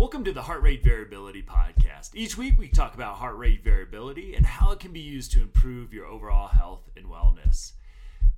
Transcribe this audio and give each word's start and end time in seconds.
Welcome 0.00 0.24
to 0.24 0.32
the 0.32 0.40
Heart 0.40 0.62
Rate 0.62 0.82
Variability 0.82 1.42
Podcast. 1.42 2.12
Each 2.14 2.34
week 2.38 2.58
we 2.58 2.68
talk 2.68 2.94
about 2.94 3.16
heart 3.16 3.36
rate 3.36 3.62
variability 3.62 4.34
and 4.34 4.46
how 4.46 4.70
it 4.70 4.80
can 4.80 4.94
be 4.94 5.00
used 5.00 5.30
to 5.32 5.42
improve 5.42 5.92
your 5.92 6.06
overall 6.06 6.48
health 6.48 6.88
and 6.96 7.04
wellness. 7.04 7.72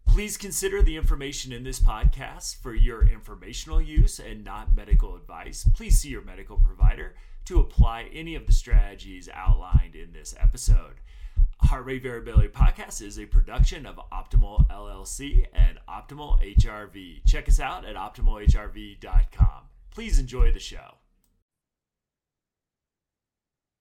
Please 0.04 0.36
consider 0.36 0.82
the 0.82 0.96
information 0.96 1.52
in 1.52 1.62
this 1.62 1.78
podcast 1.78 2.60
for 2.60 2.74
your 2.74 3.06
informational 3.06 3.80
use 3.80 4.18
and 4.18 4.44
not 4.44 4.74
medical 4.74 5.14
advice. 5.14 5.64
Please 5.72 6.00
see 6.00 6.08
your 6.08 6.24
medical 6.24 6.56
provider 6.56 7.14
to 7.45 7.61
apply 7.61 8.08
any 8.12 8.34
of 8.34 8.48
the 8.48 8.52
strategies 8.52 9.29
outlined 9.32 9.94
in 9.94 10.12
this 10.12 10.34
episode. 10.40 10.96
Heart 11.60 11.84
Rate 11.84 12.02
Variability 12.02 12.48
Podcast 12.48 13.00
is 13.00 13.20
a 13.20 13.26
production 13.26 13.86
of 13.86 14.00
Optimal 14.10 14.68
LLC 14.68 15.46
and 15.54 15.79
Optimal 15.88 16.42
HRV. 16.56 17.24
Check 17.24 17.48
us 17.48 17.60
out 17.60 17.84
at 17.84 17.94
optimalhrv.com. 17.94 19.62
Please 19.92 20.18
enjoy 20.18 20.50
the 20.50 20.58
show. 20.58 20.94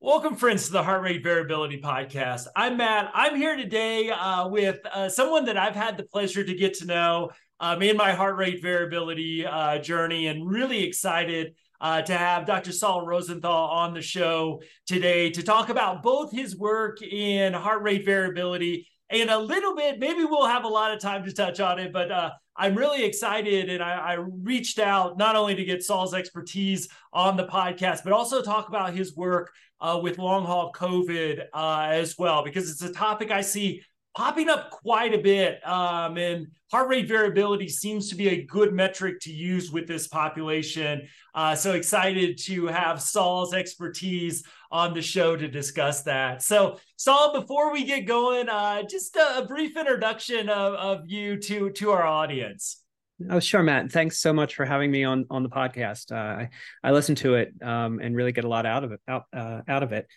Welcome, 0.04 0.36
friends, 0.36 0.66
to 0.66 0.72
the 0.72 0.82
Heart 0.82 1.04
Rate 1.04 1.24
Variability 1.24 1.80
Podcast. 1.80 2.48
I'm 2.56 2.78
Matt. 2.78 3.12
I'm 3.14 3.36
here 3.36 3.56
today 3.56 4.10
uh, 4.10 4.48
with 4.48 4.80
uh, 4.92 5.08
someone 5.10 5.46
that 5.46 5.58
I've 5.58 5.76
had 5.76 5.96
the 5.96 6.06
pleasure 6.06 6.44
to 6.44 6.56
get 6.56 6.74
to 6.80 6.88
know 6.88 7.30
um, 7.60 7.84
in 7.84 7.98
my 7.98 8.12
heart 8.14 8.36
rate 8.36 8.64
variability 8.64 9.46
uh, 9.46 9.78
journey, 9.78 10.26
and 10.26 10.50
really 10.50 10.84
excited 10.84 11.54
uh, 11.80 12.02
to 12.02 12.18
have 12.18 12.48
Dr. 12.48 12.72
Saul 12.72 13.06
Rosenthal 13.06 13.70
on 13.70 13.94
the 13.94 14.02
show 14.02 14.64
today 14.88 15.30
to 15.30 15.44
talk 15.44 15.70
about 15.70 16.02
both 16.02 16.32
his 16.32 16.58
work 16.58 17.04
in 17.04 17.54
heart 17.54 17.84
rate 17.84 18.04
variability 18.04 18.88
and 19.12 19.30
a 19.30 19.38
little 19.38 19.76
bit, 19.76 20.00
maybe 20.00 20.24
we'll 20.24 20.48
have 20.48 20.64
a 20.64 20.70
lot 20.70 20.94
of 20.94 21.02
time 21.02 21.26
to 21.26 21.34
touch 21.34 21.60
on 21.60 21.80
it, 21.80 21.92
but 21.92 22.10
uh, 22.12 22.32
I'm 22.56 22.76
really 22.76 23.04
excited. 23.04 23.70
And 23.70 23.84
I, 23.84 23.96
I, 23.98 24.14
reached 24.14 24.80
out 24.80 25.18
not 25.18 25.36
only 25.36 25.54
to 25.56 25.66
get 25.66 25.84
Saul's 25.84 26.14
expertise 26.14 26.88
on 27.12 27.36
the 27.36 27.46
podcast, 27.46 28.06
but 28.06 28.14
also 28.14 28.42
talk 28.42 28.70
about 28.70 28.94
his 28.94 29.14
work 29.14 29.52
uh, 29.82 30.00
with 30.02 30.18
long 30.18 30.46
haul 30.46 30.72
COVID 30.72 31.46
uh, 31.54 31.88
as 31.92 32.18
well, 32.18 32.44
because 32.44 32.70
it's 32.70 32.84
a 32.84 32.94
topic 32.94 33.32
I 33.32 33.42
see 33.42 33.84
popping 34.16 34.50
up 34.50 34.72
quite 34.72 35.14
a 35.14 35.18
bit. 35.18 35.66
Um, 35.68 36.18
and 36.18 36.48
heart 36.72 36.90
rate 36.90 37.08
variability 37.08 37.68
seems 37.70 38.10
to 38.10 38.16
be 38.16 38.30
a 38.30 38.44
good 38.44 38.74
metric 38.74 39.20
to 39.22 39.32
use 39.32 39.72
with 39.72 39.88
this 39.88 40.08
population. 40.08 41.08
Uh, 41.34 41.56
so 41.56 41.74
excited 41.74 42.38
to 42.38 42.68
have 42.68 43.02
Saul's 43.02 43.54
expertise 43.54 44.44
on 44.70 44.94
the 44.94 45.02
show 45.02 45.36
to 45.36 45.48
discuss 45.48 46.04
that. 46.04 46.42
So, 46.42 46.80
Saul, 46.98 47.40
before 47.40 47.72
we 47.72 47.84
get 47.86 48.02
going, 48.02 48.50
uh, 48.50 48.84
just 48.84 49.16
a, 49.16 49.40
a, 49.40 49.46
brief 49.46 49.76
introduction 49.76 50.50
of, 50.50 50.74
of 50.76 51.10
you 51.10 51.38
to, 51.38 51.70
to 51.72 51.92
our 51.92 52.06
audience. 52.06 52.81
Oh, 53.30 53.40
sure, 53.40 53.64
Matt. 53.64 53.92
Thanks 53.92 54.20
so 54.20 54.34
much 54.34 54.56
for 54.56 54.66
having 54.66 54.92
me 54.92 55.04
on 55.04 55.26
on 55.30 55.44
the 55.44 55.50
podcast. 55.50 56.12
Uh, 56.12 56.16
I 56.16 56.50
I 56.84 56.92
listen 56.92 57.16
to 57.16 57.36
it 57.36 57.54
um, 57.62 58.00
and 58.00 58.16
really 58.16 58.32
get 58.32 58.46
a 58.46 58.50
lot 58.50 58.66
out 58.66 58.84
of 58.84 58.92
it. 58.92 59.02
Out 59.08 59.24
uh, 59.34 59.62
out 59.68 59.84
of 59.84 59.92
it. 59.92 60.08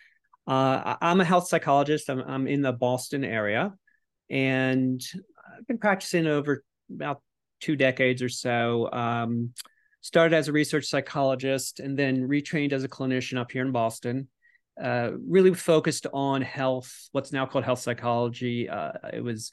Uh, 0.46 0.96
I'm 1.00 1.20
a 1.20 1.24
health 1.24 1.48
psychologist. 1.48 2.08
I'm 2.08 2.20
I'm 2.20 2.46
in 2.46 2.62
the 2.62 2.72
Boston 2.72 3.24
area, 3.24 3.72
and 4.30 5.02
I've 5.58 5.66
been 5.66 5.78
practicing 5.78 6.26
over 6.26 6.64
about 6.92 7.22
two 7.60 7.76
decades 7.76 8.22
or 8.22 8.28
so. 8.28 8.90
Um, 8.92 9.54
started 10.00 10.36
as 10.36 10.48
a 10.48 10.52
research 10.52 10.84
psychologist 10.84 11.80
and 11.80 11.98
then 11.98 12.28
retrained 12.28 12.72
as 12.72 12.84
a 12.84 12.88
clinician 12.88 13.38
up 13.38 13.50
here 13.50 13.64
in 13.64 13.72
Boston. 13.72 14.28
Uh, 14.80 15.12
really 15.26 15.54
focused 15.54 16.06
on 16.12 16.42
health, 16.42 17.08
what's 17.12 17.32
now 17.32 17.46
called 17.46 17.64
health 17.64 17.78
psychology. 17.78 18.68
Uh, 18.68 18.92
it 19.12 19.24
was 19.24 19.50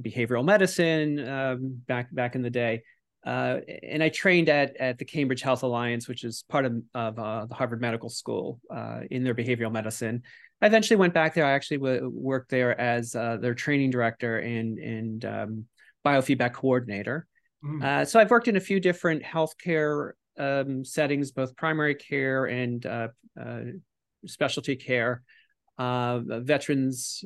behavioral 0.00 0.44
medicine 0.44 1.26
um, 1.28 1.80
back 1.86 2.14
back 2.14 2.34
in 2.34 2.42
the 2.42 2.50
day. 2.50 2.82
Uh, 3.24 3.58
and 3.82 4.02
I 4.02 4.08
trained 4.08 4.48
at 4.48 4.76
at 4.78 4.98
the 4.98 5.04
Cambridge 5.04 5.42
Health 5.42 5.62
Alliance, 5.62 6.08
which 6.08 6.24
is 6.24 6.44
part 6.48 6.64
of, 6.64 6.82
of 6.94 7.18
uh, 7.18 7.46
the 7.46 7.54
Harvard 7.54 7.80
Medical 7.80 8.08
School 8.08 8.60
uh, 8.74 9.00
in 9.10 9.24
their 9.24 9.34
behavioral 9.34 9.72
medicine. 9.72 10.22
I 10.62 10.66
eventually 10.66 10.96
went 10.96 11.14
back 11.14 11.34
there. 11.34 11.44
I 11.44 11.52
actually 11.52 11.78
w- 11.78 12.10
worked 12.12 12.50
there 12.50 12.78
as 12.78 13.14
uh, 13.14 13.36
their 13.38 13.54
training 13.54 13.90
director 13.90 14.38
and 14.38 14.78
and 14.78 15.24
um, 15.24 15.64
biofeedback 16.06 16.54
coordinator. 16.54 17.26
Mm. 17.62 18.08
so 18.08 18.18
I've 18.18 18.30
worked 18.30 18.48
in 18.48 18.56
a 18.56 18.60
few 18.60 18.80
different 18.80 19.22
healthcare 19.22 20.12
um, 20.38 20.84
settings, 20.84 21.30
both 21.30 21.54
primary 21.56 21.94
care 21.94 22.46
and 22.46 22.84
uh, 22.86 23.08
uh, 23.40 23.60
specialty 24.26 24.76
care 24.76 25.22
uh, 25.80 26.20
veterans 26.42 27.24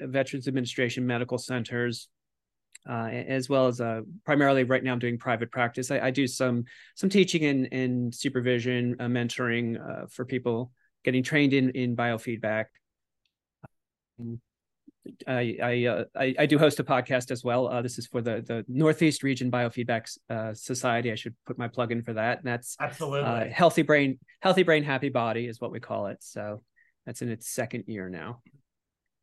veterans 0.00 0.48
administration 0.48 1.06
medical 1.06 1.38
centers 1.38 2.08
uh, 2.88 3.06
as 3.06 3.48
well 3.48 3.68
as 3.68 3.80
uh, 3.80 4.00
primarily 4.24 4.64
right 4.64 4.82
now 4.82 4.92
I'm 4.92 4.98
doing 4.98 5.18
private 5.18 5.52
practice. 5.52 5.90
I, 5.90 6.00
I 6.00 6.10
do 6.10 6.26
some 6.26 6.64
some 6.96 7.08
teaching 7.08 7.44
and, 7.44 7.68
and 7.72 8.14
supervision, 8.14 8.96
uh, 8.98 9.04
mentoring 9.04 9.78
uh, 9.80 10.06
for 10.10 10.24
people 10.24 10.72
getting 11.04 11.22
trained 11.22 11.52
in 11.52 11.70
in 11.70 11.94
biofeedback. 11.94 12.64
Um, 14.18 14.40
I 15.28 15.56
I, 15.62 15.84
uh, 15.86 16.04
I, 16.16 16.34
I 16.40 16.46
do 16.46 16.58
host 16.58 16.80
a 16.80 16.84
podcast 16.84 17.30
as 17.30 17.44
well. 17.44 17.68
Uh, 17.68 17.82
this 17.82 17.98
is 17.98 18.08
for 18.08 18.20
the 18.20 18.42
the 18.44 18.64
Northeast 18.66 19.22
Region 19.22 19.48
Biofeedback 19.48 20.08
Society. 20.56 21.12
I 21.12 21.14
should 21.14 21.36
put 21.46 21.58
my 21.58 21.68
plug 21.68 21.92
in 21.92 22.02
for 22.02 22.14
that. 22.14 22.38
And 22.38 22.46
that's 22.46 22.76
absolutely 22.80 23.50
healthy 23.50 23.82
brain, 23.82 24.18
healthy 24.40 24.64
brain, 24.64 24.82
happy 24.82 25.08
body 25.08 25.46
is 25.46 25.60
what 25.60 25.70
we 25.70 25.78
call 25.78 26.08
it. 26.08 26.18
So 26.20 26.62
that's 27.06 27.22
in 27.22 27.28
its 27.28 27.48
second 27.48 27.84
year 27.86 28.08
now. 28.08 28.42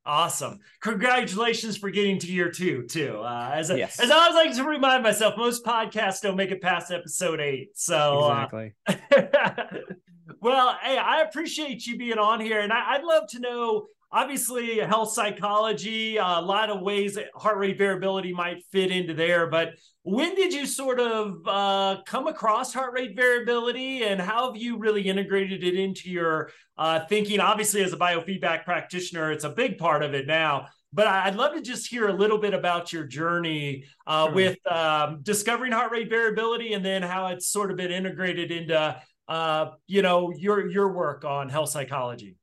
Awesome! 0.06 0.60
Congratulations 0.82 1.78
for 1.78 1.90
getting 1.90 2.18
to 2.20 2.32
year 2.32 2.50
two 2.50 2.84
too. 2.88 3.20
Uh, 3.20 3.52
as 3.54 3.70
yes. 3.70 4.00
as 4.00 4.10
I 4.10 4.16
always 4.16 4.36
like 4.36 4.56
to 4.56 4.64
remind 4.64 5.04
myself, 5.04 5.36
most 5.38 5.64
podcasts 5.64 6.22
don't 6.22 6.38
make 6.38 6.52
it 6.52 6.62
past 6.62 6.92
episode 6.92 7.40
eight. 7.40 7.72
So 7.78 8.24
uh, 8.24 8.44
exactly. 8.44 8.74
Uh, 8.88 9.64
well, 10.42 10.78
hey, 10.82 10.98
I 10.98 11.22
appreciate 11.22 11.86
you 11.86 11.98
being 11.98 12.18
on 12.18 12.40
here, 12.40 12.62
and 12.62 12.74
I, 12.74 12.96
I'd 12.96 13.04
love 13.04 13.28
to 13.30 13.40
know 13.40 13.88
obviously 14.12 14.80
health 14.80 15.12
psychology 15.12 16.18
a 16.18 16.24
lot 16.24 16.70
of 16.70 16.82
ways 16.82 17.16
that 17.16 17.28
heart 17.36 17.58
rate 17.58 17.78
variability 17.78 18.34
might 18.34 18.64
fit 18.72 18.92
into 18.92 19.14
there 19.14 19.48
but 19.48 19.74
when 20.04 20.34
did 20.34 20.52
you 20.52 20.66
sort 20.66 21.00
of 21.00 21.36
uh, 21.46 21.98
come 22.06 22.26
across 22.28 22.74
heart 22.74 22.94
rate 22.94 23.16
variability 23.16 24.04
and 24.04 24.20
how 24.20 24.48
have 24.48 24.60
you 24.60 24.78
really 24.78 25.04
integrated 25.04 25.64
it 25.64 25.76
into 25.76 26.10
your 26.10 26.50
uh, 26.78 27.02
thinking 27.08 27.40
obviously 27.40 27.84
as 27.84 27.94
a 27.94 27.98
biofeedback 27.98 28.64
practitioner 28.64 29.32
it's 29.32 29.44
a 29.44 29.50
big 29.50 29.78
part 29.78 30.02
of 30.02 30.14
it 30.14 30.26
now 30.26 30.66
but 30.92 31.06
i'd 31.06 31.36
love 31.36 31.54
to 31.54 31.62
just 31.62 31.88
hear 31.88 32.08
a 32.08 32.14
little 32.14 32.40
bit 32.40 32.56
about 32.56 32.92
your 32.92 33.06
journey 33.06 33.84
uh, 34.08 34.26
sure. 34.26 34.34
with 34.34 34.72
um, 34.72 35.20
discovering 35.22 35.72
heart 35.72 35.92
rate 35.92 36.10
variability 36.10 36.74
and 36.74 36.84
then 36.84 37.04
how 37.04 37.28
it's 37.28 37.48
sort 37.48 37.70
of 37.70 37.78
been 37.78 37.92
integrated 37.92 38.52
into 38.52 39.00
uh, 39.28 39.70
you 39.86 40.02
know 40.02 40.32
your 40.36 40.68
your 40.68 40.92
work 40.92 41.24
on 41.24 41.48
health 41.50 41.70
psychology 41.70 42.36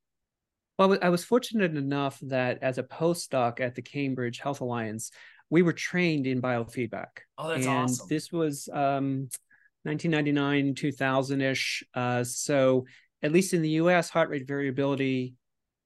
well, 0.79 0.99
I 1.01 1.09
was 1.09 1.25
fortunate 1.25 1.77
enough 1.77 2.19
that 2.23 2.59
as 2.63 2.79
a 2.79 2.83
postdoc 2.83 3.61
at 3.61 3.75
the 3.75 3.83
Cambridge 3.83 4.39
Health 4.39 4.61
Alliance, 4.61 5.11
we 5.51 5.63
were 5.63 5.73
trained 5.73 6.27
in 6.27 6.43
biofeedback. 6.43 7.23
Oh, 7.39 7.49
that's 7.49 7.67
and 7.67 7.85
awesome. 7.85 8.07
This 8.09 8.33
was 8.33 8.69
um, 8.73 9.29
1999, 9.85 10.75
2000 10.75 11.41
ish. 11.41 11.85
Uh, 11.95 12.25
so, 12.25 12.87
at 13.23 13.33
least 13.33 13.55
in 13.55 13.63
the 13.63 13.71
US, 13.71 14.11
heart 14.11 14.29
rate 14.29 14.47
variability 14.47 15.35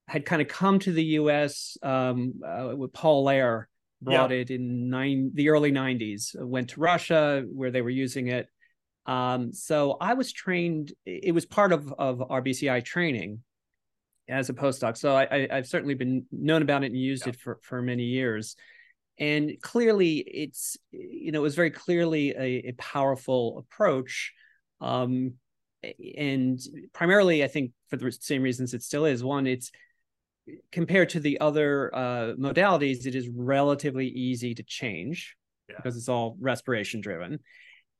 had 0.09 0.25
kind 0.25 0.43
of 0.43 0.49
come 0.49 0.78
to 0.81 0.93
the 0.93 1.05
US 1.05 1.77
um, 1.83 2.41
uh, 2.45 2.75
with 2.77 2.93
Paul 2.93 3.25
Lehrer 3.25 3.67
brought 4.03 4.33
it 4.33 4.51
in 4.51 4.89
nine 4.89 5.31
the 5.34 5.51
early 5.51 5.71
90s 5.71 6.34
went 6.41 6.71
to 6.71 6.81
russia 6.81 7.45
where 7.53 7.71
they 7.71 7.83
were 7.83 7.91
using 7.91 8.28
it 8.28 8.49
um, 9.07 9.53
so 9.53 9.97
i 10.01 10.15
was 10.15 10.33
trained 10.33 10.93
it 11.05 11.34
was 11.34 11.45
part 11.45 11.72
of 11.72 11.93
of 11.99 12.19
rbci 12.19 12.84
training 12.84 13.43
as 14.29 14.49
a 14.49 14.55
postdoc. 14.55 14.97
So 14.97 15.15
I, 15.15 15.49
I, 15.51 15.57
have 15.57 15.67
certainly 15.67 15.95
been 15.95 16.27
known 16.31 16.63
about 16.63 16.83
it 16.83 16.87
and 16.87 16.97
used 16.97 17.27
yeah. 17.27 17.31
it 17.31 17.37
for, 17.37 17.59
for 17.63 17.83
many 17.83 18.05
years. 18.05 18.57
And 19.19 19.53
clearly, 19.61 20.19
it's 20.19 20.79
you 20.93 21.31
know 21.31 21.41
it 21.41 21.43
was 21.43 21.55
very 21.55 21.71
clearly 21.71 22.31
a, 22.31 22.69
a 22.69 22.73
powerful 22.79 23.59
approach, 23.59 24.33
um, 24.81 25.35
and 26.17 26.59
primarily 26.95 27.45
I 27.45 27.49
think 27.49 27.72
for 27.89 27.99
the 27.99 28.11
same 28.13 28.43
reasons 28.43 28.72
it 28.72 28.83
still 28.83 29.05
is. 29.05 29.22
One, 29.22 29.47
it's 29.47 29.71
compared 30.73 31.11
to 31.11 31.21
the 31.21 31.39
other 31.39 31.95
uh, 31.95 32.33
modalities, 32.39 33.05
it 33.05 33.15
is 33.15 33.28
relatively 33.28 34.09
easy 34.09 34.55
to 34.55 34.63
change 34.63 35.37
yeah. 35.69 35.77
because 35.77 35.99
it's 35.99 36.09
all 36.09 36.39
respiration 36.41 37.03
driven, 37.03 37.41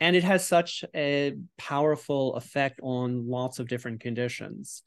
and 0.00 0.16
it 0.16 0.25
has 0.25 0.49
such 0.49 0.87
a 0.96 1.34
powerful 1.58 2.34
effect 2.37 2.81
on 2.82 3.28
lots 3.28 3.58
of 3.58 3.69
different 3.69 4.00
conditions. 4.00 4.82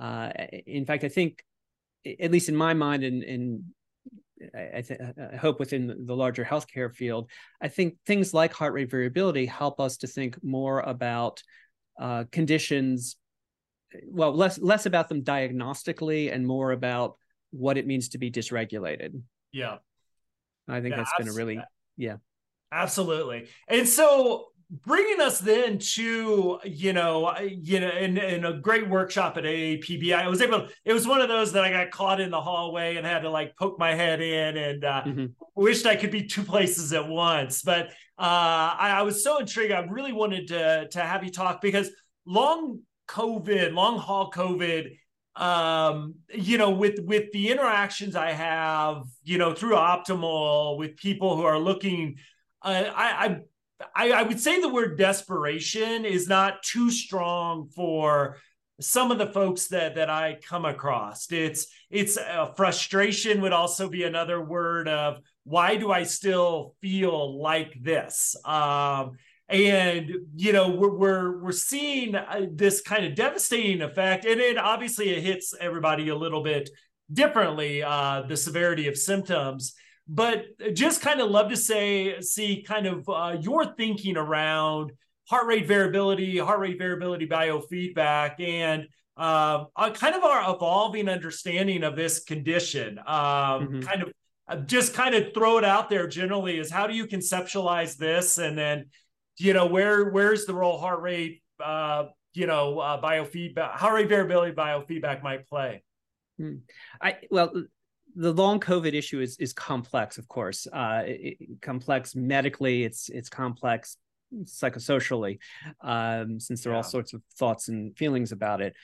Uh, 0.00 0.30
in 0.66 0.84
fact, 0.84 1.04
I 1.04 1.08
think, 1.08 1.42
at 2.20 2.30
least 2.30 2.48
in 2.48 2.56
my 2.56 2.74
mind, 2.74 3.04
and, 3.04 3.22
and 3.22 3.62
I, 4.54 4.82
th- 4.82 5.00
I, 5.32 5.36
hope 5.36 5.60
within 5.60 6.06
the 6.06 6.16
larger 6.16 6.44
healthcare 6.44 6.92
field, 6.92 7.30
I 7.60 7.68
think 7.68 7.96
things 8.06 8.34
like 8.34 8.52
heart 8.52 8.72
rate 8.72 8.90
variability 8.90 9.46
help 9.46 9.80
us 9.80 9.98
to 9.98 10.06
think 10.06 10.42
more 10.42 10.80
about 10.80 11.42
uh, 12.00 12.24
conditions. 12.32 13.16
Well, 14.06 14.34
less 14.34 14.58
less 14.58 14.86
about 14.86 15.08
them 15.08 15.22
diagnostically 15.22 16.32
and 16.32 16.46
more 16.46 16.72
about 16.72 17.16
what 17.50 17.76
it 17.76 17.86
means 17.86 18.10
to 18.10 18.18
be 18.18 18.30
dysregulated. 18.30 19.20
Yeah, 19.52 19.76
I 20.66 20.80
think 20.80 20.92
yeah, 20.92 20.96
that's 20.96 21.12
been 21.18 21.28
a 21.28 21.32
really 21.34 21.60
yeah, 21.96 22.16
absolutely. 22.72 23.48
And 23.68 23.86
so 23.86 24.46
bringing 24.72 25.20
us 25.20 25.38
then 25.38 25.78
to 25.78 26.58
you 26.64 26.94
know 26.94 27.36
you 27.38 27.78
know 27.78 27.90
in, 27.90 28.16
in 28.16 28.46
a 28.46 28.54
great 28.54 28.88
workshop 28.88 29.36
at 29.36 29.44
AAPB 29.44 30.14
I 30.14 30.28
was 30.28 30.40
able 30.40 30.60
to, 30.60 30.68
it 30.86 30.94
was 30.94 31.06
one 31.06 31.20
of 31.20 31.28
those 31.28 31.52
that 31.52 31.62
I 31.62 31.70
got 31.70 31.90
caught 31.90 32.22
in 32.22 32.30
the 32.30 32.40
hallway 32.40 32.96
and 32.96 33.06
had 33.06 33.20
to 33.20 33.30
like 33.30 33.54
poke 33.56 33.78
my 33.78 33.94
head 33.94 34.22
in 34.22 34.56
and 34.56 34.84
uh, 34.84 35.02
mm-hmm. 35.04 35.26
wished 35.54 35.84
I 35.84 35.96
could 35.96 36.10
be 36.10 36.26
two 36.26 36.42
places 36.42 36.94
at 36.94 37.06
once 37.06 37.60
but 37.60 37.88
uh, 38.18 38.72
I, 38.78 38.94
I, 38.96 39.02
was 39.02 39.22
so 39.22 39.40
intrigued 39.40 39.72
I 39.72 39.80
really 39.80 40.12
wanted 40.12 40.48
to 40.48 40.88
to 40.88 41.00
have 41.00 41.22
you 41.22 41.30
talk 41.30 41.60
because 41.60 41.90
long 42.24 42.80
COVID 43.08 43.74
long 43.74 43.98
haul 43.98 44.30
COVID 44.30 44.96
um 45.36 46.14
you 46.32 46.56
know 46.56 46.70
with 46.70 46.98
with 47.00 47.30
the 47.32 47.50
interactions 47.50 48.16
I 48.16 48.32
have 48.32 49.02
you 49.22 49.36
know 49.36 49.52
through 49.52 49.74
optimal 49.74 50.78
with 50.78 50.96
people 50.96 51.36
who 51.36 51.42
are 51.42 51.58
looking 51.58 52.16
uh, 52.62 52.84
I, 52.94 53.26
I 53.26 53.40
I, 53.94 54.10
I 54.12 54.22
would 54.22 54.40
say 54.40 54.60
the 54.60 54.68
word 54.68 54.98
desperation 54.98 56.04
is 56.04 56.28
not 56.28 56.62
too 56.62 56.90
strong 56.90 57.68
for 57.74 58.38
some 58.80 59.10
of 59.10 59.18
the 59.18 59.26
folks 59.26 59.68
that 59.68 59.94
that 59.94 60.10
I 60.10 60.38
come 60.48 60.64
across. 60.64 61.30
It's 61.30 61.66
it's 61.90 62.18
frustration 62.56 63.40
would 63.42 63.52
also 63.52 63.88
be 63.88 64.04
another 64.04 64.42
word 64.42 64.88
of 64.88 65.20
why 65.44 65.76
do 65.76 65.90
I 65.90 66.04
still 66.04 66.74
feel 66.80 67.40
like 67.40 67.76
this? 67.80 68.36
Um, 68.44 69.12
and 69.48 70.10
you 70.34 70.52
know 70.52 70.70
we're 70.70 70.96
we're 70.96 71.42
we're 71.42 71.52
seeing 71.52 72.14
uh, 72.14 72.46
this 72.52 72.80
kind 72.80 73.04
of 73.04 73.14
devastating 73.14 73.82
effect, 73.82 74.24
and 74.24 74.40
it 74.40 74.56
obviously 74.56 75.10
it 75.10 75.22
hits 75.22 75.54
everybody 75.60 76.08
a 76.08 76.16
little 76.16 76.42
bit 76.42 76.70
differently. 77.12 77.82
Uh, 77.82 78.22
the 78.26 78.36
severity 78.36 78.88
of 78.88 78.96
symptoms 78.96 79.74
but 80.08 80.44
just 80.74 81.00
kind 81.00 81.20
of 81.20 81.30
love 81.30 81.50
to 81.50 81.56
say 81.56 82.20
see 82.20 82.62
kind 82.62 82.86
of 82.86 83.08
uh, 83.08 83.36
your 83.40 83.74
thinking 83.74 84.16
around 84.16 84.92
heart 85.28 85.46
rate 85.46 85.66
variability 85.66 86.38
heart 86.38 86.60
rate 86.60 86.78
variability 86.78 87.26
biofeedback 87.26 88.40
and 88.40 88.86
uh, 89.16 89.64
kind 89.92 90.14
of 90.14 90.24
our 90.24 90.54
evolving 90.54 91.08
understanding 91.08 91.84
of 91.84 91.96
this 91.96 92.24
condition 92.24 92.98
um, 93.00 93.06
mm-hmm. 93.06 93.80
kind 93.80 94.02
of 94.02 94.12
uh, 94.48 94.56
just 94.56 94.94
kind 94.94 95.14
of 95.14 95.32
throw 95.32 95.58
it 95.58 95.64
out 95.64 95.88
there 95.88 96.06
generally 96.08 96.58
is 96.58 96.70
how 96.70 96.86
do 96.86 96.94
you 96.94 97.06
conceptualize 97.06 97.96
this 97.96 98.38
and 98.38 98.58
then 98.58 98.86
you 99.38 99.52
know 99.52 99.66
where 99.66 100.10
where's 100.10 100.46
the 100.46 100.54
role 100.54 100.78
heart 100.78 101.00
rate 101.00 101.42
uh, 101.64 102.04
you 102.34 102.46
know 102.46 102.78
uh, 102.80 103.00
biofeedback 103.00 103.72
heart 103.72 103.94
rate 103.94 104.08
variability 104.08 104.52
biofeedback 104.52 105.22
might 105.22 105.46
play 105.46 105.82
hmm. 106.38 106.56
I 107.00 107.18
well 107.30 107.52
the 108.14 108.32
long 108.32 108.60
COVID 108.60 108.94
issue 108.94 109.20
is 109.20 109.36
is 109.38 109.52
complex, 109.52 110.18
of 110.18 110.28
course. 110.28 110.66
Uh, 110.72 111.02
it, 111.04 111.60
complex 111.60 112.14
medically, 112.14 112.84
it's 112.84 113.08
it's 113.08 113.28
complex 113.28 113.96
psychosocially, 114.44 115.38
um, 115.82 116.40
since 116.40 116.62
there 116.62 116.72
are 116.72 116.76
all 116.76 116.82
sorts 116.82 117.12
of 117.12 117.22
thoughts 117.36 117.68
and 117.68 117.96
feelings 117.96 118.32
about 118.32 118.60
it. 118.60 118.74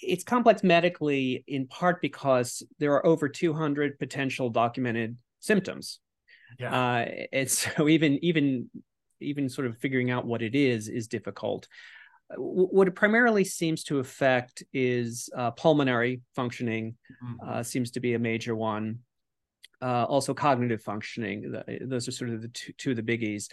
It's 0.00 0.22
complex 0.22 0.62
medically 0.62 1.44
in 1.48 1.66
part 1.66 2.00
because 2.00 2.62
there 2.78 2.92
are 2.92 3.04
over 3.04 3.28
200 3.28 3.98
potential 3.98 4.48
documented 4.48 5.16
symptoms. 5.40 5.98
Yeah. 6.58 6.72
Uh, 6.72 7.08
and 7.32 7.50
so 7.62 7.88
even 7.88 8.24
even 8.24 8.70
even 9.20 9.48
sort 9.48 9.66
of 9.66 9.78
figuring 9.78 10.10
out 10.10 10.26
what 10.26 10.42
it 10.42 10.54
is 10.54 10.88
is 10.88 11.08
difficult 11.08 11.66
what 12.36 12.88
it 12.88 12.94
primarily 12.94 13.44
seems 13.44 13.84
to 13.84 13.98
affect 13.98 14.62
is 14.72 15.30
uh, 15.36 15.52
pulmonary 15.52 16.22
functioning 16.34 16.96
mm-hmm. 17.22 17.48
uh, 17.48 17.62
seems 17.62 17.92
to 17.92 18.00
be 18.00 18.14
a 18.14 18.18
major 18.18 18.54
one. 18.54 19.00
Uh, 19.82 20.04
also 20.04 20.32
cognitive 20.32 20.80
functioning 20.82 21.54
those 21.82 22.08
are 22.08 22.12
sort 22.12 22.30
of 22.30 22.40
the 22.40 22.48
two, 22.48 22.72
two 22.78 22.90
of 22.92 22.96
the 22.96 23.02
biggies. 23.02 23.50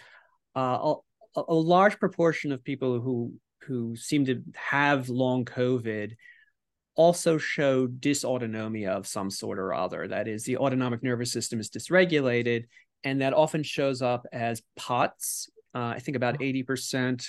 Uh, 0.56 0.94
a, 1.36 1.42
a, 1.48 1.54
large 1.54 2.00
proportion 2.00 2.50
of 2.50 2.64
people 2.64 2.98
who 2.98 3.34
who 3.60 3.94
seem 3.94 4.24
to 4.24 4.42
have 4.54 5.10
long 5.10 5.44
covid 5.44 6.12
also 6.94 7.36
show 7.36 7.86
dysautonomia 7.86 8.88
of 8.88 9.06
some 9.06 9.30
sort 9.30 9.58
or 9.58 9.74
other. 9.74 10.08
That 10.08 10.26
is 10.26 10.44
the 10.44 10.56
autonomic 10.56 11.02
nervous 11.02 11.30
system 11.30 11.60
is 11.60 11.68
dysregulated 11.68 12.64
and 13.04 13.20
that 13.20 13.34
often 13.34 13.62
shows 13.62 14.00
up 14.00 14.26
as 14.32 14.62
POTS 14.76 15.50
uh, 15.74 15.92
i 15.96 15.98
think 15.98 16.16
about 16.16 16.38
80% 16.38 17.26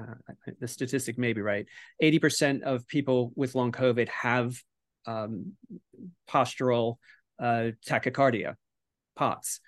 uh, 0.00 0.14
the 0.60 0.68
statistic 0.68 1.18
may 1.18 1.32
be 1.32 1.40
right. 1.40 1.66
80% 2.02 2.62
of 2.62 2.86
people 2.86 3.32
with 3.36 3.54
long 3.54 3.72
covid 3.72 4.08
have 4.08 4.56
um, 5.06 5.52
postural 6.28 6.96
uh, 7.38 7.70
tachycardia 7.86 8.54
pots. 9.16 9.60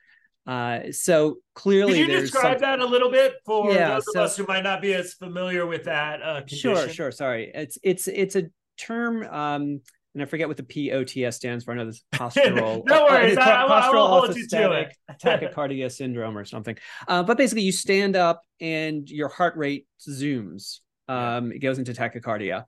Uh, 0.47 0.93
so 0.93 1.39
clearly 1.55 1.95
Can 1.95 2.11
you 2.11 2.21
describe 2.21 2.61
that 2.61 2.79
a 2.79 2.87
little 2.87 3.11
bit 3.11 3.35
for 3.45 3.73
yeah, 3.73 3.95
those 3.95 4.05
so... 4.13 4.21
of 4.21 4.27
us 4.27 4.37
who 4.37 4.47
might 4.47 4.63
not 4.63 4.81
be 4.81 4.95
as 4.95 5.15
familiar 5.15 5.67
with 5.67 5.85
that 5.85 6.23
uh, 6.23 6.47
sure 6.47 6.89
sure 6.89 7.11
sorry. 7.11 7.51
It's 7.53 7.79
it's 7.83 8.07
it's 8.07 8.37
a 8.37 8.45
term 8.79 9.25
um, 9.25 9.81
and 10.17 10.23
I 10.23 10.27
forget 10.27 10.49
what 10.49 10.57
the 10.57 10.63
POTS 10.63 11.37
stands 11.37 11.65
for. 11.65 11.73
I 11.73 11.77
know 11.77 11.85
this 11.85 12.03
postural. 12.15 12.83
no 12.87 13.05
worries, 13.05 13.37
uh, 13.37 13.43
I, 13.43 13.65
I, 13.65 13.91
will 13.91 14.09
hold 14.09 14.35
you 14.35 14.49
to 14.49 14.73
it. 14.73 14.97
tachycardia 15.23 15.93
syndrome 15.93 16.39
or 16.39 16.47
something. 16.47 16.79
Uh, 17.07 17.23
but 17.23 17.37
basically, 17.37 17.65
you 17.65 17.73
stand 17.73 18.17
up 18.17 18.43
and 18.59 19.09
your 19.11 19.29
heart 19.29 19.57
rate 19.57 19.87
zooms. 20.01 20.79
Um, 21.07 21.53
it 21.53 21.59
goes 21.59 21.79
into 21.79 21.93
tachycardia, 21.93 22.65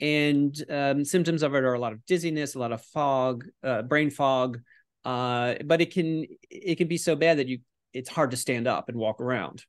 and 0.00 0.54
um, 0.70 1.04
symptoms 1.04 1.42
of 1.42 1.56
it 1.56 1.64
are 1.64 1.74
a 1.74 1.78
lot 1.80 1.92
of 1.92 2.06
dizziness, 2.06 2.54
a 2.54 2.60
lot 2.60 2.70
of 2.70 2.80
fog, 2.84 3.46
uh, 3.64 3.82
brain 3.82 4.08
fog. 4.08 4.60
Uh, 5.04 5.54
but 5.64 5.80
it 5.80 5.92
can 5.92 6.24
it 6.48 6.76
can 6.76 6.86
be 6.86 6.98
so 6.98 7.16
bad 7.16 7.38
that 7.38 7.48
you 7.48 7.58
it's 7.92 8.08
hard 8.08 8.30
to 8.30 8.36
stand 8.36 8.68
up 8.68 8.88
and 8.88 8.96
walk 8.96 9.20
around. 9.20 9.64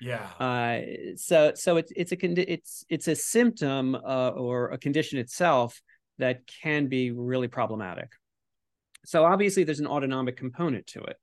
Yeah. 0.00 0.22
Uh, 0.38 1.16
so 1.16 1.52
so 1.56 1.78
it's 1.78 1.92
it's 1.96 2.12
a 2.12 2.52
it's 2.52 2.84
it's 2.88 3.08
a 3.08 3.16
symptom 3.16 3.96
uh, 3.96 4.28
or 4.28 4.68
a 4.68 4.78
condition 4.78 5.18
itself 5.18 5.82
that 6.18 6.46
can 6.46 6.86
be 6.86 7.10
really 7.10 7.48
problematic. 7.48 8.10
So 9.04 9.24
obviously 9.24 9.64
there's 9.64 9.80
an 9.80 9.86
autonomic 9.86 10.36
component 10.36 10.86
to 10.88 11.02
it. 11.02 11.16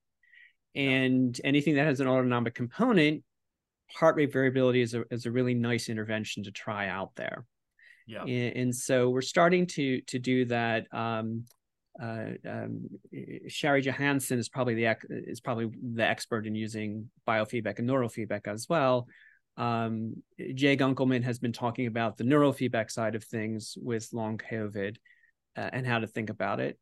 And 0.76 1.40
anything 1.44 1.76
that 1.76 1.86
has 1.86 2.00
an 2.00 2.08
autonomic 2.08 2.56
component, 2.56 3.24
heart 3.92 4.16
rate 4.16 4.34
variability 4.34 4.82
is 4.82 4.94
a, 4.94 5.04
is 5.12 5.26
a 5.26 5.32
really 5.32 5.54
nice 5.54 5.90
intervention 5.90 6.44
to 6.44 6.52
try 6.52 6.88
out 6.88 7.12
there. 7.16 7.46
Yeah. 8.08 8.24
And, 8.24 8.58
and 8.58 8.76
so 8.76 9.10
we're 9.10 9.22
starting 9.22 9.68
to 9.68 10.02
to 10.02 10.20
do 10.20 10.46
that. 10.46 10.88
Um, 10.92 11.46
uh, 12.02 12.32
um, 12.50 12.90
Shari 13.48 13.84
Johansen 13.84 14.40
is 14.40 14.50
probably 14.50 14.74
the 14.74 14.98
is 15.10 15.40
probably 15.40 15.70
the 15.94 16.06
expert 16.06 16.48
in 16.48 16.56
using 16.56 17.10
biofeedback 17.28 17.80
and 17.80 17.88
neurofeedback 17.88 18.48
as 18.48 18.68
well. 18.68 19.08
Um, 19.58 20.24
Jay 20.56 20.76
Gunkelman 20.76 21.24
has 21.24 21.40
been 21.40 21.54
talking 21.54 21.88
about 21.88 22.18
the 22.18 22.24
neurofeedback 22.24 22.90
side 22.90 23.16
of 23.16 23.24
things 23.24 23.78
with 23.80 24.10
long 24.14 24.38
COVID 24.38 24.98
uh, 25.56 25.70
and 25.72 25.86
how 25.86 26.00
to 26.00 26.08
think 26.08 26.30
about 26.30 26.60
it. 26.60 26.80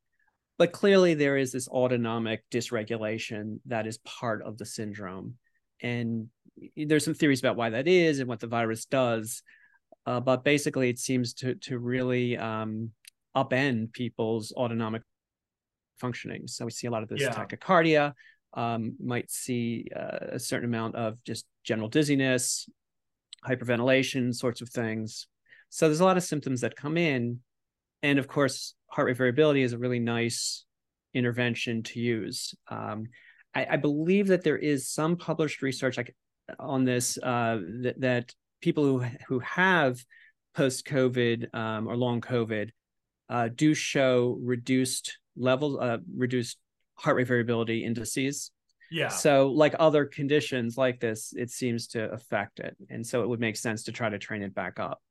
But 0.58 0.72
clearly, 0.72 1.16
there 1.16 1.38
is 1.38 1.52
this 1.52 1.68
autonomic 1.68 2.44
dysregulation 2.52 3.60
that 3.66 3.88
is 3.88 3.98
part 4.00 4.44
of 4.44 4.58
the 4.58 4.66
syndrome. 4.66 5.36
And 5.82 6.28
there's 6.76 7.04
some 7.04 7.16
theories 7.16 7.40
about 7.40 7.56
why 7.56 7.72
that 7.72 7.88
is 7.88 8.20
and 8.20 8.30
what 8.30 8.40
the 8.40 8.48
virus 8.48 8.86
does. 8.86 9.42
Uh, 10.06 10.20
but 10.20 10.44
basically, 10.44 10.90
it 10.90 11.00
seems 11.00 11.34
to, 11.36 11.56
to 11.56 11.80
really 11.80 12.38
um, 12.38 12.92
upend 13.36 13.92
people's 13.94 14.52
autonomic 14.52 15.02
functioning. 15.98 16.48
So 16.48 16.66
we 16.66 16.72
see 16.72 16.88
a 16.88 16.92
lot 16.92 17.04
of 17.04 17.10
this 17.10 17.22
yeah. 17.22 17.34
tachycardia, 17.34 18.14
um, 18.54 18.96
might 19.04 19.32
see 19.32 19.88
uh, 19.96 20.34
a 20.34 20.40
certain 20.40 20.68
amount 20.70 20.96
of 20.96 21.24
just 21.24 21.46
general 21.64 21.90
dizziness, 21.90 22.68
hyperventilation, 23.46 24.34
sorts 24.34 24.62
of 24.62 24.70
things. 24.70 25.28
So 25.70 25.88
there's 25.88 26.00
a 26.00 26.06
lot 26.06 26.18
of 26.18 26.24
symptoms 26.24 26.62
that 26.62 26.76
come 26.76 26.98
in. 26.98 27.40
And 28.04 28.20
of 28.20 28.28
course, 28.28 28.74
heart 28.88 29.08
rate 29.08 29.18
variability 29.18 29.64
is 29.64 29.74
a 29.74 29.78
really 29.78 30.00
nice 30.00 30.66
intervention 31.14 31.84
to 31.84 32.00
use. 32.00 32.54
Um, 32.70 33.06
I, 33.54 33.68
I, 33.72 33.78
believe 33.78 34.28
that 34.28 34.44
there 34.44 34.58
is 34.58 34.90
some 34.90 35.18
published 35.18 35.62
research 35.62 35.98
on 36.58 36.86
this 36.86 37.18
uh, 37.18 37.60
that, 37.82 37.96
that, 38.00 38.34
people 38.62 38.84
who, 38.84 39.06
who 39.28 39.40
have 39.40 40.00
post 40.56 40.86
COVID 40.86 41.54
um, 41.56 41.88
or 41.88 41.96
long 41.96 42.22
COVID 42.22 42.70
uh, 43.30 43.50
do 43.54 43.74
show 43.74 44.38
reduced 44.42 45.18
levels, 45.36 45.80
uh, 45.82 45.98
reduced 46.16 46.58
heart 46.96 47.16
rate 47.16 47.28
variability 47.28 47.84
indices. 47.84 48.52
Yeah. 48.92 49.08
So, 49.08 49.48
like 49.48 49.74
other 49.80 50.06
conditions 50.06 50.78
like 50.78 51.00
this, 51.00 51.34
it 51.36 51.50
seems 51.50 51.88
to 51.88 52.12
affect 52.12 52.60
it, 52.60 52.76
and 52.90 53.08
so 53.08 53.24
it 53.24 53.30
would 53.30 53.40
make 53.40 53.56
sense 53.56 53.84
to 53.84 53.92
try 53.92 54.10
to 54.10 54.20
train 54.20 54.44
it 54.44 54.54
back 54.54 54.80
up. 54.80 55.02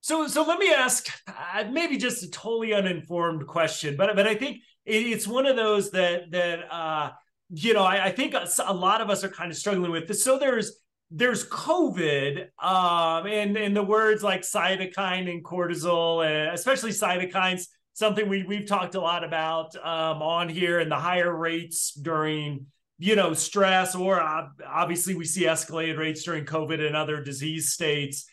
So, 0.00 0.26
so 0.26 0.42
let 0.42 0.58
me 0.58 0.72
ask, 0.72 1.08
uh, 1.28 1.64
maybe 1.70 1.96
just 1.96 2.22
a 2.24 2.30
totally 2.30 2.74
uninformed 2.74 3.46
question, 3.46 3.96
but 3.96 4.14
but 4.16 4.26
I 4.26 4.34
think 4.34 4.58
it, 4.84 5.06
it's 5.06 5.28
one 5.28 5.46
of 5.46 5.54
those 5.54 5.92
that 5.92 6.30
that 6.32 6.72
uh, 6.72 7.10
you 7.50 7.72
know 7.72 7.84
I, 7.84 8.06
I 8.06 8.10
think 8.10 8.34
a, 8.34 8.48
a 8.66 8.74
lot 8.74 9.00
of 9.00 9.10
us 9.10 9.22
are 9.22 9.28
kind 9.28 9.50
of 9.50 9.56
struggling 9.56 9.92
with 9.92 10.08
this. 10.08 10.24
So 10.24 10.38
there's 10.38 10.80
there's 11.10 11.48
COVID, 11.48 12.48
um, 12.60 13.26
and 13.26 13.56
and 13.56 13.76
the 13.76 13.82
words 13.82 14.24
like 14.24 14.42
cytokine 14.42 15.30
and 15.30 15.44
cortisol, 15.44 16.26
and 16.26 16.52
especially 16.52 16.90
cytokines 16.90 17.66
something 17.94 18.28
we 18.28 18.44
we've 18.44 18.66
talked 18.66 18.94
a 18.94 19.00
lot 19.00 19.24
about 19.24 19.74
um, 19.76 20.22
on 20.22 20.48
here 20.48 20.78
and 20.78 20.90
the 20.90 20.96
higher 20.96 21.34
rates 21.34 21.92
during 21.92 22.66
you 22.98 23.14
know, 23.14 23.32
stress, 23.32 23.94
or 23.94 24.20
uh, 24.20 24.48
obviously 24.66 25.14
we 25.14 25.24
see 25.24 25.44
escalated 25.44 25.98
rates 25.98 26.24
during 26.24 26.44
COVID 26.44 26.84
and 26.84 26.96
other 26.96 27.22
disease 27.22 27.72
states. 27.72 28.28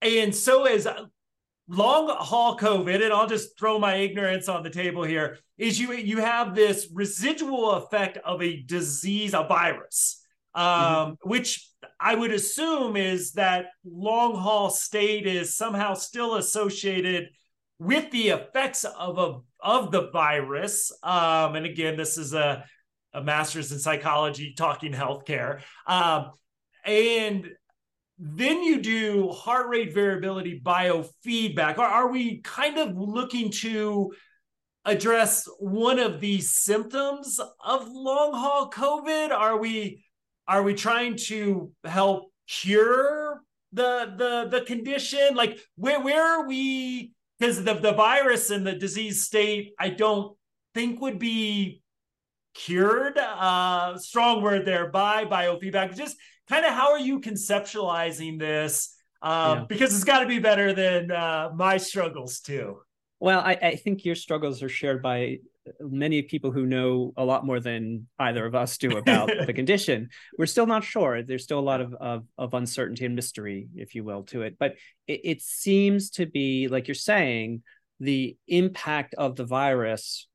And 0.00 0.34
so 0.34 0.64
as 0.64 0.88
long 1.68 2.08
haul 2.08 2.56
COVID, 2.56 3.02
and 3.02 3.12
I'll 3.12 3.28
just 3.28 3.58
throw 3.58 3.78
my 3.78 3.96
ignorance 3.96 4.48
on 4.48 4.62
the 4.62 4.70
table 4.70 5.04
here, 5.04 5.38
is 5.58 5.78
you 5.78 5.92
you 5.92 6.18
have 6.18 6.54
this 6.54 6.88
residual 6.92 7.72
effect 7.72 8.16
of 8.24 8.42
a 8.42 8.62
disease, 8.62 9.34
a 9.34 9.44
virus, 9.44 10.24
um, 10.54 10.64
mm-hmm. 10.64 11.28
which 11.28 11.68
I 12.00 12.14
would 12.14 12.32
assume 12.32 12.96
is 12.96 13.32
that 13.32 13.66
long 13.84 14.34
haul 14.34 14.70
state 14.70 15.26
is 15.26 15.54
somehow 15.54 15.92
still 15.92 16.36
associated 16.36 17.28
with 17.78 18.10
the 18.10 18.30
effects 18.30 18.84
of 18.84 19.18
a 19.18 19.40
of 19.62 19.90
the 19.90 20.10
virus. 20.10 20.90
Um, 21.02 21.56
and 21.56 21.66
again, 21.66 21.96
this 21.96 22.16
is 22.16 22.32
a 22.32 22.64
a 23.12 23.22
master's 23.22 23.72
in 23.72 23.78
psychology 23.78 24.54
talking 24.56 24.92
healthcare. 24.92 25.62
Um, 25.86 26.30
and 26.84 27.48
then 28.18 28.62
you 28.62 28.80
do 28.80 29.30
heart 29.30 29.68
rate 29.68 29.94
variability 29.94 30.60
biofeedback. 30.60 31.78
Are, 31.78 31.88
are 31.88 32.08
we 32.08 32.40
kind 32.42 32.78
of 32.78 32.96
looking 32.96 33.50
to 33.50 34.12
address 34.84 35.48
one 35.58 35.98
of 35.98 36.20
these 36.20 36.52
symptoms 36.52 37.40
of 37.64 37.88
long 37.88 38.32
haul 38.32 38.70
COVID? 38.70 39.30
Are 39.30 39.58
we 39.58 40.04
are 40.46 40.62
we 40.62 40.74
trying 40.74 41.16
to 41.16 41.72
help 41.84 42.30
cure 42.46 43.40
the 43.72 44.12
the 44.16 44.58
the 44.58 44.64
condition? 44.64 45.34
Like 45.34 45.58
where 45.76 46.00
where 46.00 46.22
are 46.22 46.46
we? 46.46 47.12
Because 47.38 47.64
the 47.64 47.74
the 47.74 47.92
virus 47.92 48.50
and 48.50 48.66
the 48.66 48.74
disease 48.74 49.24
state, 49.24 49.72
I 49.78 49.90
don't 49.90 50.36
think 50.74 51.00
would 51.00 51.18
be 51.18 51.79
cured. 52.54 53.18
Uh, 53.18 53.96
strong 53.98 54.42
word 54.42 54.64
there 54.64 54.88
by 54.88 55.24
biofeedback. 55.24 55.96
Just 55.96 56.16
kind 56.48 56.64
of 56.64 56.72
how 56.72 56.92
are 56.92 56.98
you 56.98 57.20
conceptualizing 57.20 58.38
this? 58.38 58.96
Um, 59.22 59.58
yeah. 59.58 59.64
Because 59.68 59.94
it's 59.94 60.04
got 60.04 60.20
to 60.20 60.26
be 60.26 60.38
better 60.38 60.72
than 60.72 61.10
uh, 61.10 61.50
my 61.54 61.76
struggles 61.76 62.40
too. 62.40 62.78
Well, 63.18 63.40
I, 63.40 63.52
I, 63.60 63.76
think 63.76 64.06
your 64.06 64.14
struggles 64.14 64.62
are 64.62 64.68
shared 64.70 65.02
by 65.02 65.40
many 65.78 66.22
people 66.22 66.50
who 66.50 66.64
know 66.64 67.12
a 67.18 67.24
lot 67.24 67.44
more 67.44 67.60
than 67.60 68.06
either 68.18 68.46
of 68.46 68.54
us 68.54 68.78
do 68.78 68.96
about 68.96 69.30
the 69.46 69.52
condition. 69.52 70.08
We're 70.38 70.46
still 70.46 70.66
not 70.66 70.84
sure. 70.84 71.22
There's 71.22 71.44
still 71.44 71.58
a 71.58 71.60
lot 71.60 71.82
of, 71.82 71.92
of, 71.94 72.24
of 72.38 72.54
uncertainty 72.54 73.04
and 73.04 73.14
mystery, 73.14 73.68
if 73.74 73.94
you 73.94 74.04
will, 74.04 74.22
to 74.24 74.42
it. 74.42 74.56
But 74.58 74.76
it, 75.06 75.20
it 75.24 75.42
seems 75.42 76.10
to 76.12 76.24
be, 76.24 76.68
like 76.68 76.88
you're 76.88 76.94
saying, 76.94 77.62
the 78.00 78.38
impact 78.48 79.14
of 79.14 79.36
the 79.36 79.44
virus 79.44 80.26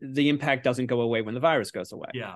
the 0.00 0.28
impact 0.28 0.64
doesn't 0.64 0.86
go 0.86 1.00
away 1.00 1.22
when 1.22 1.34
the 1.34 1.40
virus 1.40 1.70
goes 1.70 1.92
away. 1.92 2.10
Yeah. 2.14 2.34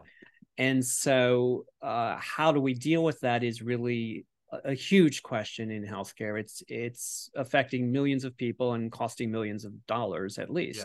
And 0.57 0.85
so, 0.85 1.67
uh, 1.83 2.17
how 2.19 2.53
do 2.53 2.61
we 2.61 2.75
deal 2.75 3.03
with 3.03 3.21
that 3.21 3.43
is 3.43 3.61
really 3.61 4.27
a, 4.53 4.71
a 4.71 4.75
huge 4.75 5.23
question 5.23 5.71
in 5.71 5.85
healthcare. 5.85 6.39
It's 6.39 6.63
it's 6.69 7.31
affecting 7.35 7.91
millions 7.91 8.25
of 8.25 8.37
people 8.37 8.75
and 8.75 8.91
costing 8.91 9.31
millions 9.31 9.65
of 9.65 9.87
dollars 9.87 10.39
at 10.39 10.51
least. 10.51 10.85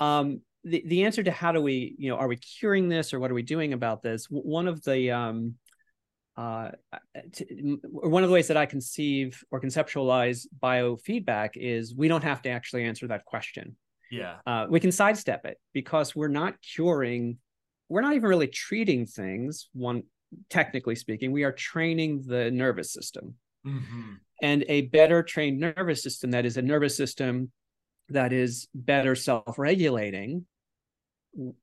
Yeah. 0.00 0.18
Um, 0.18 0.40
the 0.64 0.82
the 0.86 1.04
answer 1.04 1.22
to 1.22 1.30
how 1.30 1.52
do 1.52 1.60
we 1.60 1.94
you 1.98 2.10
know 2.10 2.16
are 2.16 2.28
we 2.28 2.36
curing 2.36 2.88
this 2.88 3.12
or 3.12 3.20
what 3.20 3.30
are 3.30 3.34
we 3.34 3.42
doing 3.42 3.72
about 3.72 4.02
this? 4.02 4.26
One 4.30 4.66
of 4.66 4.82
the 4.82 5.10
um, 5.10 5.54
uh, 6.36 6.70
to, 7.32 7.78
one 7.84 8.24
of 8.24 8.28
the 8.28 8.34
ways 8.34 8.48
that 8.48 8.56
I 8.56 8.66
conceive 8.66 9.44
or 9.50 9.60
conceptualize 9.60 10.46
biofeedback 10.60 11.50
is 11.54 11.94
we 11.94 12.08
don't 12.08 12.24
have 12.24 12.42
to 12.42 12.48
actually 12.48 12.84
answer 12.84 13.06
that 13.08 13.24
question. 13.24 13.76
Yeah. 14.10 14.36
Uh, 14.46 14.66
we 14.68 14.80
can 14.80 14.92
sidestep 14.92 15.44
it 15.44 15.58
because 15.72 16.14
we're 16.14 16.28
not 16.28 16.54
curing, 16.60 17.38
we're 17.88 18.00
not 18.00 18.14
even 18.14 18.28
really 18.28 18.48
treating 18.48 19.06
things, 19.06 19.68
one 19.72 20.04
technically 20.50 20.94
speaking, 20.94 21.32
we 21.32 21.44
are 21.44 21.52
training 21.52 22.24
the 22.26 22.50
nervous 22.50 22.92
system. 22.92 23.34
Mm-hmm. 23.66 24.14
And 24.42 24.64
a 24.68 24.82
better 24.82 25.22
trained 25.22 25.58
nervous 25.58 26.02
system 26.02 26.32
that 26.32 26.44
is 26.44 26.56
a 26.56 26.62
nervous 26.62 26.96
system 26.96 27.50
that 28.10 28.32
is 28.32 28.68
better 28.74 29.14
self 29.14 29.58
regulating, 29.58 30.46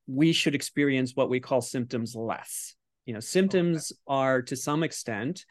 we 0.08 0.34
should 0.34 0.56
experience 0.56 1.16
what 1.16 1.30
we 1.30 1.40
call 1.40 1.62
symptoms 1.62 2.16
less. 2.16 2.76
You 3.06 3.14
know, 3.14 3.20
symptoms 3.20 3.92
okay. 3.92 4.00
are 4.08 4.42
to 4.44 4.56
some 4.56 4.84
extent 4.84 5.46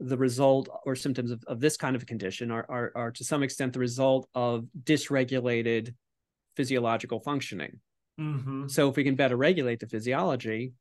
the 0.00 0.16
result, 0.16 0.68
or 0.84 0.94
symptoms 0.94 1.30
of, 1.30 1.42
of 1.46 1.60
this 1.60 1.76
kind 1.76 1.96
of 1.96 2.06
condition 2.06 2.50
are, 2.50 2.66
are, 2.68 2.92
are 2.94 3.10
to 3.12 3.24
some 3.24 3.42
extent 3.42 3.72
the 3.72 3.78
result 3.78 4.28
of 4.34 4.66
dysregulated 4.82 5.94
physiological 6.56 7.20
functioning. 7.20 7.80
Mm-hmm. 8.18 8.68
So 8.68 8.88
if 8.88 8.96
we 8.96 9.04
can 9.04 9.14
better 9.14 9.36
regulate 9.36 9.80
the 9.80 9.86
physiology, 9.86 10.72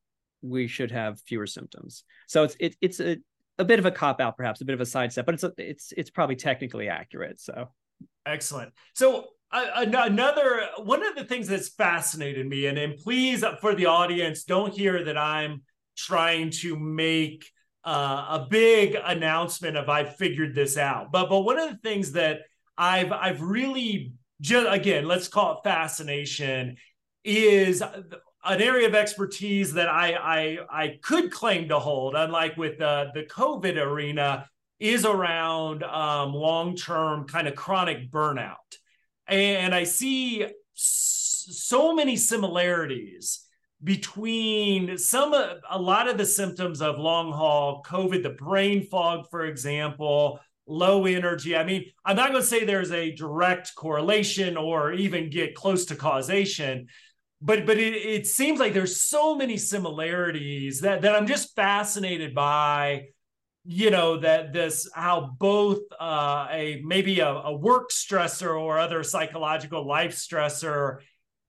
we 0.41 0.67
should 0.67 0.91
have 0.91 1.19
fewer 1.21 1.47
symptoms. 1.47 2.03
So 2.27 2.43
it's 2.43 2.55
it, 2.59 2.75
it's 2.81 2.99
a, 2.99 3.17
a 3.57 3.65
bit 3.65 3.79
of 3.79 3.85
a 3.85 3.91
cop 3.91 4.21
out, 4.21 4.37
perhaps 4.37 4.61
a 4.61 4.65
bit 4.65 4.73
of 4.73 4.81
a 4.81 4.85
sidestep, 4.85 5.25
but 5.25 5.35
it's 5.35 5.43
a, 5.43 5.53
it's 5.57 5.93
it's 5.97 6.09
probably 6.09 6.35
technically 6.35 6.87
accurate. 6.89 7.39
So 7.39 7.69
excellent. 8.25 8.73
So 8.93 9.27
uh, 9.51 9.85
another 9.95 10.67
one 10.77 11.05
of 11.05 11.15
the 11.15 11.25
things 11.25 11.47
that's 11.47 11.69
fascinated 11.69 12.47
me, 12.47 12.67
and 12.67 12.77
and 12.77 12.97
please 12.97 13.43
for 13.61 13.75
the 13.75 13.87
audience, 13.87 14.43
don't 14.43 14.73
hear 14.73 15.03
that 15.03 15.17
I'm 15.17 15.63
trying 15.97 16.51
to 16.51 16.77
make 16.77 17.49
uh, 17.83 18.41
a 18.41 18.47
big 18.49 18.97
announcement 19.03 19.77
of 19.77 19.89
I 19.89 20.05
figured 20.05 20.55
this 20.55 20.77
out. 20.77 21.11
But 21.11 21.29
but 21.29 21.41
one 21.41 21.59
of 21.59 21.69
the 21.69 21.77
things 21.77 22.13
that 22.13 22.39
I've 22.77 23.11
I've 23.11 23.41
really 23.41 24.13
just 24.41 24.67
again, 24.69 25.07
let's 25.07 25.27
call 25.27 25.53
it 25.53 25.59
fascination, 25.63 26.77
is 27.23 27.81
an 27.81 28.61
area 28.61 28.87
of 28.87 28.95
expertise 28.95 29.73
that 29.73 29.89
I 29.89 30.13
I, 30.13 30.57
I 30.69 30.99
could 31.01 31.31
claim 31.31 31.69
to 31.69 31.79
hold, 31.79 32.15
unlike 32.15 32.57
with 32.57 32.77
the, 32.77 33.11
the 33.13 33.23
COVID 33.23 33.77
arena, 33.77 34.47
is 34.79 35.05
around 35.05 35.83
um, 35.83 36.33
long 36.33 36.75
term 36.75 37.27
kind 37.27 37.47
of 37.47 37.55
chronic 37.55 38.11
burnout. 38.11 38.55
And 39.27 39.73
I 39.73 39.85
see 39.85 40.45
so 40.73 41.95
many 41.95 42.15
similarities 42.15 43.41
between 43.83 44.97
some 44.97 45.33
a 45.33 45.79
lot 45.79 46.07
of 46.07 46.17
the 46.17 46.25
symptoms 46.25 46.81
of 46.81 46.97
long 46.97 47.31
haul 47.31 47.83
COVID, 47.85 48.23
the 48.23 48.29
brain 48.29 48.83
fog, 48.83 49.29
for 49.29 49.45
example, 49.45 50.39
low 50.67 51.05
energy. 51.05 51.55
I 51.55 51.63
mean, 51.63 51.85
I'm 52.03 52.15
not 52.15 52.31
going 52.31 52.41
to 52.41 52.47
say 52.47 52.63
there's 52.63 52.91
a 52.91 53.13
direct 53.13 53.75
correlation 53.75 54.57
or 54.57 54.93
even 54.93 55.29
get 55.29 55.55
close 55.55 55.85
to 55.85 55.95
causation, 55.95 56.87
but 57.41 57.65
but 57.65 57.77
it, 57.77 57.93
it 57.93 58.27
seems 58.27 58.59
like 58.59 58.73
there's 58.73 59.01
so 59.01 59.35
many 59.35 59.57
similarities 59.57 60.81
that 60.81 61.01
that 61.03 61.15
I'm 61.15 61.27
just 61.27 61.55
fascinated 61.55 62.33
by. 62.33 63.07
You 63.67 63.89
know 63.89 64.19
that 64.19 64.53
this 64.53 64.87
how 64.93 65.35
both 65.39 65.79
uh, 65.99 66.47
a 66.51 66.81
maybe 66.85 67.19
a, 67.19 67.29
a 67.29 67.55
work 67.55 67.89
stressor 67.89 68.59
or 68.59 68.77
other 68.77 69.01
psychological 69.01 69.87
life 69.87 70.15
stressor 70.15 70.97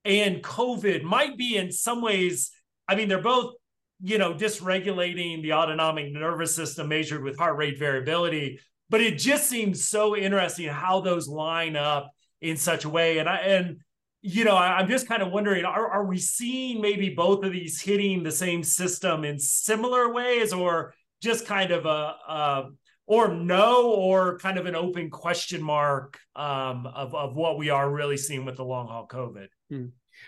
and 0.04 0.42
COVID 0.42 1.02
might 1.02 1.36
be 1.36 1.56
in 1.56 1.72
some 1.72 2.00
ways. 2.00 2.52
I 2.88 2.94
mean, 2.94 3.08
they're 3.08 3.20
both 3.20 3.54
you 4.00 4.16
know 4.18 4.34
dysregulating 4.34 5.42
the 5.42 5.52
autonomic 5.54 6.10
nervous 6.10 6.54
system 6.54 6.88
measured 6.88 7.22
with 7.22 7.38
heart 7.38 7.56
rate 7.56 7.78
variability 7.78 8.60
but 8.88 9.00
it 9.00 9.18
just 9.18 9.48
seems 9.48 9.88
so 9.88 10.16
interesting 10.16 10.68
how 10.68 11.00
those 11.00 11.28
line 11.28 11.76
up 11.76 12.10
in 12.40 12.56
such 12.56 12.84
a 12.84 12.88
way. 12.88 13.18
And 13.18 13.28
I 13.28 13.36
and 13.38 13.78
you 14.22 14.44
know, 14.44 14.56
I, 14.56 14.80
am 14.80 14.88
just 14.88 15.06
kind 15.06 15.22
of 15.22 15.30
wondering, 15.30 15.64
are, 15.64 15.88
are 15.88 16.04
we 16.04 16.18
seeing 16.18 16.80
maybe 16.80 17.10
both 17.10 17.44
of 17.44 17.52
these 17.52 17.80
hitting 17.80 18.24
the 18.24 18.32
same 18.32 18.64
system 18.64 19.24
in 19.24 19.38
similar 19.38 20.12
ways, 20.12 20.52
or 20.52 20.94
just 21.22 21.46
kind 21.46 21.70
of 21.70 21.86
a, 21.86 22.70
or 23.06 23.28
no, 23.32 23.92
or 23.92 24.38
kind 24.38 24.58
of 24.58 24.66
an 24.66 24.74
open 24.74 25.10
question 25.10 25.62
mark 25.62 26.18
um, 26.34 26.86
of 26.86 27.14
of 27.14 27.36
what 27.36 27.56
we 27.56 27.70
are 27.70 27.88
really 27.88 28.16
seeing 28.16 28.44
with 28.44 28.56
the 28.56 28.64
long 28.64 28.88
haul 28.88 29.06
COVID? 29.06 29.46
Hmm. 29.70 29.86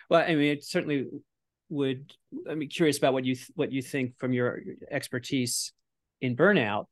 Well, 0.09 0.23
I 0.23 0.35
mean, 0.35 0.53
it 0.53 0.65
certainly 0.65 1.07
would. 1.69 2.13
I'm 2.49 2.67
curious 2.69 2.99
about 2.99 3.13
what 3.13 3.25
you 3.25 3.37
what 3.55 3.73
you 3.73 3.83
think 3.83 4.19
from 4.19 4.33
your 4.33 4.61
expertise 4.91 5.73
in 6.21 6.37
burnout. 6.37 6.87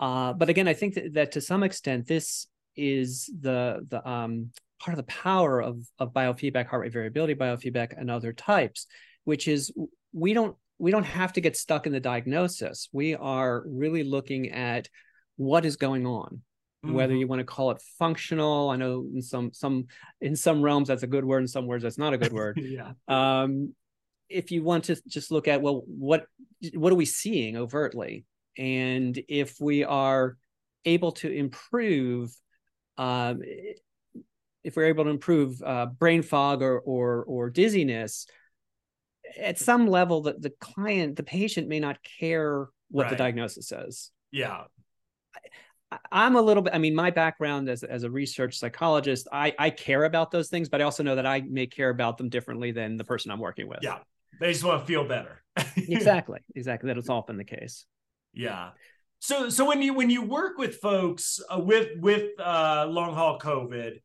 Uh, 0.00 0.32
but 0.32 0.48
again, 0.48 0.66
I 0.66 0.72
think 0.72 0.94
that, 0.94 1.12
that, 1.14 1.32
to 1.32 1.40
some 1.40 1.62
extent, 1.62 2.06
this 2.08 2.46
is 2.74 3.30
the 3.38 3.86
the 3.88 4.08
um, 4.08 4.50
part 4.80 4.98
of 4.98 5.04
the 5.04 5.12
power 5.12 5.60
of 5.60 5.78
of 5.98 6.12
biofeedback, 6.12 6.66
heart 6.66 6.82
rate 6.82 6.92
variability 6.92 7.34
biofeedback, 7.34 7.92
and 7.96 8.10
other 8.10 8.32
types, 8.32 8.86
which 9.24 9.46
is 9.46 9.72
we 10.12 10.32
don't 10.32 10.56
we 10.78 10.90
don't 10.90 11.04
have 11.04 11.34
to 11.34 11.42
get 11.42 11.56
stuck 11.56 11.86
in 11.86 11.92
the 11.92 12.00
diagnosis. 12.00 12.88
We 12.92 13.14
are 13.14 13.62
really 13.66 14.02
looking 14.02 14.50
at 14.50 14.88
what 15.36 15.66
is 15.66 15.76
going 15.76 16.06
on, 16.06 16.40
mm-hmm. 16.84 16.94
whether 16.94 17.14
you 17.14 17.26
want 17.26 17.40
to 17.40 17.44
call 17.44 17.70
it 17.70 17.82
functional. 17.98 18.70
I 18.70 18.76
know 18.76 19.06
in 19.14 19.20
some 19.20 19.52
some 19.52 19.86
in 20.22 20.34
some 20.34 20.62
realms 20.62 20.88
that's 20.88 21.02
a 21.02 21.06
good 21.06 21.26
word, 21.26 21.42
in 21.42 21.48
some 21.48 21.66
words 21.66 21.82
that's 21.82 21.98
not 21.98 22.14
a 22.14 22.18
good 22.18 22.32
word. 22.32 22.58
yeah. 22.62 22.92
Um, 23.06 23.74
if 24.30 24.50
you 24.50 24.62
want 24.62 24.84
to 24.84 24.96
just 25.06 25.30
look 25.30 25.46
at 25.46 25.60
well, 25.60 25.82
what 25.86 26.24
what 26.72 26.90
are 26.90 26.96
we 26.96 27.04
seeing 27.04 27.58
overtly? 27.58 28.24
And 28.58 29.18
if 29.28 29.60
we 29.60 29.84
are 29.84 30.36
able 30.84 31.12
to 31.12 31.30
improve, 31.30 32.34
um, 32.98 33.42
if 34.64 34.76
we're 34.76 34.86
able 34.86 35.04
to 35.04 35.10
improve 35.10 35.62
uh, 35.62 35.86
brain 35.86 36.22
fog 36.22 36.62
or, 36.62 36.78
or, 36.80 37.24
or 37.24 37.50
dizziness, 37.50 38.26
at 39.38 39.58
some 39.58 39.86
level 39.86 40.22
the, 40.22 40.32
the 40.32 40.50
client 40.60 41.14
the 41.14 41.22
patient 41.22 41.68
may 41.68 41.78
not 41.78 41.98
care 42.18 42.68
what 42.90 43.04
Right. 43.04 43.10
the 43.10 43.16
diagnosis 43.16 43.68
says 43.68 44.10
Yeah. 44.32 44.64
I'm 46.10 46.34
a 46.34 46.42
little 46.42 46.64
bit 46.64 46.74
i 46.74 46.78
mean 46.78 46.96
my 46.96 47.10
background 47.10 47.68
as, 47.68 47.84
as 47.84 48.02
a 48.02 48.10
research 48.10 48.58
psychologist 48.58 49.28
i 49.32 49.54
i 49.56 49.70
care 49.70 50.04
about 50.04 50.32
those 50.32 50.48
things 50.48 50.68
but 50.68 50.80
i 50.80 50.84
also 50.84 51.04
know 51.04 51.14
that 51.14 51.26
i 51.26 51.42
may 51.42 51.68
care 51.68 51.90
about 51.90 52.18
them 52.18 52.28
differently 52.28 52.72
than 52.72 52.96
the 52.96 53.04
person 53.04 53.30
i'm 53.30 53.38
working 53.38 53.68
with 53.68 53.78
Yeah. 53.82 53.98
They 54.40 54.52
just 54.52 54.64
want 54.64 54.80
to 54.80 54.86
feel 54.86 55.04
better. 55.04 55.42
exactly 55.76 56.40
exactly 56.56 56.88
that 56.88 56.98
is 56.98 57.08
often 57.08 57.36
the 57.36 57.44
case 57.44 57.86
Yeah. 58.32 58.70
So 59.18 59.50
so 59.50 59.66
when 59.66 59.82
you 59.82 59.94
when 59.94 60.10
you 60.10 60.22
work 60.22 60.56
with 60.56 60.76
folks 60.76 61.40
uh, 61.54 61.58
with 61.58 61.88
with 61.98 62.38
uh, 62.40 62.86
long 62.88 63.14
haul 63.14 63.38
COVID, 63.38 64.00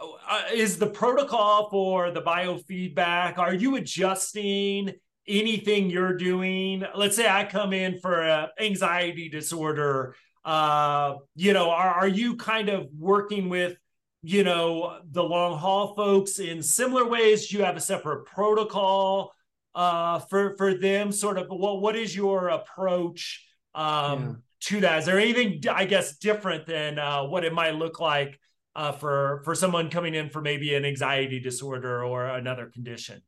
uh, 0.00 0.42
is 0.52 0.78
the 0.78 0.88
protocol 0.88 1.70
for 1.70 2.10
the 2.10 2.22
biofeedback? 2.22 3.38
Are 3.38 3.54
you 3.54 3.76
adjusting 3.76 4.94
anything 5.28 5.90
you're 5.90 6.16
doing? 6.16 6.84
Let's 6.94 7.14
say 7.14 7.28
I 7.28 7.44
come 7.44 7.72
in 7.72 7.98
for 8.00 8.20
a 8.20 8.50
anxiety 8.60 9.28
disorder. 9.28 10.16
Uh, 10.44 11.16
you 11.36 11.52
know, 11.52 11.70
are 11.70 11.90
are 11.90 12.08
you 12.08 12.36
kind 12.36 12.68
of 12.68 12.88
working 12.98 13.48
with 13.48 13.76
you 14.22 14.42
know 14.42 14.98
the 15.08 15.22
long 15.22 15.56
haul 15.56 15.94
folks 15.94 16.40
in 16.40 16.62
similar 16.62 17.06
ways? 17.06 17.52
You 17.52 17.62
have 17.62 17.76
a 17.76 17.80
separate 17.80 18.26
protocol 18.26 19.32
uh, 19.74 20.18
for 20.18 20.56
for 20.56 20.74
them? 20.74 21.12
Sort 21.12 21.38
of 21.38 21.46
what 21.48 21.80
what 21.80 21.94
is 21.94 22.16
your 22.16 22.48
approach? 22.48 23.44
Um, 23.78 24.20
Yeah. 24.20 24.34
to 24.60 24.80
that. 24.80 24.98
Is 24.98 25.06
there 25.06 25.18
anything, 25.20 25.62
I 25.70 25.84
guess, 25.84 26.18
different 26.18 26.66
than 26.66 26.98
uh, 26.98 27.24
what 27.24 27.44
it 27.44 27.52
might 27.52 27.76
look 27.76 28.00
like 28.00 28.38
uh, 28.74 28.92
for 28.92 29.40
for 29.44 29.54
someone 29.54 29.88
coming 29.88 30.14
in 30.14 30.28
for 30.30 30.42
maybe 30.42 30.74
an 30.74 30.84
anxiety 30.84 31.40
disorder 31.40 32.04
or 32.04 32.26
another 32.26 32.66
condition? 32.66 33.22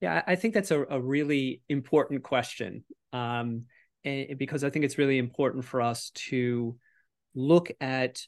Yeah, 0.00 0.22
I 0.26 0.34
think 0.34 0.54
that's 0.54 0.70
a, 0.72 0.84
a 0.90 1.00
really 1.00 1.62
important 1.68 2.22
question 2.22 2.84
um, 3.12 3.66
and, 4.04 4.36
because 4.36 4.64
I 4.64 4.70
think 4.70 4.84
it's 4.84 4.98
really 4.98 5.18
important 5.18 5.64
for 5.64 5.80
us 5.80 6.10
to 6.28 6.76
look 7.34 7.70
at 7.80 8.20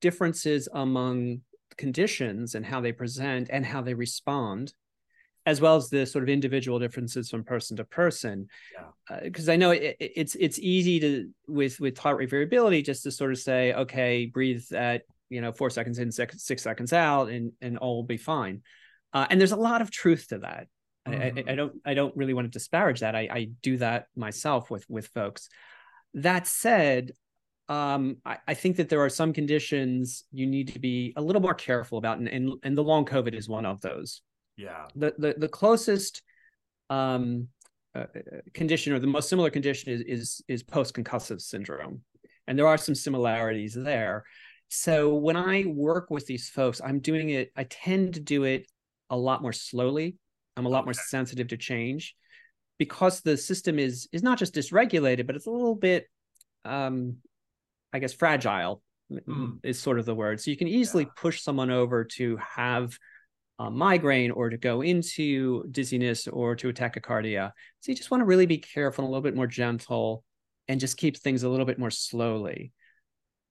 differences 0.00 0.68
among 0.72 1.40
conditions 1.76 2.54
and 2.54 2.64
how 2.64 2.80
they 2.80 2.92
present 2.92 3.48
and 3.50 3.66
how 3.66 3.82
they 3.82 3.94
respond, 3.94 4.72
as 5.48 5.60
well 5.60 5.76
as 5.76 5.88
the 5.88 6.04
sort 6.04 6.22
of 6.24 6.28
individual 6.28 6.78
differences 6.78 7.30
from 7.30 7.42
person 7.42 7.76
to 7.78 7.84
person. 7.84 8.36
Because 9.22 9.48
I 9.48 9.56
know 9.56 9.70
it, 9.70 9.96
it- 9.98 10.12
it's 10.20 10.34
it's 10.46 10.58
easy 10.58 11.00
to 11.00 11.10
with 11.46 11.80
with 11.80 11.96
heart 11.98 12.18
rate 12.18 12.30
variability 12.30 12.82
just 12.82 13.02
to 13.04 13.10
sort 13.10 13.32
of 13.32 13.38
say, 13.38 13.72
okay, 13.72 14.26
breathe 14.26 14.64
at 14.72 15.02
you 15.30 15.40
know 15.40 15.52
four 15.52 15.70
seconds 15.70 15.98
in, 15.98 16.12
six, 16.12 16.42
six 16.50 16.62
seconds 16.62 16.92
out, 16.92 17.26
and 17.30 17.52
and 17.60 17.78
all 17.78 17.96
will 17.96 18.02
be 18.16 18.18
fine. 18.34 18.62
Uh, 19.14 19.26
and 19.30 19.40
there's 19.40 19.52
a 19.52 19.56
lot 19.70 19.80
of 19.82 19.90
truth 19.90 20.28
to 20.28 20.38
that. 20.38 20.66
I, 21.06 21.10
I, 21.10 21.30
Mhm. 21.30 21.50
I 21.50 21.54
don't 21.54 21.72
I 21.90 21.94
don't 21.94 22.14
really 22.16 22.34
want 22.34 22.46
to 22.52 22.58
disparage 22.58 23.00
that. 23.00 23.14
I, 23.16 23.28
I 23.40 23.48
do 23.62 23.78
that 23.78 24.06
myself 24.14 24.70
with 24.70 24.84
with 24.90 25.06
folks. 25.08 25.48
That 26.14 26.46
said, 26.46 27.12
um, 27.68 28.18
I, 28.24 28.36
I 28.46 28.54
think 28.54 28.76
that 28.76 28.88
there 28.90 29.00
are 29.00 29.10
some 29.10 29.32
conditions 29.32 30.24
you 30.32 30.46
need 30.46 30.68
to 30.74 30.78
be 30.78 31.12
a 31.16 31.22
little 31.22 31.42
more 31.42 31.54
careful 31.54 31.96
about, 31.98 32.18
and 32.18 32.28
and, 32.28 32.52
and 32.62 32.76
the 32.76 32.84
long 32.84 33.04
COVID 33.06 33.32
is 33.34 33.48
one 33.48 33.64
of 33.66 33.80
those. 33.80 34.20
Yeah. 34.58 34.88
The 34.94 35.14
the, 35.16 35.34
the 35.38 35.48
closest 35.48 36.22
um, 36.90 37.48
uh, 37.94 38.04
condition 38.52 38.92
or 38.92 38.98
the 38.98 39.06
most 39.06 39.30
similar 39.30 39.50
condition 39.50 39.92
is 39.92 40.00
is, 40.02 40.42
is 40.48 40.62
post 40.62 40.94
concussive 40.94 41.40
syndrome, 41.40 42.02
and 42.46 42.58
there 42.58 42.66
are 42.66 42.76
some 42.76 42.94
similarities 42.94 43.74
there. 43.74 44.24
So 44.68 45.14
when 45.14 45.36
I 45.36 45.64
work 45.66 46.10
with 46.10 46.26
these 46.26 46.50
folks, 46.50 46.80
I'm 46.84 46.98
doing 46.98 47.30
it. 47.30 47.52
I 47.56 47.64
tend 47.64 48.14
to 48.14 48.20
do 48.20 48.44
it 48.44 48.66
a 49.08 49.16
lot 49.16 49.40
more 49.40 49.54
slowly. 49.54 50.16
I'm 50.56 50.66
a 50.66 50.68
lot 50.68 50.84
more 50.84 50.92
sensitive 50.92 51.48
to 51.48 51.56
change 51.56 52.14
because 52.78 53.20
the 53.20 53.36
system 53.36 53.78
is 53.78 54.08
is 54.12 54.22
not 54.24 54.38
just 54.38 54.54
dysregulated, 54.54 55.26
but 55.26 55.36
it's 55.36 55.46
a 55.46 55.50
little 55.50 55.76
bit, 55.76 56.06
um, 56.64 57.18
I 57.92 58.00
guess, 58.00 58.12
fragile. 58.12 58.82
Mm. 59.10 59.60
Is 59.62 59.80
sort 59.80 59.98
of 59.98 60.04
the 60.04 60.14
word. 60.14 60.38
So 60.38 60.50
you 60.50 60.56
can 60.58 60.68
easily 60.68 61.04
Yeah. 61.04 61.10
push 61.16 61.40
someone 61.40 61.70
over 61.70 62.04
to 62.18 62.36
have 62.36 62.98
a 63.58 63.70
migraine 63.70 64.30
or 64.30 64.50
to 64.50 64.56
go 64.56 64.82
into 64.82 65.64
dizziness 65.70 66.28
or 66.28 66.54
to 66.56 66.68
a 66.68 66.72
tachycardia. 66.72 67.50
So 67.80 67.90
you 67.92 67.96
just 67.96 68.10
want 68.10 68.20
to 68.20 68.24
really 68.26 68.46
be 68.46 68.58
careful 68.58 69.04
and 69.04 69.08
a 69.08 69.12
little 69.12 69.22
bit 69.22 69.34
more 69.34 69.46
gentle 69.46 70.24
and 70.68 70.78
just 70.78 70.96
keep 70.96 71.16
things 71.16 71.42
a 71.42 71.48
little 71.48 71.66
bit 71.66 71.78
more 71.78 71.90
slowly. 71.90 72.72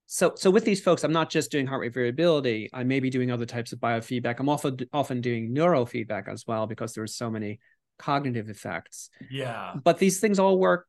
So, 0.06 0.34
so 0.36 0.50
with 0.50 0.64
these 0.64 0.82
folks, 0.82 1.04
I'm 1.04 1.12
not 1.12 1.30
just 1.30 1.52
doing 1.52 1.68
heart 1.68 1.82
rate 1.82 1.94
variability. 1.94 2.70
I 2.74 2.84
may 2.86 3.02
be 3.02 3.10
doing 3.10 3.30
other 3.32 3.46
types 3.46 3.74
of 3.74 3.80
biofeedback. 3.80 4.40
I'm 4.40 4.48
often 4.48 4.78
often 4.94 5.20
doing 5.20 5.54
neurofeedback 5.54 6.30
as 6.30 6.46
well 6.48 6.66
because 6.68 6.94
there 6.94 7.04
are 7.04 7.08
so 7.08 7.30
many 7.30 7.60
cognitive 8.00 8.48
effects. 8.50 9.10
Yeah. 9.30 9.74
But 9.84 9.98
these 9.98 10.22
things 10.22 10.40
all 10.40 10.58
work 10.58 10.88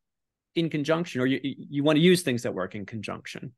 in 0.54 0.70
conjunction, 0.70 1.20
or 1.20 1.26
you 1.26 1.40
you 1.42 1.82
want 1.82 1.96
to 1.96 2.02
use 2.02 2.22
things 2.22 2.42
that 2.44 2.54
work 2.54 2.76
in 2.76 2.86
conjunction. 2.86 3.52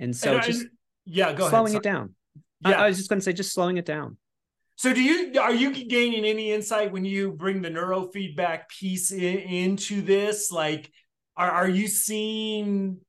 And 0.00 0.16
so 0.16 0.32
And 0.32 0.40
I- 0.40 0.46
just 0.46 0.66
yeah, 1.04 1.32
go 1.32 1.48
slowing 1.48 1.68
ahead. 1.74 1.82
it 1.82 1.88
down. 1.88 2.14
I, 2.64 2.70
Yeah. 2.70 2.82
I 2.82 2.88
was 2.88 2.96
just 2.96 3.08
going 3.08 3.20
to 3.20 3.24
say, 3.24 3.32
just 3.32 3.52
slowing 3.54 3.76
it 3.76 3.84
down. 3.86 4.16
So 4.78 4.94
do 4.94 5.02
you 5.02 5.40
are 5.40 5.52
you 5.52 5.72
gaining 5.86 6.24
any 6.24 6.52
insight 6.52 6.92
when 6.92 7.04
you 7.04 7.32
bring 7.32 7.62
the 7.62 7.68
neurofeedback 7.68 8.68
piece 8.68 9.10
in, 9.10 9.38
into 9.40 10.02
this? 10.02 10.52
Like, 10.52 10.92
are 11.36 11.50
are 11.50 11.68
you 11.68 11.88
seeing 11.88 13.00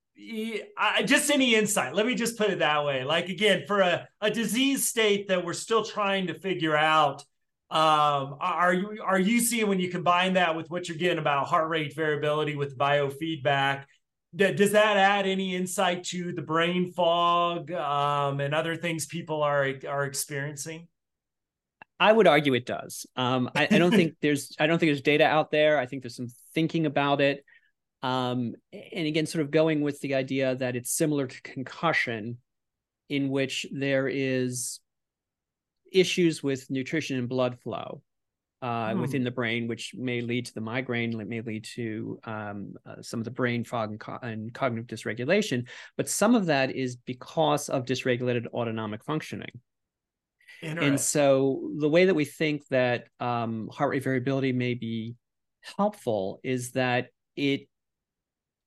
I- 0.75 1.03
just 1.03 1.29
any 1.29 1.53
insight? 1.53 1.93
Let 1.93 2.07
me 2.07 2.15
just 2.15 2.39
put 2.39 2.49
it 2.49 2.57
that 2.59 2.83
way. 2.85 3.03
Like 3.03 3.29
again, 3.29 3.65
for 3.67 3.81
a, 3.81 4.07
a 4.19 4.31
disease 4.31 4.87
state 4.87 5.27
that 5.27 5.45
we're 5.45 5.53
still 5.53 5.83
trying 5.83 6.25
to 6.27 6.33
figure 6.33 6.75
out, 6.75 7.21
um, 7.69 8.37
are 8.41 8.73
you 8.73 9.03
are 9.05 9.19
you 9.19 9.39
seeing 9.39 9.67
when 9.67 9.79
you 9.79 9.91
combine 9.91 10.33
that 10.33 10.55
with 10.55 10.71
what 10.71 10.89
you're 10.89 10.97
getting 10.97 11.19
about 11.19 11.49
heart 11.49 11.69
rate 11.69 11.95
variability 11.95 12.55
with 12.55 12.79
biofeedback? 12.79 13.83
Does 14.35 14.71
that 14.71 14.97
add 14.97 15.27
any 15.27 15.55
insight 15.55 16.03
to 16.05 16.33
the 16.33 16.41
brain 16.41 16.93
fog 16.93 17.71
um, 17.71 18.39
and 18.39 18.55
other 18.55 18.75
things 18.75 19.05
people 19.05 19.43
are 19.43 19.71
are 19.87 20.05
experiencing? 20.05 20.87
I 21.99 22.11
would 22.11 22.27
argue 22.27 22.53
it 22.53 22.65
does. 22.65 23.05
Um, 23.15 23.49
I, 23.55 23.67
I 23.71 23.77
don't 23.77 23.91
think 23.93 24.15
there's 24.21 24.55
I 24.59 24.67
don't 24.67 24.79
think 24.79 24.89
there's 24.89 25.01
data 25.01 25.25
out 25.25 25.51
there. 25.51 25.77
I 25.77 25.85
think 25.85 26.03
there's 26.03 26.15
some 26.15 26.27
thinking 26.53 26.85
about 26.85 27.21
it. 27.21 27.43
Um, 28.01 28.53
and 28.71 29.07
again, 29.07 29.25
sort 29.25 29.43
of 29.43 29.51
going 29.51 29.81
with 29.81 29.99
the 29.99 30.15
idea 30.15 30.55
that 30.55 30.75
it's 30.77 30.91
similar 30.91 31.27
to 31.27 31.41
concussion, 31.41 32.37
in 33.09 33.29
which 33.29 33.65
there 33.71 34.07
is 34.07 34.79
issues 35.91 36.41
with 36.41 36.69
nutrition 36.69 37.17
and 37.17 37.27
blood 37.27 37.59
flow 37.59 38.01
uh, 38.61 38.93
Hmm. 38.93 39.01
within 39.01 39.23
the 39.23 39.31
brain, 39.31 39.67
which 39.67 39.93
may 39.95 40.21
lead 40.21 40.45
to 40.45 40.53
the 40.53 40.61
migraine, 40.61 41.19
it 41.19 41.27
may 41.27 41.41
lead 41.41 41.65
to 41.75 42.19
um, 42.25 42.73
uh, 42.85 43.01
some 43.01 43.19
of 43.19 43.23
the 43.25 43.31
brain 43.31 43.63
fog 43.63 43.89
and, 43.91 43.99
co- 43.99 44.19
and 44.21 44.53
cognitive 44.53 44.87
dysregulation. 44.87 45.67
But 45.97 46.09
some 46.09 46.35
of 46.35 46.45
that 46.47 46.71
is 46.75 46.95
because 46.95 47.69
of 47.69 47.85
dysregulated 47.85 48.47
autonomic 48.47 49.03
functioning. 49.03 49.51
And 50.61 50.99
so 50.99 51.71
the 51.77 51.89
way 51.89 52.05
that 52.05 52.15
we 52.15 52.25
think 52.25 52.67
that 52.69 53.07
um, 53.19 53.69
heart 53.71 53.91
rate 53.91 54.03
variability 54.03 54.51
may 54.51 54.73
be 54.73 55.15
helpful 55.77 56.39
is 56.43 56.71
that 56.71 57.07
it 57.35 57.67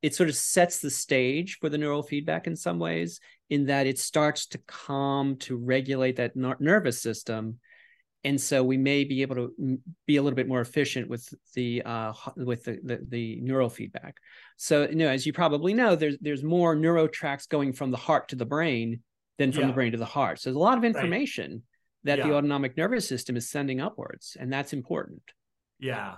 it 0.00 0.14
sort 0.14 0.28
of 0.28 0.34
sets 0.34 0.80
the 0.80 0.90
stage 0.90 1.58
for 1.60 1.68
the 1.68 1.78
neurofeedback 1.78 2.48
in 2.48 2.56
some 2.56 2.78
ways, 2.80 3.20
in 3.50 3.66
that 3.66 3.86
it 3.86 3.98
starts 4.00 4.46
to 4.48 4.58
calm 4.66 5.36
to 5.36 5.56
regulate 5.56 6.16
that 6.16 6.34
ner- 6.34 6.56
nervous 6.58 7.00
system, 7.00 7.58
and 8.24 8.40
so 8.40 8.64
we 8.64 8.76
may 8.76 9.04
be 9.04 9.22
able 9.22 9.36
to 9.36 9.78
be 10.06 10.16
a 10.16 10.22
little 10.22 10.34
bit 10.36 10.48
more 10.48 10.60
efficient 10.60 11.08
with 11.08 11.32
the 11.54 11.82
uh, 11.82 12.12
with 12.36 12.64
the, 12.64 12.80
the 12.82 12.98
the 13.08 13.40
neurofeedback. 13.42 14.14
So 14.56 14.88
you 14.88 14.96
know, 14.96 15.08
as 15.08 15.24
you 15.24 15.32
probably 15.32 15.72
know, 15.74 15.94
there's 15.94 16.16
there's 16.20 16.42
more 16.42 16.74
neuro 16.74 17.06
tracks 17.06 17.46
going 17.46 17.72
from 17.72 17.90
the 17.90 17.96
heart 17.96 18.28
to 18.30 18.36
the 18.36 18.46
brain 18.46 19.02
than 19.38 19.52
from 19.52 19.62
Yeah. 19.62 19.66
the 19.68 19.72
brain 19.74 19.92
to 19.92 19.98
the 19.98 20.04
heart. 20.04 20.40
So 20.40 20.50
there's 20.50 20.56
a 20.56 20.60
lot 20.60 20.78
of 20.78 20.84
information 20.84 21.62
that 22.04 22.16
the 22.16 22.32
autonomic 22.32 22.76
nervous 22.76 23.06
system 23.06 23.36
is 23.36 23.48
sending 23.48 23.80
upwards, 23.80 24.36
and 24.38 24.52
that's 24.52 24.72
important. 24.72 25.22
Yeah, 25.78 26.16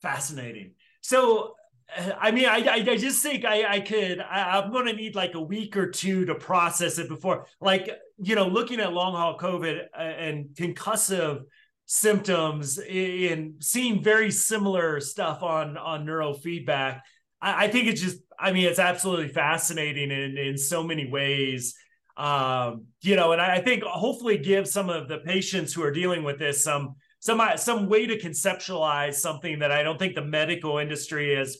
fascinating. 0.00 0.72
So, 1.00 1.54
uh, 1.96 2.12
I 2.18 2.30
mean, 2.30 2.46
I 2.46 2.56
I, 2.68 2.96
just 2.96 3.22
think 3.22 3.44
I 3.44 3.74
I 3.76 3.80
could 3.80 4.20
I, 4.20 4.58
I'm 4.58 4.70
going 4.72 4.86
to 4.86 4.92
need 4.92 5.14
like 5.14 5.34
a 5.34 5.40
week 5.40 5.76
or 5.76 5.90
two 5.90 6.24
to 6.26 6.34
process 6.34 6.98
it 6.98 7.08
before, 7.08 7.46
like 7.60 7.90
you 8.18 8.34
know, 8.34 8.48
looking 8.48 8.80
at 8.80 8.92
long 8.92 9.14
haul 9.14 9.38
COVID 9.38 9.86
uh, 9.96 10.00
and 10.00 10.46
concussive 10.50 11.42
symptoms 11.86 12.78
in 12.78 13.54
seeing 13.60 14.02
very 14.02 14.30
similar 14.30 15.00
stuff 15.00 15.42
on 15.42 15.76
on 15.76 16.04
neurofeedback. 16.04 17.00
I, 17.40 17.64
I 17.64 17.68
think 17.68 17.88
it's 17.88 18.00
just 18.00 18.18
I 18.38 18.52
mean 18.52 18.66
it's 18.66 18.78
absolutely 18.78 19.28
fascinating 19.28 20.10
in 20.10 20.36
in 20.36 20.58
so 20.58 20.82
many 20.82 21.10
ways. 21.10 21.74
Um, 22.18 22.86
you 23.00 23.14
know, 23.16 23.30
and 23.32 23.40
I, 23.40 23.60
think 23.60 23.84
hopefully 23.84 24.38
give 24.38 24.66
some 24.66 24.90
of 24.90 25.06
the 25.08 25.18
patients 25.18 25.72
who 25.72 25.82
are 25.84 25.92
dealing 25.92 26.24
with 26.24 26.38
this 26.38 26.64
some 26.64 26.96
some 27.20 27.40
some 27.56 27.88
way 27.88 28.06
to 28.06 28.18
conceptualize 28.18 29.14
something 29.14 29.60
that 29.60 29.70
I 29.70 29.84
don't 29.84 29.98
think 29.98 30.16
the 30.16 30.24
medical 30.24 30.78
industry 30.78 31.36
has 31.36 31.56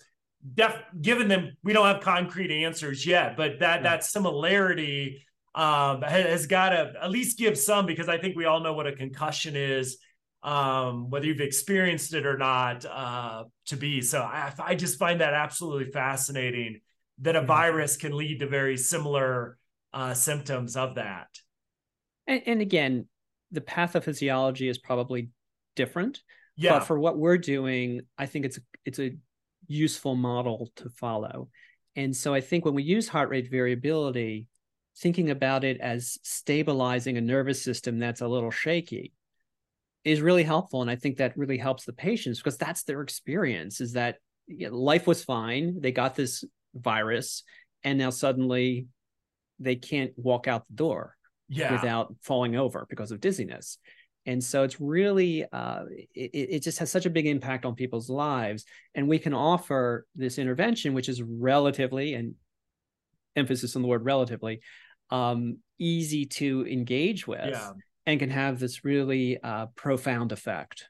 def- 0.54 0.82
given 1.00 1.28
them. 1.28 1.52
We 1.62 1.72
don't 1.72 1.86
have 1.86 2.02
concrete 2.02 2.50
answers 2.50 3.06
yet, 3.06 3.36
but 3.36 3.60
that 3.60 3.82
Yeah. 3.82 3.82
that 3.90 4.04
similarity 4.04 5.24
um, 5.54 6.02
ha- 6.02 6.28
has 6.34 6.46
got 6.46 6.70
to 6.70 6.92
at 7.02 7.10
least 7.10 7.38
give 7.38 7.56
some 7.56 7.86
because 7.86 8.08
I 8.08 8.18
think 8.18 8.36
we 8.36 8.44
all 8.44 8.60
know 8.60 8.72
what 8.74 8.86
a 8.88 8.92
concussion 8.92 9.54
is. 9.56 9.98
um, 10.44 11.10
whether 11.10 11.26
you've 11.26 11.40
experienced 11.40 12.14
it 12.14 12.24
or 12.24 12.38
not, 12.38 12.84
uh, 12.84 13.42
to 13.66 13.76
be. 13.76 14.00
So 14.00 14.20
I, 14.22 14.52
I 14.60 14.74
just 14.76 14.96
find 14.96 15.20
that 15.20 15.34
absolutely 15.34 15.90
fascinating 15.90 16.80
that 17.22 17.34
a 17.34 17.42
virus 17.42 17.96
can 17.96 18.16
lead 18.16 18.38
to 18.38 18.46
very 18.46 18.76
similar 18.76 19.58
uh, 19.92 20.14
symptoms 20.14 20.76
of 20.76 20.96
that. 20.96 21.28
And, 22.26 22.42
and 22.46 22.60
again, 22.60 23.06
the 23.50 23.60
pathophysiology 23.60 24.68
is 24.68 24.78
probably 24.78 25.30
different. 25.76 26.20
Yeah. 26.56 26.78
But 26.78 26.86
for 26.86 26.98
what 26.98 27.18
we're 27.18 27.38
doing, 27.38 28.02
I 28.18 28.26
think 28.26 28.44
it's 28.44 28.58
it's 28.84 28.98
a 28.98 29.16
useful 29.66 30.14
model 30.14 30.70
to 30.76 30.90
follow. 30.90 31.48
And 31.96 32.16
so 32.16 32.34
I 32.34 32.40
think 32.40 32.64
when 32.64 32.74
we 32.74 32.82
use 32.82 33.08
heart 33.08 33.28
rate 33.28 33.50
variability, 33.50 34.46
thinking 34.98 35.30
about 35.30 35.64
it 35.64 35.80
as 35.80 36.18
stabilizing 36.22 37.16
a 37.16 37.20
nervous 37.20 37.62
system 37.62 37.98
that's 37.98 38.20
a 38.20 38.28
little 38.28 38.50
shaky 38.50 39.12
is 40.04 40.20
really 40.20 40.42
helpful. 40.42 40.82
And 40.82 40.90
I 40.90 40.96
think 40.96 41.18
that 41.18 41.36
really 41.36 41.58
helps 41.58 41.84
the 41.84 41.92
patients 41.92 42.38
because 42.38 42.56
that's 42.56 42.82
their 42.84 43.02
experience 43.02 43.80
is 43.80 43.92
that 43.92 44.16
you 44.46 44.70
know, 44.70 44.76
life 44.76 45.06
was 45.06 45.24
fine. 45.24 45.80
They 45.80 45.92
got 45.92 46.14
this 46.14 46.44
virus 46.74 47.44
and 47.84 47.98
now 47.98 48.10
suddenly 48.10 48.86
they 49.58 49.76
can't 49.76 50.12
walk 50.16 50.46
out 50.46 50.66
the 50.68 50.74
door 50.74 51.16
yeah. 51.48 51.72
without 51.72 52.14
falling 52.22 52.56
over 52.56 52.86
because 52.88 53.10
of 53.10 53.20
dizziness. 53.20 53.78
And 54.26 54.44
so 54.44 54.62
it's 54.62 54.78
really, 54.80 55.46
uh, 55.50 55.84
it, 56.14 56.30
it 56.32 56.62
just 56.62 56.78
has 56.80 56.90
such 56.90 57.06
a 57.06 57.10
big 57.10 57.26
impact 57.26 57.64
on 57.64 57.74
people's 57.74 58.10
lives. 58.10 58.64
And 58.94 59.08
we 59.08 59.18
can 59.18 59.32
offer 59.32 60.06
this 60.14 60.38
intervention, 60.38 60.92
which 60.92 61.08
is 61.08 61.22
relatively, 61.22 62.14
and 62.14 62.34
emphasis 63.36 63.74
on 63.74 63.82
the 63.82 63.88
word 63.88 64.04
relatively, 64.04 64.60
um, 65.10 65.58
easy 65.78 66.26
to 66.26 66.66
engage 66.66 67.26
with 67.26 67.50
yeah. 67.50 67.70
and 68.04 68.20
can 68.20 68.30
have 68.30 68.58
this 68.58 68.84
really 68.84 69.38
uh, 69.42 69.66
profound 69.76 70.32
effect. 70.32 70.88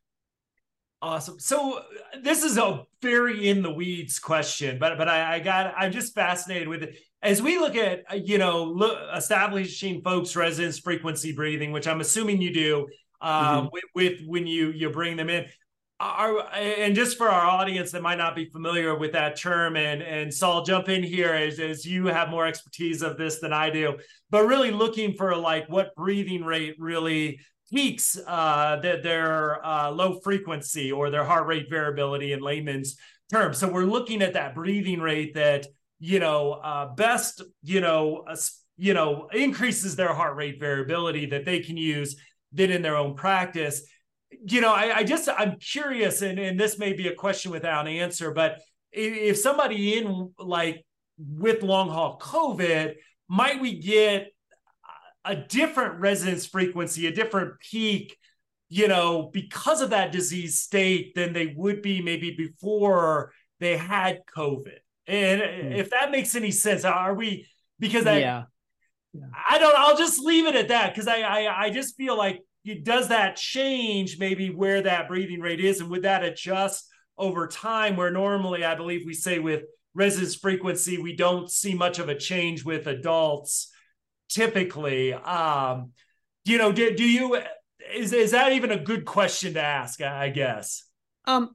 Awesome. 1.01 1.39
So 1.39 1.81
this 2.23 2.43
is 2.43 2.59
a 2.59 2.83
very 3.03 3.49
in 3.49 3.63
the 3.63 3.73
weeds 3.73 4.19
question, 4.19 4.79
but 4.81 4.99
but 4.99 5.09
I, 5.09 5.37
I 5.37 5.39
got 5.39 5.73
I'm 5.77 5.93
just 5.93 6.13
fascinated 6.13 6.67
with 6.67 6.83
it 6.83 6.99
as 7.23 7.41
we 7.41 7.59
look 7.59 7.77
at 7.77 8.27
you 8.27 8.39
know 8.39 8.65
look, 8.65 8.99
establishing 9.15 10.03
folks 10.03 10.35
resonance 10.35 10.81
frequency 10.81 11.33
breathing, 11.33 11.71
which 11.71 11.87
I'm 11.87 12.01
assuming 12.01 12.43
you 12.43 12.53
do 12.53 12.89
uh, 13.21 13.61
mm-hmm. 13.61 13.69
with, 13.73 13.85
with 13.95 14.21
when 14.27 14.47
you 14.49 14.71
you 14.71 14.91
bring 14.91 15.17
them 15.17 15.31
in. 15.31 15.47
Are, 16.01 16.49
and 16.55 16.95
just 16.95 17.19
for 17.19 17.29
our 17.29 17.45
audience 17.45 17.91
that 17.91 18.03
might 18.03 18.19
not 18.19 18.37
be 18.37 18.49
familiar 18.51 18.97
with 18.97 19.13
that 19.13 19.37
term, 19.37 19.77
and 19.77 20.03
and 20.03 20.33
Saul, 20.33 20.65
jump 20.65 20.89
in 20.89 21.03
here 21.03 21.33
as, 21.33 21.61
as 21.61 21.85
you 21.85 22.07
have 22.07 22.29
more 22.29 22.47
expertise 22.47 23.03
of 23.03 23.17
this 23.17 23.41
than 23.41 23.53
I 23.53 23.71
do, 23.71 23.99
but 24.31 24.47
really 24.47 24.71
looking 24.73 25.15
for 25.15 25.35
like 25.37 25.69
what 25.69 25.95
breathing 25.97 26.45
rate 26.45 26.77
really 26.79 27.41
peaks 27.71 28.19
uh, 28.27 28.77
their, 28.81 29.03
their 29.03 29.67
uh, 29.67 29.91
low 29.91 30.21
frequency 30.21 30.91
or 30.93 31.11
their 31.11 31.25
heart 31.25 31.47
rate 31.47 31.69
variability 31.69 32.33
in 32.33 32.41
layman's 32.41 32.97
terms. 33.31 33.59
So 33.59 33.71
we're 33.71 33.85
looking 33.85 34.23
at 34.23 34.35
that 34.35 34.55
breathing 34.55 35.01
rate 35.01 35.35
that 35.35 35.67
you 36.01 36.21
know 36.21 36.53
uh, 36.53 36.95
best 36.95 37.43
you 37.63 37.81
know 37.81 38.25
you 38.77 38.95
know 38.95 39.29
increases 39.33 39.97
their 39.97 40.15
heart 40.15 40.37
rate 40.37 40.61
variability 40.61 41.27
that 41.27 41.45
they 41.45 41.61
can 41.61 41.77
use 41.77 42.17
then 42.53 42.71
in 42.71 42.83
their 42.83 42.97
own 42.97 43.15
practice 43.15 43.83
you 44.47 44.61
know, 44.61 44.73
I, 44.73 44.99
I 44.99 45.05
just 45.05 45.29
I'm 45.29 45.59
curious, 45.59 46.23
and 46.23 46.39
and 46.39 46.59
this 46.59 46.79
may 46.79 46.93
be 46.93 47.09
a 47.09 47.15
question 47.15 47.51
without 47.51 47.87
an 47.87 47.95
answer, 47.95 48.31
but 48.33 48.61
if 48.93 49.39
somebody 49.39 49.99
in 49.99 50.33
like 50.39 50.85
with 51.19 51.63
long 51.63 51.89
haul 51.89 52.19
COVID, 52.19 52.95
might 53.29 53.61
we 53.61 53.79
get 53.79 54.29
a 55.29 55.37
different 55.37 56.01
resonance 56.01 56.47
frequency, 56.47 57.07
a 57.07 57.13
different 57.13 57.61
peak, 57.61 58.17
you 58.69 58.89
know, 58.89 59.31
because 59.33 59.81
of 59.83 59.91
that 59.91 60.11
disease 60.11 60.59
state 60.59 61.15
than 61.15 61.33
they 61.33 61.55
would 61.57 61.83
be 61.83 62.01
maybe 62.03 62.35
before 62.35 63.33
they 63.61 63.77
had 63.77 64.21
COVID. 64.35 64.79
And 65.07 65.41
mm. 65.41 65.77
if 65.77 65.91
that 65.91 66.11
makes 66.11 66.35
any 66.35 66.51
sense, 66.51 66.85
are 66.85 67.15
we 67.15 67.47
because 67.79 68.07
I 68.07 68.19
yeah. 68.19 68.45
yeah. 69.13 69.27
I 69.49 69.59
don't 69.59 69.77
I'll 69.77 69.97
just 69.97 70.19
leave 70.19 70.47
it 70.47 70.57
at 70.57 70.69
that 70.69 70.95
because 70.95 71.09
I, 71.09 71.21
I 71.21 71.65
I 71.67 71.71
just 71.71 71.97
feel 71.97 72.17
like 72.17 72.41
does 72.83 73.09
that 73.09 73.37
change 73.37 74.19
maybe 74.19 74.51
where 74.51 74.83
that 74.83 75.09
breathing 75.09 75.41
rate 75.41 75.61
is 75.61 75.81
and 75.81 75.91
would 75.91 76.03
that 76.03 76.25
adjust 76.25 76.89
over 77.17 77.47
time 77.47 77.97
where 77.97 78.11
normally 78.11 78.65
i 78.65 78.75
believe 78.75 79.07
we 79.07 79.15
say 79.15 79.39
with 79.39 79.63
resonance 79.95 80.35
frequency 80.35 80.99
we 80.99 81.17
don't 81.17 81.51
see 81.51 81.75
much 81.75 81.99
of 81.99 82.09
a 82.09 82.19
change 82.19 82.65
with 82.65 82.87
adults 82.87 83.73
typically 84.29 85.13
um 85.13 85.93
you 86.45 86.59
know 86.59 86.73
do, 86.73 86.95
do 86.95 87.05
you 87.05 87.41
is 87.95 88.13
is 88.13 88.33
that 88.33 88.53
even 88.53 88.71
a 88.71 88.79
good 88.79 89.05
question 89.05 89.55
to 89.55 89.63
ask 89.63 90.01
i 90.01 90.29
guess 90.29 90.85
um 91.27 91.51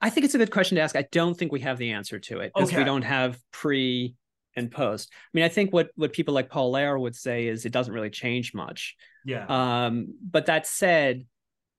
i 0.00 0.10
think 0.10 0.24
it's 0.24 0.34
a 0.34 0.38
good 0.38 0.50
question 0.50 0.76
to 0.76 0.82
ask 0.82 0.96
i 0.96 1.06
don't 1.12 1.36
think 1.36 1.52
we 1.52 1.60
have 1.60 1.78
the 1.78 1.92
answer 1.92 2.18
to 2.18 2.40
it 2.40 2.52
because 2.54 2.70
okay. 2.70 2.78
we 2.78 2.84
don't 2.84 3.02
have 3.02 3.38
pre 3.52 4.14
and 4.56 4.70
post. 4.70 5.10
I 5.12 5.30
mean, 5.32 5.44
I 5.44 5.48
think 5.48 5.72
what 5.72 5.90
what 5.96 6.12
people 6.12 6.34
like 6.34 6.50
Paul 6.50 6.72
Lehrer 6.72 7.00
would 7.00 7.14
say 7.16 7.46
is 7.46 7.64
it 7.64 7.72
doesn't 7.72 7.92
really 7.92 8.10
change 8.10 8.54
much. 8.54 8.96
Yeah. 9.24 9.46
Um, 9.46 10.14
but 10.22 10.46
that 10.46 10.66
said, 10.66 11.24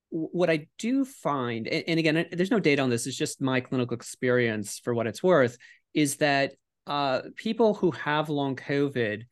what 0.09 0.49
I 0.49 0.67
do 0.77 1.05
find, 1.05 1.67
and, 1.67 1.83
and 1.87 1.99
again, 1.99 2.27
there's 2.31 2.51
no 2.51 2.59
data 2.59 2.81
on 2.81 2.89
this, 2.89 3.07
it's 3.07 3.17
just 3.17 3.41
my 3.41 3.61
clinical 3.61 3.95
experience 3.95 4.79
for 4.79 4.93
what 4.93 5.07
it's 5.07 5.23
worth, 5.23 5.57
is 5.93 6.17
that 6.17 6.53
uh, 6.87 7.21
people 7.35 7.73
who 7.73 7.91
have 7.91 8.29
long 8.29 8.55
COVID 8.55 9.23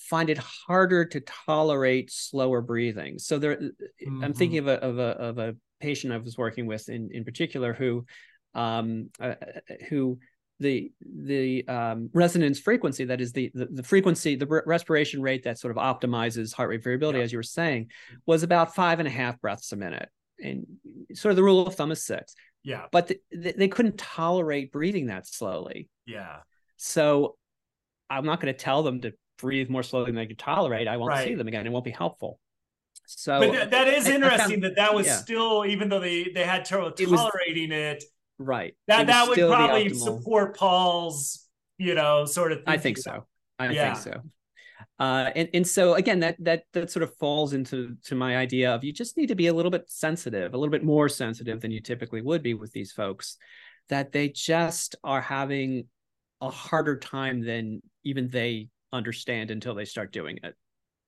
find 0.00 0.30
it 0.30 0.38
harder 0.38 1.04
to 1.04 1.20
tolerate 1.20 2.10
slower 2.10 2.60
breathing. 2.60 3.18
So 3.18 3.38
there, 3.38 3.56
mm-hmm. 3.56 4.24
I'm 4.24 4.34
thinking 4.34 4.58
of 4.58 4.66
a, 4.66 4.82
of 4.82 4.98
a 4.98 5.02
of 5.02 5.38
a 5.38 5.56
patient 5.80 6.12
I 6.12 6.18
was 6.18 6.36
working 6.36 6.66
with 6.66 6.88
in 6.88 7.10
in 7.12 7.24
particular 7.24 7.72
who 7.72 8.04
um, 8.54 9.10
uh, 9.20 9.34
who 9.88 10.18
the 10.60 10.92
the 11.00 11.66
um, 11.66 12.10
resonance 12.12 12.60
frequency 12.60 13.04
that 13.06 13.20
is 13.20 13.32
the 13.32 13.50
the, 13.54 13.66
the 13.66 13.82
frequency 13.82 14.36
the 14.36 14.62
respiration 14.66 15.22
rate 15.22 15.42
that 15.44 15.58
sort 15.58 15.76
of 15.76 15.82
optimizes 15.82 16.52
heart 16.52 16.68
rate 16.68 16.84
variability 16.84 17.18
yeah. 17.18 17.24
as 17.24 17.32
you 17.32 17.38
were 17.38 17.42
saying 17.42 17.90
was 18.26 18.42
about 18.42 18.74
five 18.74 18.98
and 18.98 19.08
a 19.08 19.10
half 19.10 19.40
breaths 19.40 19.72
a 19.72 19.76
minute 19.76 20.08
and 20.42 20.66
sort 21.14 21.30
of 21.30 21.36
the 21.36 21.42
rule 21.42 21.66
of 21.66 21.74
thumb 21.74 21.90
is 21.90 22.04
six 22.04 22.34
yeah 22.62 22.84
but 22.92 23.08
the, 23.08 23.18
they 23.30 23.68
couldn't 23.68 23.96
tolerate 23.96 24.70
breathing 24.70 25.06
that 25.06 25.26
slowly 25.26 25.88
yeah 26.06 26.36
so 26.76 27.36
i'm 28.10 28.26
not 28.26 28.40
going 28.40 28.52
to 28.52 28.58
tell 28.58 28.82
them 28.82 29.00
to 29.00 29.12
breathe 29.40 29.68
more 29.68 29.82
slowly 29.82 30.06
than 30.06 30.16
they 30.16 30.26
can 30.26 30.36
tolerate 30.36 30.88
i 30.88 30.96
won't 30.96 31.10
right. 31.10 31.26
see 31.26 31.34
them 31.34 31.48
again 31.48 31.66
it 31.66 31.70
won't 31.70 31.84
be 31.84 31.90
helpful 31.90 32.38
so 33.06 33.40
but 33.40 33.50
th- 33.50 33.70
that 33.70 33.88
is 33.88 34.06
interesting 34.06 34.60
found, 34.60 34.64
that 34.64 34.76
that 34.76 34.94
was 34.94 35.06
yeah. 35.06 35.16
still 35.16 35.64
even 35.66 35.88
though 35.88 36.00
they 36.00 36.30
they 36.34 36.44
had 36.44 36.64
trouble 36.64 36.90
tolerating 36.92 37.72
it, 37.72 37.94
was, 37.94 38.04
it 38.04 38.04
Right. 38.40 38.74
That 38.88 39.06
that 39.08 39.28
would 39.28 39.38
probably 39.38 39.92
support 39.92 40.56
Paul's, 40.56 41.46
you 41.76 41.94
know, 41.94 42.24
sort 42.24 42.52
of. 42.52 42.62
I 42.66 42.78
think 42.78 42.96
so. 42.96 43.26
I 43.58 43.68
yeah. 43.70 43.92
think 43.92 44.14
so. 44.14 44.22
Uh, 44.98 45.30
and 45.36 45.48
and 45.52 45.66
so 45.66 45.94
again, 45.94 46.20
that 46.20 46.36
that 46.40 46.62
that 46.72 46.90
sort 46.90 47.02
of 47.02 47.14
falls 47.16 47.52
into 47.52 47.96
to 48.04 48.14
my 48.14 48.38
idea 48.38 48.74
of 48.74 48.82
you 48.82 48.94
just 48.94 49.18
need 49.18 49.26
to 49.26 49.34
be 49.34 49.48
a 49.48 49.52
little 49.52 49.70
bit 49.70 49.84
sensitive, 49.88 50.54
a 50.54 50.56
little 50.56 50.72
bit 50.72 50.82
more 50.82 51.06
sensitive 51.06 51.60
than 51.60 51.70
you 51.70 51.82
typically 51.82 52.22
would 52.22 52.42
be 52.42 52.54
with 52.54 52.72
these 52.72 52.92
folks, 52.92 53.36
that 53.90 54.10
they 54.10 54.30
just 54.30 54.96
are 55.04 55.20
having 55.20 55.84
a 56.40 56.48
harder 56.48 56.96
time 56.96 57.42
than 57.42 57.82
even 58.04 58.28
they 58.28 58.68
understand 58.92 59.50
until 59.50 59.74
they 59.74 59.84
start 59.84 60.12
doing 60.12 60.38
it. 60.42 60.54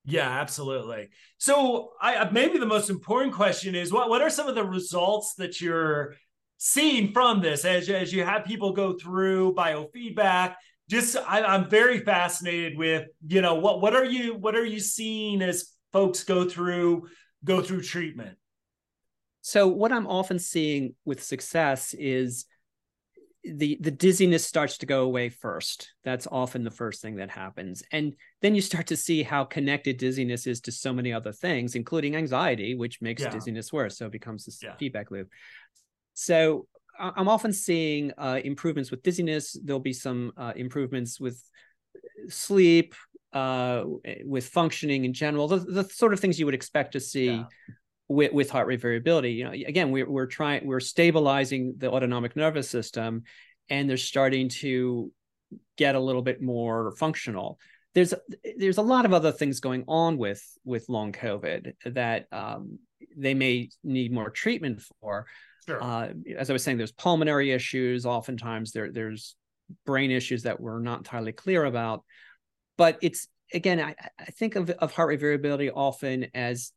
Yeah, 0.05 0.29
absolutely. 0.29 1.11
So, 1.39 1.93
I 2.01 2.29
maybe 2.31 2.59
the 2.59 2.67
most 2.67 2.91
important 2.91 3.35
question 3.35 3.75
is 3.75 3.93
what 3.93 4.09
what 4.09 4.21
are 4.21 4.31
some 4.31 4.49
of 4.49 4.55
the 4.55 4.65
results 4.65 5.35
that 5.35 5.61
you're 5.61 6.15
seeing 6.59 7.13
from 7.13 7.41
this 7.41 7.65
as, 7.65 7.89
as 7.89 8.13
you 8.13 8.25
have 8.25 8.45
people 8.45 8.73
go 8.73 8.93
through 8.93 9.53
biofeedback 9.53 10.55
just 10.89 11.17
I, 11.17 11.57
am 11.57 11.69
very 11.69 12.01
fascinated 12.01 12.77
with 12.77 13.09
you 13.27 13.41
know 13.41 13.57
what 13.57 13.81
what 13.81 13.97
are 13.97 14.05
you 14.05 14.35
what 14.35 14.55
are 14.55 14.65
you 14.65 14.79
seeing 14.79 15.43
as 15.43 15.73
folks 15.93 16.23
go 16.23 16.49
through 16.49 17.09
go 17.45 17.63
through 17.63 17.83
treatment 17.83 18.37
so 19.41 19.67
what 19.67 19.91
i'm 19.91 20.07
often 20.07 20.39
seeing 20.39 20.95
with 21.05 21.23
success 21.23 21.95
is 21.99 22.45
the 23.45 23.77
the 23.81 23.91
dizziness 23.91 24.47
starts 24.47 24.79
to 24.79 24.87
go 24.87 25.03
away 25.03 25.29
first 25.29 25.93
that's 26.05 26.29
often 26.31 26.63
the 26.63 26.71
first 26.71 27.03
thing 27.03 27.17
that 27.17 27.31
happens 27.31 27.83
and 27.91 28.15
then 28.41 28.55
you 28.55 28.61
start 28.61 28.87
to 28.87 28.97
see 28.97 29.23
how 29.23 29.45
connected 29.45 29.97
dizziness 29.97 30.47
is 30.47 30.61
to 30.61 30.71
so 30.71 30.93
many 30.93 31.13
other 31.13 31.33
things 31.33 31.75
including 31.75 32.15
anxiety 32.15 32.77
which 32.77 33.03
makes 33.03 33.23
yeah. 33.23 33.31
dizziness 33.31 33.73
worse 33.73 33.99
so 33.99 34.07
it 34.07 34.13
becomes 34.13 34.45
this 34.45 34.63
yeah. 34.63 34.77
feedback 34.77 35.11
loop 35.11 35.29
so 36.15 36.67
I'm 36.99 37.27
often 37.29 37.53
seeing 37.53 38.13
uh, 38.19 38.39
improvements 38.45 38.91
with 38.91 39.03
dizziness. 39.03 39.59
There'll 39.65 39.81
be 39.81 39.95
some 39.95 40.33
uh, 40.37 40.53
improvements 40.55 41.19
with 41.19 41.43
sleep, 42.29 42.95
uh, 43.33 43.85
with 44.25 44.47
functioning 44.49 45.05
in 45.05 45.15
general, 45.15 45.49
the, 45.49 45.59
the, 45.59 45.85
sort 45.85 46.13
of 46.13 46.21
things 46.21 46.39
you 46.39 46.45
would 46.45 46.55
expect 46.55 46.93
to 46.93 47.01
see 47.01 47.27
yeah. 47.27 47.45
With, 48.09 48.33
with 48.33 48.51
heart 48.51 48.67
rate 48.67 48.81
variability. 48.81 49.33
You 49.33 49.45
know, 49.45 49.53
again, 49.53 49.91
we're, 49.91 50.09
we're 50.09 50.27
trying, 50.27 50.67
we're 50.67 50.81
stabilizing 50.81 51.75
the 51.79 51.91
autonomic 51.91 52.37
nervous 52.37 52.69
system, 52.69 53.23
and 53.69 53.89
they're 53.89 53.97
starting 53.97 54.49
to 54.49 55.13
get 55.77 55.95
a 55.95 56.01
little 56.01 56.23
bit 56.23 56.43
more 56.43 56.93
functional. 56.97 57.59
There's 57.95 58.15
there's 58.57 58.79
a 58.79 58.83
lot 58.83 59.05
of 59.05 59.13
other 59.13 59.33
things 59.33 59.61
going 59.61 59.85
on 59.87 60.17
with 60.17 60.43
with 60.65 60.89
long 60.89 61.13
COVID 61.13 61.75
that 61.85 62.27
um, 62.33 62.79
they 63.17 63.35
may 63.35 63.69
need 63.85 64.13
more 64.13 64.31
treatment 64.31 64.83
for. 65.01 65.27
Sure. 65.67 65.83
Uh, 65.83 66.09
as 66.39 66.49
I 66.49 66.55
was 66.55 66.65
saying, 66.65 66.79
there's 66.79 66.93
pulmonary 66.93 67.53
issues. 67.53 68.07
Oftentimes, 68.07 68.73
there 68.73 68.91
there's 68.91 69.37
brain 69.85 70.11
issues 70.11 70.45
that 70.45 70.59
we're 70.59 70.81
not 70.81 70.99
entirely 70.99 71.33
clear 71.33 71.65
about. 71.65 72.03
But 72.79 72.99
it's 73.03 73.29
again, 73.53 73.79
I, 73.79 73.95
I 74.19 74.25
think 74.25 74.57
of, 74.57 74.71
of 74.71 74.93
heart 74.93 75.09
rate 75.09 75.21
variability 75.21 75.71
often 75.71 76.29
as 76.35 76.73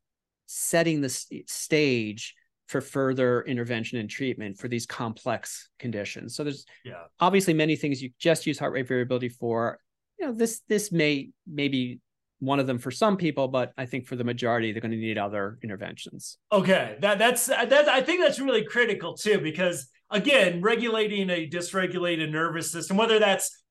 setting 0.45 1.01
the 1.01 1.09
stage 1.09 2.35
for 2.67 2.81
further 2.81 3.43
intervention 3.43 3.99
and 3.99 4.09
treatment 4.09 4.57
for 4.57 4.67
these 4.67 4.85
complex 4.85 5.69
conditions. 5.79 6.35
So 6.35 6.43
there's 6.43 6.65
yeah. 6.83 7.03
obviously 7.19 7.53
many 7.53 7.75
things 7.75 8.01
you 8.01 8.09
just 8.19 8.47
use 8.47 8.57
heart 8.57 8.73
rate 8.73 8.87
variability 8.87 9.29
for. 9.29 9.79
You 10.19 10.27
know, 10.27 10.33
this 10.33 10.61
this 10.67 10.91
may 10.91 11.29
maybe 11.45 11.99
one 12.39 12.59
of 12.59 12.67
them 12.67 12.79
for 12.79 12.91
some 12.91 13.17
people, 13.17 13.47
but 13.47 13.71
I 13.77 13.85
think 13.85 14.07
for 14.07 14.15
the 14.15 14.23
majority, 14.23 14.71
they're 14.71 14.81
going 14.81 14.91
to 14.91 14.97
need 14.97 15.17
other 15.17 15.59
interventions. 15.63 16.37
Okay, 16.51 16.97
that 17.01 17.19
that's 17.19 17.45
that. 17.47 17.71
I 17.71 18.01
think 18.01 18.21
that's 18.21 18.39
really 18.39 18.63
critical 18.63 19.15
too, 19.15 19.39
because 19.39 19.87
again, 20.09 20.61
regulating 20.61 21.29
a 21.29 21.47
dysregulated 21.47 22.31
nervous 22.31 22.71
system, 22.71 22.97
whether 22.97 23.19
that's 23.19 23.63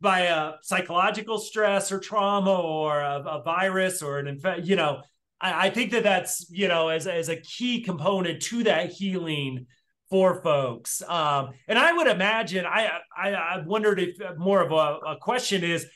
by 0.00 0.20
a 0.20 0.52
psychological 0.62 1.38
stress 1.38 1.92
or 1.92 2.00
trauma 2.00 2.54
or 2.54 3.00
a, 3.00 3.22
a 3.26 3.42
virus 3.42 4.02
or 4.02 4.18
an 4.18 4.26
infection, 4.26 4.66
you 4.66 4.76
know, 4.76 5.02
I, 5.40 5.66
I, 5.66 5.70
think 5.70 5.92
that 5.92 6.02
that's 6.02 6.46
you 6.50 6.68
know 6.68 6.88
as 6.88 7.06
as 7.06 7.28
a 7.28 7.36
key 7.36 7.82
component 7.82 8.42
to 8.42 8.64
that 8.64 8.92
healing 8.92 9.66
for 10.08 10.42
folks. 10.42 11.02
Um, 11.08 11.50
and 11.68 11.78
I 11.78 11.92
would 11.92 12.08
imagine 12.08 12.66
I 12.66 12.90
I, 13.16 13.30
I 13.32 13.62
wondered 13.64 14.00
if 14.00 14.16
more 14.36 14.60
of 14.60 14.72
a, 14.72 15.12
a 15.12 15.16
question 15.20 15.64
is 15.64 15.86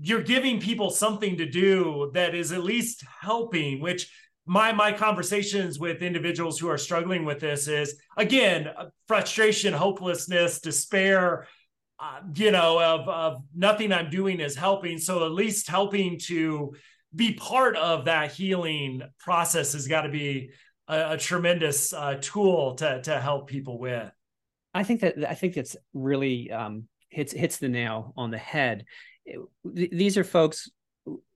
you're 0.00 0.22
giving 0.22 0.60
people 0.60 0.90
something 0.90 1.36
to 1.36 1.46
do 1.46 2.10
that 2.14 2.34
is 2.34 2.52
at 2.52 2.64
least 2.64 3.04
helping 3.20 3.80
which 3.80 4.10
my 4.46 4.72
my 4.72 4.92
conversations 4.92 5.78
with 5.78 6.02
individuals 6.02 6.58
who 6.58 6.68
are 6.68 6.78
struggling 6.78 7.24
with 7.24 7.38
this 7.38 7.68
is 7.68 7.94
again 8.16 8.68
frustration 9.06 9.74
hopelessness 9.74 10.60
despair 10.60 11.46
uh, 11.98 12.20
you 12.34 12.50
know 12.50 12.80
of 12.80 13.08
of 13.08 13.42
nothing 13.54 13.92
i'm 13.92 14.08
doing 14.08 14.40
is 14.40 14.56
helping 14.56 14.98
so 14.98 15.24
at 15.26 15.32
least 15.32 15.68
helping 15.68 16.18
to 16.18 16.74
be 17.14 17.34
part 17.34 17.76
of 17.76 18.04
that 18.04 18.32
healing 18.32 19.02
process 19.18 19.72
has 19.72 19.88
got 19.88 20.02
to 20.02 20.08
be 20.08 20.50
a, 20.88 21.12
a 21.12 21.16
tremendous 21.16 21.92
uh, 21.92 22.18
tool 22.20 22.74
to 22.76 23.02
to 23.02 23.20
help 23.20 23.48
people 23.48 23.78
with. 23.78 24.10
I 24.72 24.84
think 24.84 25.00
that 25.00 25.28
i 25.28 25.34
think 25.34 25.54
that's 25.54 25.76
really 25.92 26.50
um, 26.52 26.84
hits 27.08 27.32
hits 27.32 27.58
the 27.58 27.68
nail 27.68 28.12
on 28.16 28.30
the 28.30 28.38
head. 28.38 28.84
These 29.64 30.16
are 30.16 30.24
folks 30.24 30.70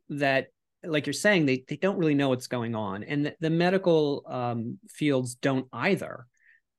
that 0.08 0.48
like 0.84 1.06
you're 1.06 1.14
saying 1.14 1.46
they, 1.46 1.64
they 1.66 1.76
don't 1.76 1.96
really 1.96 2.14
know 2.14 2.28
what's 2.28 2.46
going 2.46 2.74
on 2.74 3.04
and 3.04 3.26
the, 3.26 3.34
the 3.40 3.50
medical 3.50 4.22
um, 4.26 4.78
fields 4.88 5.34
don't 5.36 5.66
either. 5.72 6.26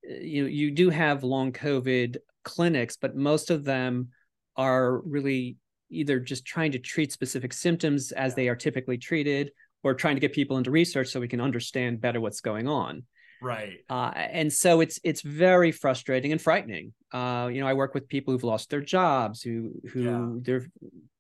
You 0.03 0.43
know, 0.43 0.49
you 0.49 0.71
do 0.71 0.89
have 0.91 1.23
long 1.23 1.51
covid 1.51 2.17
clinics 2.43 2.97
but 2.97 3.15
most 3.15 3.49
of 3.49 3.63
them 3.63 4.09
are 4.55 4.99
really 4.99 5.57
either 5.95 6.19
just 6.19 6.45
trying 6.45 6.71
to 6.73 6.79
treat 6.79 7.11
specific 7.11 7.53
symptoms 7.53 8.11
as 8.11 8.35
they 8.35 8.47
are 8.47 8.55
typically 8.55 8.97
treated 8.97 9.51
or 9.83 9.93
trying 9.93 10.15
to 10.15 10.19
get 10.19 10.33
people 10.33 10.57
into 10.57 10.71
research 10.71 11.09
so 11.09 11.19
we 11.19 11.27
can 11.27 11.41
understand 11.41 12.01
better 12.01 12.19
what's 12.19 12.41
going 12.41 12.67
on. 12.67 13.03
Right. 13.41 13.79
Uh, 13.89 14.11
and 14.15 14.51
so 14.51 14.81
it's 14.81 14.99
it's 15.03 15.21
very 15.21 15.71
frustrating 15.71 16.31
and 16.31 16.41
frightening. 16.41 16.93
Uh, 17.11 17.49
you 17.51 17.61
know 17.61 17.67
i 17.67 17.73
work 17.73 17.93
with 17.93 18.07
people 18.07 18.33
who've 18.33 18.43
lost 18.43 18.69
their 18.69 18.81
jobs 18.81 19.41
who 19.41 19.71
who 19.91 20.01
yeah. 20.01 20.27
they're 20.41 20.65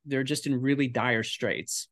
they're 0.05 0.23
just 0.23 0.47
in 0.47 0.59
really 0.59 0.87
dire 0.87 1.23
straits. 1.23 1.87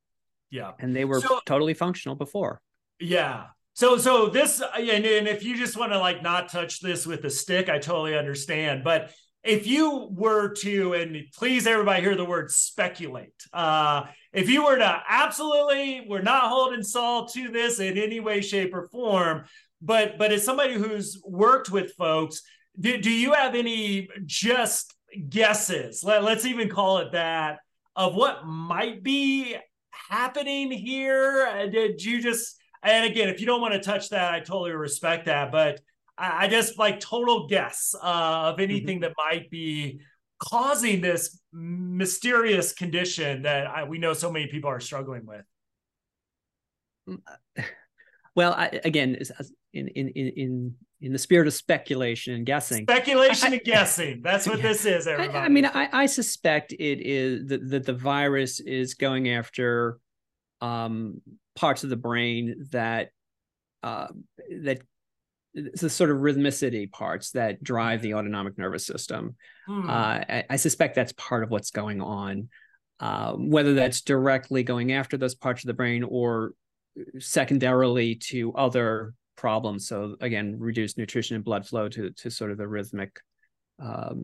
Yeah. 0.50 0.72
And 0.80 0.96
they 0.96 1.06
were 1.06 1.22
so, 1.22 1.40
totally 1.46 1.74
functional 1.74 2.16
before. 2.16 2.62
Yeah. 3.00 3.46
So 3.74 3.98
so 3.98 4.28
this 4.28 4.62
and, 4.62 5.06
and 5.06 5.28
if 5.28 5.44
you 5.44 5.58
just 5.58 5.78
want 5.78 5.92
to 5.92 6.00
like 6.00 6.22
not 6.22 6.50
touch 6.50 6.80
this 6.80 7.08
with 7.08 7.24
a 7.26 7.30
stick 7.30 7.70
i 7.70 7.80
totally 7.80 8.18
understand. 8.18 8.84
But 8.84 9.12
if 9.44 9.68
you 9.68 10.08
were 10.12 10.54
to 10.54 10.94
and 10.94 11.18
please 11.36 11.68
everybody 11.68 12.02
hear 12.02 12.16
the 12.16 12.26
word 12.26 12.50
speculate. 12.52 13.44
Uh 13.52 14.06
if 14.32 14.50
you 14.50 14.66
were 14.66 14.78
to 14.78 15.04
absolutely 15.08 16.06
we're 16.08 16.22
not 16.22 16.50
holding 16.50 16.84
Saul 16.84 17.28
to 17.30 17.50
this 17.50 17.80
in 17.80 17.98
any 17.98 18.20
way 18.20 18.42
shape 18.42 18.74
or 18.74 18.88
form 18.88 19.44
but 19.82 20.18
but 20.18 20.32
as 20.32 20.44
somebody 20.44 20.74
who's 20.74 21.22
worked 21.26 21.70
with 21.70 21.94
folks 21.94 22.42
do, 22.80 22.98
do 22.98 23.12
you 23.12 23.34
have 23.34 23.54
any 23.54 24.08
just 24.26 24.96
guesses 25.30 26.04
Let, 26.04 26.24
let's 26.24 26.46
even 26.46 26.70
call 26.70 27.00
it 27.00 27.12
that 27.12 27.60
of 27.96 28.16
what 28.16 28.48
might 28.48 29.04
be 29.04 29.56
happening 30.10 30.72
here? 30.72 31.46
Uh, 31.48 31.68
did 31.68 32.04
you 32.04 32.22
just 32.22 32.58
and 32.82 33.06
again 33.06 33.30
if 33.30 33.40
you 33.40 33.46
don't 33.46 33.62
want 33.62 33.74
to 33.74 33.80
touch 33.80 34.10
that 34.10 34.34
i 34.34 34.40
totally 34.40 34.72
respect 34.72 35.26
that 35.26 35.52
but 35.52 35.80
i, 36.18 36.46
I 36.46 36.48
just 36.48 36.78
like 36.78 37.00
total 37.00 37.48
guess 37.48 37.96
uh, 37.96 38.06
of 38.06 38.56
mm-hmm. 38.56 38.64
anything 38.64 38.96
mm-hmm. 38.98 39.02
that 39.02 39.14
might 39.18 39.50
be 39.50 40.02
causing 40.40 41.02
this 41.02 41.40
mysterious 41.52 42.74
condition 42.74 43.44
that 43.44 43.68
I, 43.68 43.84
we 43.86 43.98
know 43.98 44.14
so 44.14 44.32
many 44.32 44.48
people 44.48 44.70
are 44.70 44.80
struggling 44.80 45.26
with 45.26 45.46
mm, 47.10 47.20
well 48.36 48.54
I, 48.54 48.80
again 48.84 49.18
in 49.74 49.88
in 49.88 50.10
in 50.10 50.76
in 51.02 51.12
the 51.12 51.20
spirit 51.20 51.48
of 51.48 51.54
speculation 51.54 52.34
and 52.34 52.46
guessing 52.46 52.84
speculation 52.84 53.50
I, 53.50 53.56
and 53.56 53.64
guessing 53.64 54.22
that's 54.24 54.48
what 54.48 54.62
this 54.62 54.86
is 54.86 55.08
everybody 55.08 55.40
i, 55.40 55.50
mean 55.50 55.66
I, 55.66 55.90
I 55.92 56.06
suspect 56.06 56.74
it 56.74 57.06
is 57.06 57.48
that, 57.48 57.70
that 57.70 57.86
the 57.86 57.94
virus 57.94 58.60
is 58.60 58.96
going 58.96 59.30
after 59.30 60.00
um, 60.62 61.22
parts 61.56 61.84
of 61.84 61.90
the 61.90 61.98
brain 61.98 62.68
that 62.72 63.10
uh, 63.84 64.08
that 64.62 64.82
the 65.54 65.90
sort 65.90 66.10
of 66.10 66.18
rhythmicity 66.18 66.92
parts 66.92 67.32
that 67.32 67.64
drive 67.64 68.02
the 68.02 68.16
autonomic 68.16 68.58
nervous 68.58 68.86
system 68.86 69.36
hmm. 69.68 69.90
uh, 69.90 69.94
I, 69.94 70.44
I, 70.50 70.56
suspect 70.56 70.96
that's 70.96 71.14
part 71.14 71.44
of 71.44 71.52
what's 71.52 71.72
going 71.72 72.02
on 72.02 72.50
uh, 73.00 73.34
whether 73.34 73.74
that's 73.74 74.02
directly 74.02 74.64
going 74.64 74.94
after 74.94 75.18
those 75.18 75.36
parts 75.36 75.64
of 75.64 75.68
the 75.68 75.74
brain 75.74 76.04
or 76.04 76.54
secondarily 77.20 78.16
to 78.16 78.54
other 78.54 79.14
problems. 79.36 79.88
So 79.88 80.16
again, 80.22 80.56
reduced 80.60 80.98
nutrition 80.98 81.36
and 81.36 81.44
blood 81.44 81.68
flow 81.68 81.90
to 81.90 82.12
to 82.12 82.32
sort 82.32 82.52
of 82.52 82.58
the 82.58 82.68
rhythmic, 82.68 83.20
um, 83.80 84.24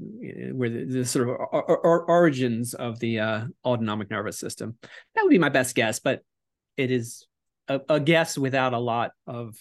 where 0.54 0.70
the, 0.70 0.86
the 0.86 1.06
sort 1.06 1.28
of 1.28 1.36
or, 1.36 1.78
or 1.78 2.04
origins 2.06 2.74
of 2.74 3.00
the 3.00 3.20
uh, 3.20 3.42
autonomic 3.66 4.10
nervous 4.10 4.40
system. 4.40 4.78
That 5.16 5.24
would 5.24 5.32
be 5.32 5.40
my 5.40 5.50
best 5.50 5.76
guess, 5.76 6.00
but 6.00 6.22
it 6.78 6.92
is 6.92 7.28
a, 7.68 7.82
a 7.90 8.00
guess 8.00 8.38
without 8.38 8.74
a 8.74 8.80
lot 8.80 9.12
of 9.28 9.56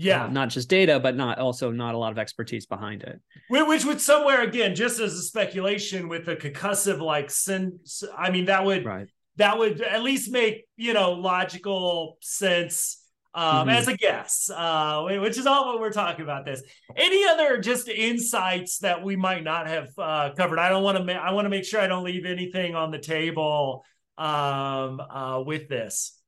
yeah 0.00 0.24
uh, 0.24 0.28
not 0.28 0.48
just 0.48 0.68
data 0.68 0.98
but 0.98 1.14
not 1.14 1.38
also 1.38 1.70
not 1.70 1.94
a 1.94 1.98
lot 1.98 2.10
of 2.10 2.18
expertise 2.18 2.66
behind 2.66 3.02
it 3.02 3.20
which 3.48 3.84
would 3.84 4.00
somewhere 4.00 4.42
again 4.42 4.74
just 4.74 4.98
as 4.98 5.14
a 5.14 5.22
speculation 5.22 6.08
with 6.08 6.26
a 6.28 6.36
concussive 6.36 7.00
like 7.00 7.30
sin 7.30 7.78
i 8.16 8.30
mean 8.30 8.46
that 8.46 8.64
would 8.64 8.84
right. 8.84 9.08
that 9.36 9.58
would 9.58 9.80
at 9.82 10.02
least 10.02 10.32
make 10.32 10.64
you 10.76 10.94
know 10.94 11.12
logical 11.12 12.16
sense 12.20 12.96
um, 13.32 13.44
mm-hmm. 13.44 13.68
as 13.68 13.86
a 13.86 13.96
guess, 13.96 14.50
uh, 14.52 15.04
which 15.20 15.38
is 15.38 15.46
all 15.46 15.66
what 15.66 15.80
we're 15.80 15.92
talking 15.92 16.24
about. 16.24 16.44
This. 16.44 16.64
Any 16.96 17.24
other 17.28 17.58
just 17.58 17.88
insights 17.88 18.78
that 18.78 19.04
we 19.04 19.14
might 19.14 19.44
not 19.44 19.68
have 19.68 19.90
uh, 19.96 20.30
covered? 20.36 20.58
I 20.58 20.68
don't 20.68 20.82
want 20.82 20.98
to. 20.98 21.04
Ma- 21.04 21.20
I 21.20 21.30
want 21.30 21.44
to 21.44 21.48
make 21.48 21.64
sure 21.64 21.80
I 21.80 21.86
don't 21.86 22.02
leave 22.02 22.26
anything 22.26 22.74
on 22.74 22.90
the 22.90 22.98
table 22.98 23.84
um, 24.18 24.98
uh, 24.98 25.44
with 25.46 25.68
this. 25.68 26.20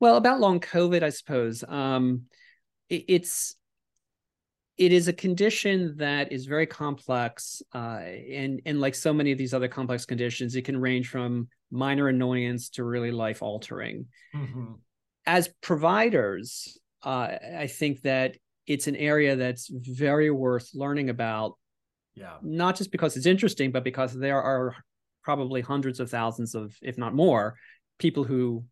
Well, 0.00 0.16
about 0.16 0.40
long 0.40 0.60
COVID, 0.60 1.02
I 1.02 1.10
suppose 1.10 1.62
um, 1.68 2.22
it's 2.90 3.56
it 4.76 4.92
is 4.92 5.08
a 5.08 5.12
condition 5.12 5.96
that 5.98 6.32
is 6.32 6.46
very 6.46 6.66
complex, 6.66 7.62
uh, 7.74 8.00
and 8.32 8.60
and 8.66 8.80
like 8.80 8.94
so 8.94 9.12
many 9.12 9.32
of 9.32 9.38
these 9.38 9.54
other 9.54 9.68
complex 9.68 10.04
conditions, 10.04 10.56
it 10.56 10.62
can 10.62 10.76
range 10.76 11.08
from 11.08 11.48
minor 11.70 12.08
annoyance 12.08 12.70
to 12.70 12.84
really 12.84 13.10
life 13.10 13.42
altering. 13.42 14.06
Mm-hmm 14.34 14.72
as 15.26 15.48
providers, 15.60 16.78
uh, 17.04 17.28
I 17.58 17.66
think 17.66 18.02
that 18.02 18.36
it's 18.66 18.86
an 18.86 18.96
area 18.96 19.36
that's 19.36 19.70
very 19.70 20.30
worth 20.30 20.70
learning 20.74 21.10
about. 21.10 21.56
Yeah. 22.14 22.36
Not 22.42 22.76
just 22.76 22.92
because 22.92 23.16
it's 23.16 23.26
interesting, 23.26 23.70
but 23.70 23.84
because 23.84 24.12
there 24.12 24.42
are 24.42 24.74
probably 25.22 25.60
hundreds 25.60 26.00
of 26.00 26.10
thousands 26.10 26.54
of, 26.54 26.76
if 26.82 26.98
not 26.98 27.14
more, 27.14 27.56
people 27.98 28.24
who 28.24 28.64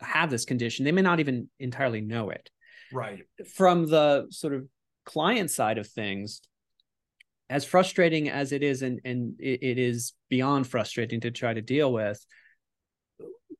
have 0.00 0.30
this 0.30 0.44
condition. 0.44 0.84
They 0.84 0.92
may 0.92 1.02
not 1.02 1.20
even 1.20 1.48
entirely 1.58 2.00
know 2.00 2.30
it. 2.30 2.50
Right. 2.92 3.20
From 3.54 3.86
the 3.86 4.26
sort 4.30 4.54
of 4.54 4.66
client 5.04 5.50
side 5.50 5.78
of 5.78 5.86
things, 5.86 6.40
as 7.50 7.64
frustrating 7.64 8.28
as 8.28 8.52
it 8.52 8.62
is, 8.62 8.82
and, 8.82 9.00
and 9.04 9.34
it, 9.38 9.62
it 9.62 9.78
is 9.78 10.12
beyond 10.28 10.66
frustrating 10.66 11.20
to 11.20 11.30
try 11.30 11.54
to 11.54 11.62
deal 11.62 11.92
with, 11.92 12.24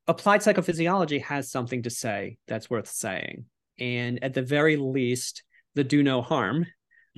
applied 0.07 0.41
psychophysiology 0.41 1.21
has 1.23 1.49
something 1.49 1.83
to 1.83 1.89
say 1.89 2.37
that's 2.47 2.69
worth 2.69 2.87
saying. 2.87 3.45
And 3.79 4.23
at 4.23 4.33
the 4.33 4.41
very 4.41 4.77
least, 4.77 5.43
the 5.75 5.83
do 5.83 6.03
no 6.03 6.21
harm 6.21 6.65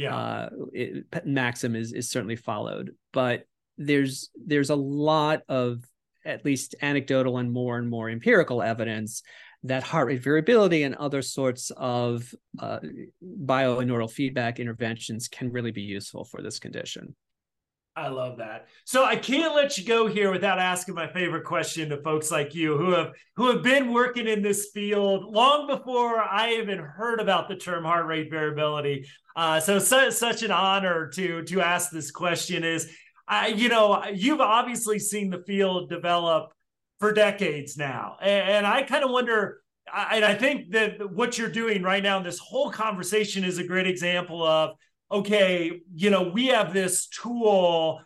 yeah. 0.02 0.15
uh, 0.15 0.50
it, 0.74 1.26
maxim 1.26 1.76
is 1.76 1.93
is 1.93 2.10
certainly 2.10 2.36
followed. 2.36 2.91
But 3.13 3.45
there's 3.78 4.30
there's 4.45 4.69
a 4.69 4.76
lot 4.76 5.41
of 5.47 5.84
at 6.26 6.45
least 6.45 6.76
anecdotal 6.82 7.38
and 7.38 7.52
more 7.52 7.78
and 7.78 7.89
more 7.89 8.10
empirical 8.10 8.62
evidence 8.62 9.24
that 9.63 9.84
heart 9.84 10.08
rate 10.08 10.24
variability 10.24 10.84
and 10.84 10.95
other 10.95 11.21
sorts 11.21 11.71
of 11.78 12.34
uh, 12.60 12.80
bio 13.21 14.08
feedback 14.08 14.60
interventions 14.60 15.28
can 15.28 15.52
really 15.52 15.71
be 15.71 15.82
useful 15.82 16.24
for 16.24 16.41
this 16.41 16.60
condition. 16.60 17.15
I 17.95 18.08
love 18.08 18.38
that. 18.38 18.67
So 18.86 19.04
I 19.04 19.17
can't 19.17 19.54
let 19.54 19.78
you 19.78 19.84
go 19.84 20.08
here 20.08 20.32
without 20.32 20.60
asking 20.60 20.95
my 20.95 21.12
favorite 21.12 21.43
question 21.43 21.89
to 21.89 22.02
folks 22.02 22.32
like 22.32 22.56
you 22.56 22.78
who 22.78 22.91
have 22.91 23.12
who 23.36 23.47
have 23.47 23.63
been 23.63 23.91
working 23.91 24.28
in 24.28 24.41
this 24.41 24.69
field 24.74 25.26
long 25.26 25.67
before 25.67 26.21
I 26.21 26.54
even 26.54 26.80
heard 26.80 27.19
about 27.19 27.50
the 27.50 27.58
term 27.58 27.84
heart 27.84 28.06
rate 28.06 28.30
variability. 28.30 29.08
Uh, 29.36 29.60
so, 29.60 29.78
so 29.78 30.10
such 30.10 30.41
an 30.41 30.52
honor 30.52 31.10
to 31.15 31.43
to 31.43 31.62
ask 31.62 31.91
this 31.91 32.12
question 32.12 32.63
is, 32.63 32.89
I 33.28 33.47
you 33.47 33.67
know 33.67 34.06
you've 34.13 34.41
obviously 34.41 34.97
seen 34.97 35.30
the 35.30 35.43
field 35.45 35.89
develop 35.89 36.54
for 37.01 37.11
decades 37.11 37.75
now, 37.75 38.15
and, 38.21 38.49
and 38.49 38.67
I 38.67 38.83
kind 38.83 39.03
of 39.03 39.11
wonder. 39.11 39.57
I, 39.93 40.23
I 40.23 40.35
think 40.35 40.71
that 40.71 41.11
what 41.11 41.37
you're 41.37 41.49
doing 41.49 41.83
right 41.83 42.01
now 42.01 42.17
in 42.17 42.23
this 42.23 42.39
whole 42.39 42.71
conversation 42.71 43.43
is 43.43 43.57
a 43.57 43.63
great 43.65 43.87
example 43.87 44.45
of 44.45 44.77
okay, 45.11 45.81
you 45.93 46.09
know, 46.09 46.29
we 46.29 46.47
have 46.47 46.73
this 46.73 47.07
tool. 47.07 48.01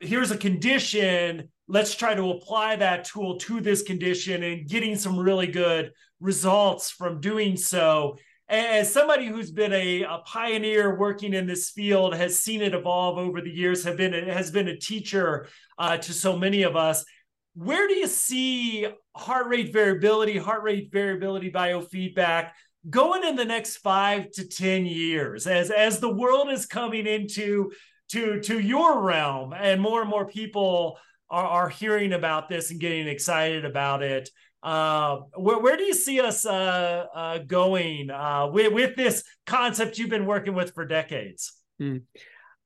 Here's 0.00 0.30
a 0.30 0.36
condition. 0.36 1.48
Let's 1.68 1.94
try 1.94 2.14
to 2.14 2.30
apply 2.30 2.76
that 2.76 3.04
tool 3.04 3.38
to 3.38 3.60
this 3.60 3.82
condition 3.82 4.42
and 4.42 4.68
getting 4.68 4.96
some 4.96 5.18
really 5.18 5.46
good 5.46 5.92
results 6.20 6.90
from 6.90 7.20
doing 7.20 7.56
so. 7.56 8.18
As 8.48 8.92
somebody 8.92 9.26
who's 9.26 9.50
been 9.50 9.72
a, 9.72 10.02
a 10.02 10.18
pioneer 10.24 10.96
working 10.96 11.32
in 11.32 11.46
this 11.46 11.70
field, 11.70 12.14
has 12.14 12.38
seen 12.38 12.62
it 12.62 12.74
evolve 12.74 13.18
over 13.18 13.40
the 13.40 13.50
years, 13.50 13.82
have 13.84 13.96
been 13.96 14.12
has 14.28 14.52
been 14.52 14.68
a 14.68 14.76
teacher 14.76 15.48
uh, 15.78 15.96
to 15.96 16.12
so 16.12 16.38
many 16.38 16.62
of 16.62 16.76
us. 16.76 17.04
Where 17.56 17.88
do 17.88 17.94
you 17.94 18.06
see 18.06 18.86
heart 19.16 19.46
rate 19.48 19.72
variability, 19.72 20.36
heart 20.36 20.62
rate 20.62 20.90
variability 20.92 21.50
biofeedback 21.50 22.50
going 22.88 23.24
in 23.24 23.36
the 23.36 23.44
next 23.44 23.78
five 23.78 24.30
to 24.32 24.46
ten 24.46 24.86
years 24.86 25.46
as 25.46 25.70
as 25.70 25.98
the 25.98 26.12
world 26.12 26.50
is 26.50 26.66
coming 26.66 27.06
into 27.06 27.70
to 28.08 28.40
to 28.40 28.60
your 28.60 29.02
realm 29.02 29.52
and 29.52 29.80
more 29.80 30.02
and 30.02 30.10
more 30.10 30.26
people 30.26 30.98
are, 31.28 31.46
are 31.46 31.68
hearing 31.68 32.12
about 32.12 32.48
this 32.48 32.70
and 32.70 32.80
getting 32.80 33.08
excited 33.08 33.64
about 33.64 34.02
it 34.02 34.30
uh, 34.62 35.18
where, 35.34 35.58
where 35.58 35.76
do 35.76 35.84
you 35.84 35.94
see 35.94 36.20
us 36.20 36.44
uh, 36.46 37.06
uh, 37.14 37.38
going 37.38 38.10
uh, 38.10 38.48
with, 38.52 38.72
with 38.72 38.96
this 38.96 39.22
concept 39.46 39.98
you've 39.98 40.10
been 40.10 40.26
working 40.26 40.54
with 40.54 40.72
for 40.74 40.84
decades 40.84 41.52
mm. 41.80 42.02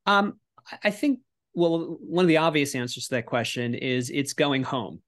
um, 0.06 0.38
i 0.84 0.90
think 0.90 1.20
well 1.54 1.98
one 2.00 2.24
of 2.24 2.28
the 2.28 2.36
obvious 2.36 2.74
answers 2.74 3.08
to 3.08 3.16
that 3.16 3.26
question 3.26 3.74
is 3.74 4.10
it's 4.10 4.32
going 4.32 4.62
home 4.62 5.00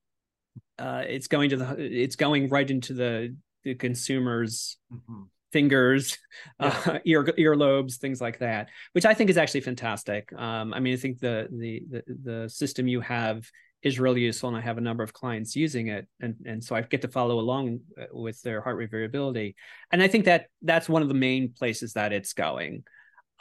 uh, 0.78 1.04
it's 1.06 1.28
going 1.28 1.50
to 1.50 1.56
the 1.56 1.76
it's 1.78 2.16
going 2.16 2.48
right 2.48 2.70
into 2.70 2.94
the 2.94 3.36
the 3.64 3.74
consumers 3.74 4.78
mm-hmm. 4.92 5.22
fingers 5.52 6.18
yeah. 6.60 6.80
uh, 6.86 6.98
ear 7.04 7.24
earlobes 7.24 7.96
things 7.96 8.20
like 8.20 8.38
that 8.38 8.68
which 8.92 9.06
i 9.06 9.14
think 9.14 9.30
is 9.30 9.38
actually 9.38 9.60
fantastic 9.60 10.32
um, 10.36 10.74
i 10.74 10.80
mean 10.80 10.94
i 10.94 10.96
think 10.96 11.18
the, 11.20 11.48
the 11.52 11.82
the 11.90 12.02
the 12.24 12.48
system 12.48 12.88
you 12.88 13.00
have 13.00 13.48
is 13.82 14.00
really 14.00 14.20
useful 14.20 14.48
and 14.48 14.58
i 14.58 14.60
have 14.60 14.78
a 14.78 14.82
number 14.82 15.02
of 15.04 15.12
clients 15.12 15.54
using 15.54 15.88
it 15.88 16.08
and 16.20 16.34
and 16.44 16.64
so 16.64 16.74
i 16.74 16.80
get 16.82 17.02
to 17.02 17.08
follow 17.08 17.38
along 17.38 17.80
uh, 18.00 18.06
with 18.12 18.40
their 18.42 18.60
heart 18.60 18.76
rate 18.76 18.90
variability 18.90 19.54
and 19.92 20.02
i 20.02 20.08
think 20.08 20.24
that 20.24 20.46
that's 20.62 20.88
one 20.88 21.02
of 21.02 21.08
the 21.08 21.14
main 21.14 21.52
places 21.52 21.92
that 21.92 22.12
it's 22.12 22.32
going 22.32 22.82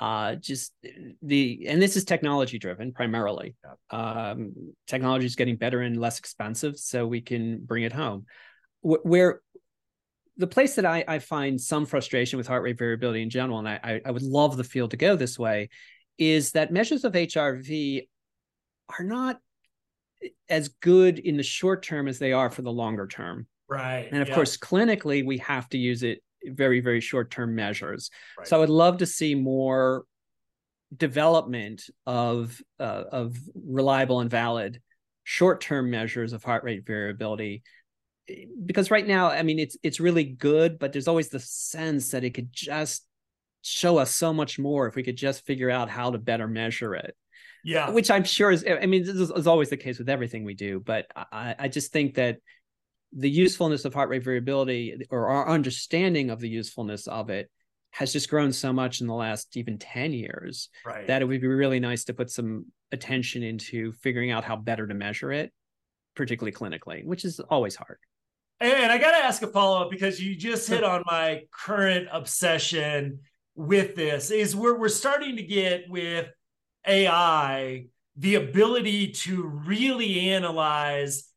uh, 0.02 0.36
just 0.36 0.74
the 1.22 1.66
and 1.68 1.82
this 1.82 1.96
is 1.96 2.04
technology 2.04 2.60
driven 2.60 2.92
primarily 2.92 3.56
um, 3.92 4.74
technology 4.88 5.26
is 5.26 5.36
getting 5.38 5.56
better 5.56 5.82
and 5.82 5.98
less 5.98 6.20
expensive 6.20 6.78
so 6.78 7.08
we 7.08 7.22
can 7.22 7.64
bring 7.64 7.84
it 7.84 7.94
home 7.94 8.26
where 8.82 9.42
the 10.38 10.48
place 10.48 10.76
that 10.76 10.86
I, 10.86 11.04
I 11.08 11.20
find 11.20 11.60
some 11.60 11.86
frustration 11.86 12.38
with 12.38 12.48
heart 12.48 12.64
rate 12.64 12.78
variability 12.78 13.22
in 13.22 13.30
general, 13.30 13.60
and 13.60 13.68
I, 13.68 14.02
I 14.04 14.12
would 14.12 14.24
love 14.24 14.58
the 14.58 14.64
field 14.64 14.92
to 14.92 14.98
go 14.98 15.16
this 15.16 15.38
way, 15.38 15.70
is 16.18 16.54
that 16.54 16.72
measures 16.72 17.04
of 17.04 17.14
HRV 17.14 18.08
are 18.98 19.04
not 19.04 19.40
as 20.50 20.70
good 20.70 21.20
in 21.20 21.38
the 21.38 21.44
short 21.44 21.84
term 21.84 22.08
as 22.08 22.20
they 22.20 22.34
are 22.34 22.50
for 22.50 22.62
the 22.62 22.72
longer 22.72 23.08
term. 23.08 23.48
Right. 23.70 24.10
And 24.12 24.22
of 24.22 24.30
yeah. 24.30 24.36
course, 24.36 24.58
clinically, 24.58 25.26
we 25.26 25.38
have 25.40 25.70
to 25.70 25.78
use 25.78 26.04
it 26.04 26.22
very, 26.46 26.80
very 26.80 27.02
short 27.02 27.32
term 27.32 27.56
measures. 27.56 28.10
Right. 28.38 28.48
So 28.48 28.58
I 28.58 28.60
would 28.60 28.70
love 28.70 28.98
to 28.98 29.06
see 29.06 29.36
more 29.36 30.06
development 30.96 31.90
of 32.06 32.62
uh, 32.80 33.04
of 33.12 33.38
reliable 33.56 34.20
and 34.20 34.30
valid 34.30 34.82
short 35.24 35.62
term 35.62 35.90
measures 35.90 36.34
of 36.34 36.44
heart 36.44 36.64
rate 36.64 36.86
variability 36.86 37.64
because 38.66 38.92
right 38.92 39.06
now, 39.06 39.30
I 39.30 39.44
mean, 39.44 39.60
it's 39.60 39.78
it's 39.84 40.00
really 40.00 40.24
good, 40.24 40.80
but 40.80 40.94
there's 40.94 41.08
always 41.08 41.30
the 41.30 41.40
sense 41.40 42.12
that 42.12 42.24
it 42.24 42.34
could 42.34 42.52
just 42.52 43.06
show 43.62 43.98
us 43.98 44.14
so 44.14 44.34
much 44.34 44.58
more 44.58 44.88
if 44.88 44.96
we 44.96 45.04
could 45.04 45.18
just 45.18 45.46
figure 45.46 45.70
out 45.70 45.90
how 45.90 46.12
to 46.12 46.18
better 46.18 46.48
measure 46.48 46.96
it. 46.96 47.16
Yeah, 47.64 47.90
which 47.92 48.10
I'm 48.10 48.24
sure 48.24 48.52
is. 48.52 48.66
I 48.68 48.86
mean, 48.86 49.04
this 49.04 49.16
is, 49.16 49.48
always 49.48 49.70
the 49.70 49.78
case 49.78 50.00
with 50.00 50.10
everything 50.10 50.44
we 50.44 50.56
do, 50.56 50.80
but 50.80 51.06
I, 51.16 51.56
I 51.60 51.68
just 51.68 51.92
think 51.92 52.16
that 52.16 52.38
the 53.14 53.30
usefulness 53.30 53.86
of 53.86 53.94
heart 53.94 54.10
rate 54.10 54.24
variability 54.24 55.06
or 55.10 55.28
our 55.28 55.50
understanding 55.50 56.30
of 56.30 56.40
the 56.40 56.50
usefulness 56.50 57.08
of 57.08 57.30
it 57.30 57.50
has 57.92 58.14
just 58.14 58.30
grown 58.30 58.54
so 58.54 58.72
much 58.72 59.02
in 59.02 59.08
the 59.08 59.14
last 59.14 59.58
even 59.58 59.78
10 59.78 60.14
years 60.14 60.70
right. 60.86 61.08
that 61.08 61.22
it 61.22 61.26
would 61.26 61.42
be 61.42 61.48
really 61.48 61.80
nice 61.80 62.06
to 62.06 62.14
put 62.14 62.30
some 62.30 62.66
attention 62.92 63.44
into 63.44 63.92
figuring 63.92 64.32
out 64.32 64.46
how 64.46 64.56
better 64.56 64.88
to 64.88 64.94
measure 64.94 65.32
it 65.32 65.52
particularly 66.16 66.54
clinically 66.54 67.06
which 67.06 67.26
is 67.26 67.40
always 67.40 67.76
hard 67.76 67.98
and 68.62 68.92
I 68.92 69.00
got 69.00 69.18
to 69.18 69.26
ask 69.26 69.42
a 69.42 69.48
follow 69.48 69.82
up 69.82 69.90
because 69.90 70.22
you 70.22 70.36
just 70.36 70.70
hit 70.70 70.84
on 70.84 71.04
my 71.08 71.42
current 71.52 72.08
obsession 72.12 73.22
with 73.56 73.96
this 73.96 74.30
is 74.30 74.56
we're, 74.56 74.78
we're 74.78 74.88
starting 74.88 75.38
to 75.38 75.44
get 75.44 75.86
with 75.90 76.28
AI 76.88 77.86
the 78.18 78.36
ability 78.36 79.12
to 79.12 79.44
really 79.66 80.30
analyze 80.30 81.31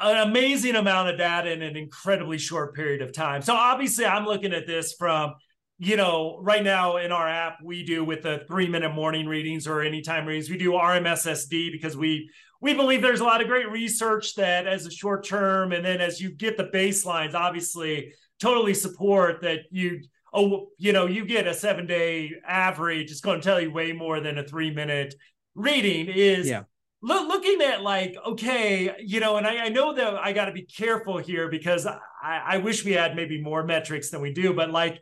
an 0.00 0.28
amazing 0.28 0.76
amount 0.76 1.10
of 1.10 1.18
data 1.18 1.52
in 1.52 1.62
an 1.62 1.76
incredibly 1.76 2.38
short 2.38 2.74
period 2.74 3.02
of 3.02 3.12
time. 3.12 3.42
So 3.42 3.54
obviously 3.54 4.06
I'm 4.06 4.24
looking 4.24 4.52
at 4.52 4.66
this 4.66 4.94
from 4.94 5.34
you 5.82 5.96
know, 5.96 6.38
right 6.42 6.62
now 6.62 6.98
in 6.98 7.10
our 7.10 7.26
app, 7.26 7.56
we 7.64 7.82
do 7.82 8.04
with 8.04 8.20
the 8.20 8.44
three 8.46 8.68
minute 8.68 8.94
morning 8.94 9.26
readings 9.26 9.66
or 9.66 9.80
anytime 9.80 10.26
readings, 10.26 10.50
we 10.50 10.58
do 10.58 10.72
RMSSD 10.72 11.72
because 11.72 11.96
we 11.96 12.30
we 12.60 12.74
believe 12.74 13.00
there's 13.00 13.20
a 13.20 13.24
lot 13.24 13.40
of 13.40 13.48
great 13.48 13.70
research 13.70 14.34
that 14.34 14.66
as 14.66 14.86
a 14.86 14.90
short 14.90 15.24
term 15.24 15.72
and 15.72 15.84
then 15.84 16.00
as 16.00 16.20
you 16.20 16.30
get 16.30 16.56
the 16.56 16.64
baselines 16.64 17.34
obviously 17.34 18.12
totally 18.38 18.74
support 18.74 19.40
that 19.40 19.60
you 19.70 20.02
oh 20.34 20.68
you 20.76 20.92
know 20.92 21.06
you 21.06 21.24
get 21.24 21.46
a 21.46 21.54
seven 21.54 21.86
day 21.86 22.32
average 22.46 23.10
it's 23.10 23.20
going 23.20 23.40
to 23.40 23.44
tell 23.44 23.60
you 23.60 23.72
way 23.72 23.92
more 23.92 24.20
than 24.20 24.38
a 24.38 24.44
three 24.44 24.70
minute 24.70 25.14
reading 25.54 26.06
is 26.08 26.48
yeah 26.48 26.62
look, 27.02 27.28
looking 27.28 27.62
at 27.62 27.82
like 27.82 28.16
okay 28.26 28.94
you 29.00 29.20
know 29.20 29.36
and 29.36 29.46
i, 29.46 29.66
I 29.66 29.68
know 29.68 29.94
that 29.94 30.14
i 30.14 30.32
got 30.32 30.46
to 30.46 30.52
be 30.52 30.62
careful 30.62 31.18
here 31.18 31.48
because 31.48 31.86
I, 31.86 31.98
I 32.22 32.56
wish 32.58 32.84
we 32.84 32.92
had 32.92 33.16
maybe 33.16 33.40
more 33.40 33.64
metrics 33.64 34.10
than 34.10 34.20
we 34.20 34.32
do 34.32 34.52
but 34.54 34.70
like 34.70 35.00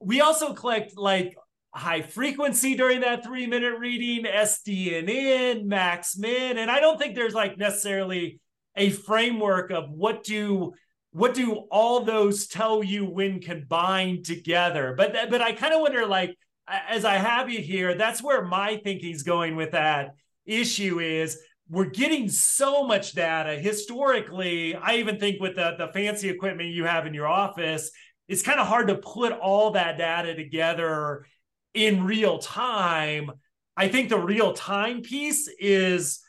we 0.00 0.20
also 0.20 0.52
collect 0.52 0.96
like 0.96 1.36
high 1.76 2.00
frequency 2.00 2.74
during 2.74 3.00
that 3.00 3.22
three 3.22 3.46
minute 3.46 3.78
reading, 3.78 4.24
SDNN, 4.24 5.66
max 5.66 6.16
min. 6.16 6.56
And 6.56 6.70
I 6.70 6.80
don't 6.80 6.98
think 6.98 7.14
there's 7.14 7.34
like 7.34 7.58
necessarily 7.58 8.40
a 8.76 8.90
framework 8.90 9.70
of 9.70 9.90
what 9.90 10.24
do 10.24 10.72
what 11.12 11.34
do 11.34 11.54
all 11.70 12.00
those 12.00 12.46
tell 12.46 12.82
you 12.82 13.04
when 13.04 13.40
combined 13.40 14.24
together. 14.24 14.94
But 14.96 15.30
but 15.30 15.40
I 15.40 15.52
kind 15.52 15.74
of 15.74 15.80
wonder 15.80 16.06
like 16.06 16.36
as 16.66 17.04
I 17.04 17.16
have 17.16 17.50
you 17.50 17.60
here, 17.60 17.94
that's 17.94 18.22
where 18.22 18.42
my 18.42 18.78
thinking's 18.82 19.22
going 19.22 19.54
with 19.54 19.72
that 19.72 20.14
issue 20.46 21.00
is 21.00 21.38
we're 21.68 21.86
getting 21.86 22.28
so 22.28 22.86
much 22.86 23.12
data 23.12 23.56
historically. 23.56 24.74
I 24.74 24.96
even 24.96 25.18
think 25.18 25.40
with 25.40 25.56
the, 25.56 25.74
the 25.78 25.88
fancy 25.92 26.28
equipment 26.28 26.70
you 26.70 26.84
have 26.84 27.06
in 27.06 27.14
your 27.14 27.26
office, 27.26 27.90
it's 28.28 28.42
kind 28.42 28.60
of 28.60 28.66
hard 28.66 28.88
to 28.88 28.96
put 28.96 29.32
all 29.32 29.72
that 29.72 29.98
data 29.98 30.34
together 30.34 31.26
in 31.74 32.04
real 32.04 32.38
time. 32.38 33.32
I 33.76 33.88
think 33.88 34.08
the 34.08 34.18
real 34.18 34.52
time 34.52 35.02
piece 35.02 35.48
is 35.58 36.20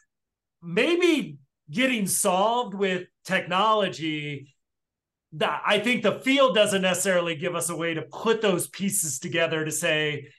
maybe 0.62 1.38
getting 1.70 2.08
solved 2.08 2.74
with 2.74 3.08
technology. 3.26 4.54
I 5.40 5.80
think 5.80 6.04
the 6.04 6.20
field 6.20 6.56
doesn't 6.56 6.82
necessarily 6.82 7.36
give 7.36 7.56
us 7.56 7.70
a 7.70 7.76
way 7.76 7.94
to 7.94 8.02
put 8.02 8.42
those 8.42 8.68
pieces 8.68 9.20
together 9.20 9.64
to 9.64 9.72
say, 9.72 10.30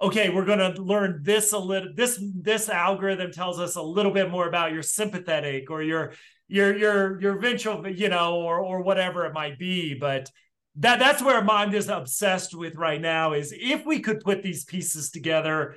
okay, 0.00 0.30
we're 0.30 0.44
going 0.44 0.74
to 0.74 0.80
learn 0.82 1.20
this 1.22 1.52
a 1.52 1.58
little. 1.58 1.92
This 1.94 2.22
this 2.34 2.68
algorithm 2.68 3.32
tells 3.32 3.58
us 3.58 3.76
a 3.76 3.82
little 3.82 4.12
bit 4.12 4.30
more 4.30 4.48
about 4.48 4.72
your 4.72 4.82
sympathetic 4.82 5.70
or 5.70 5.82
your 5.82 6.12
your 6.46 6.76
your 6.76 7.20
your 7.20 7.38
ventral, 7.38 7.86
you 7.88 8.08
know, 8.08 8.36
or 8.36 8.60
or 8.60 8.82
whatever 8.82 9.26
it 9.26 9.34
might 9.34 9.58
be. 9.58 9.94
But 9.94 10.30
that 10.76 10.98
that's 10.98 11.22
where 11.22 11.38
I'm 11.38 11.70
just 11.70 11.88
obsessed 11.88 12.54
with 12.54 12.76
right 12.76 13.00
now 13.00 13.32
is 13.32 13.52
if 13.56 13.84
we 13.84 14.00
could 14.00 14.20
put 14.20 14.42
these 14.42 14.64
pieces 14.64 15.10
together, 15.10 15.74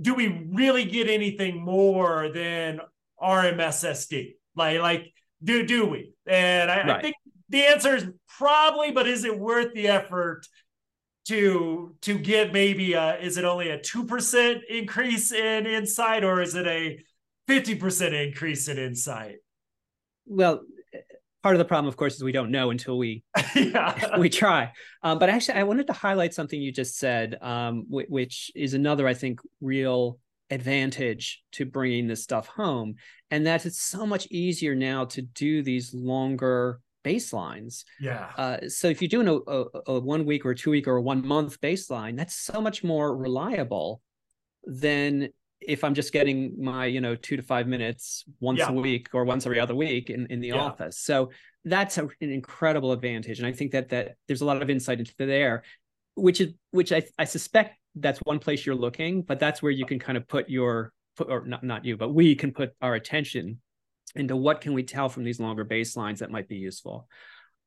do 0.00 0.14
we 0.14 0.46
really 0.52 0.84
get 0.84 1.08
anything 1.08 1.62
more 1.62 2.30
than 2.32 2.80
RMSSD? 3.20 4.34
Like, 4.54 4.80
like 4.80 5.12
do 5.42 5.66
do 5.66 5.86
we? 5.86 6.14
And 6.26 6.70
I, 6.70 6.76
right. 6.76 6.90
I 6.90 7.02
think 7.02 7.16
the 7.48 7.64
answer 7.64 7.96
is 7.96 8.06
probably, 8.38 8.92
but 8.92 9.08
is 9.08 9.24
it 9.24 9.38
worth 9.38 9.74
the 9.74 9.88
effort 9.88 10.46
to 11.26 11.94
to 12.02 12.18
get 12.18 12.52
maybe 12.52 12.92
a, 12.92 13.16
is 13.18 13.38
it 13.38 13.44
only 13.44 13.70
a 13.70 13.78
2% 13.78 14.60
increase 14.68 15.32
in 15.32 15.66
insight 15.66 16.24
or 16.24 16.40
is 16.40 16.54
it 16.54 16.66
a 16.66 16.98
50% 17.48 18.26
increase 18.28 18.68
in 18.68 18.78
insight? 18.78 19.36
Well, 20.26 20.62
part 21.42 21.54
of 21.54 21.58
the 21.58 21.64
problem, 21.64 21.88
of 21.88 21.96
course, 21.96 22.14
is 22.14 22.24
we 22.24 22.32
don't 22.32 22.50
know 22.50 22.70
until 22.70 22.98
we 22.98 23.22
we 24.18 24.28
try. 24.28 24.72
Um, 25.02 25.18
but 25.18 25.28
actually, 25.28 25.58
I 25.58 25.64
wanted 25.64 25.86
to 25.88 25.92
highlight 25.92 26.34
something 26.34 26.60
you 26.60 26.72
just 26.72 26.98
said, 26.98 27.36
um, 27.40 27.84
w- 27.88 28.08
which 28.08 28.50
is 28.54 28.74
another, 28.74 29.06
I 29.06 29.14
think, 29.14 29.40
real 29.60 30.18
advantage 30.50 31.42
to 31.52 31.64
bringing 31.64 32.06
this 32.06 32.22
stuff 32.22 32.46
home, 32.48 32.94
and 33.30 33.46
that 33.46 33.66
it's 33.66 33.80
so 33.80 34.06
much 34.06 34.26
easier 34.30 34.74
now 34.74 35.04
to 35.06 35.22
do 35.22 35.62
these 35.62 35.94
longer 35.94 36.80
baselines. 37.04 37.84
Yeah. 38.00 38.30
Uh, 38.36 38.68
so 38.68 38.88
if 38.88 39.00
you're 39.00 39.08
doing 39.08 39.28
a, 39.28 39.34
a, 39.34 39.64
a 39.94 40.00
one 40.00 40.24
week 40.24 40.44
or 40.44 40.54
two 40.54 40.70
week 40.70 40.88
or 40.88 41.00
one 41.00 41.26
month 41.26 41.60
baseline, 41.60 42.16
that's 42.16 42.34
so 42.34 42.60
much 42.60 42.82
more 42.82 43.16
reliable 43.16 44.00
than 44.64 45.28
if 45.60 45.84
I'm 45.84 45.94
just 45.94 46.12
getting 46.12 46.62
my, 46.62 46.86
you 46.86 47.00
know, 47.00 47.14
two 47.14 47.36
to 47.36 47.42
five 47.42 47.66
minutes 47.66 48.24
once 48.40 48.58
yeah. 48.58 48.68
a 48.68 48.72
week 48.72 49.08
or 49.12 49.24
once 49.24 49.46
every 49.46 49.60
other 49.60 49.74
week 49.74 50.10
in, 50.10 50.26
in 50.26 50.40
the 50.40 50.48
yeah. 50.48 50.56
office. 50.56 50.98
So 50.98 51.30
that's 51.64 51.96
a, 51.98 52.04
an 52.04 52.30
incredible 52.30 52.92
advantage. 52.92 53.38
And 53.38 53.46
I 53.46 53.52
think 53.52 53.72
that 53.72 53.88
that 53.90 54.16
there's 54.26 54.42
a 54.42 54.44
lot 54.44 54.60
of 54.60 54.68
insight 54.68 54.98
into 54.98 55.14
there, 55.18 55.62
which 56.14 56.40
is 56.40 56.52
which 56.70 56.92
I, 56.92 57.02
I 57.18 57.24
suspect 57.24 57.78
that's 57.94 58.18
one 58.20 58.38
place 58.38 58.66
you're 58.66 58.74
looking, 58.74 59.22
but 59.22 59.38
that's 59.38 59.62
where 59.62 59.72
you 59.72 59.86
can 59.86 59.98
kind 59.98 60.18
of 60.18 60.26
put 60.28 60.50
your 60.50 60.92
put 61.16 61.30
or 61.30 61.46
not 61.46 61.62
not 61.62 61.84
you, 61.84 61.96
but 61.96 62.10
we 62.12 62.34
can 62.34 62.52
put 62.52 62.72
our 62.82 62.94
attention 62.94 63.60
into 64.14 64.36
what 64.36 64.60
can 64.60 64.74
we 64.74 64.82
tell 64.82 65.08
from 65.08 65.24
these 65.24 65.40
longer 65.40 65.64
baselines 65.64 66.18
that 66.18 66.30
might 66.30 66.48
be 66.48 66.56
useful. 66.56 67.08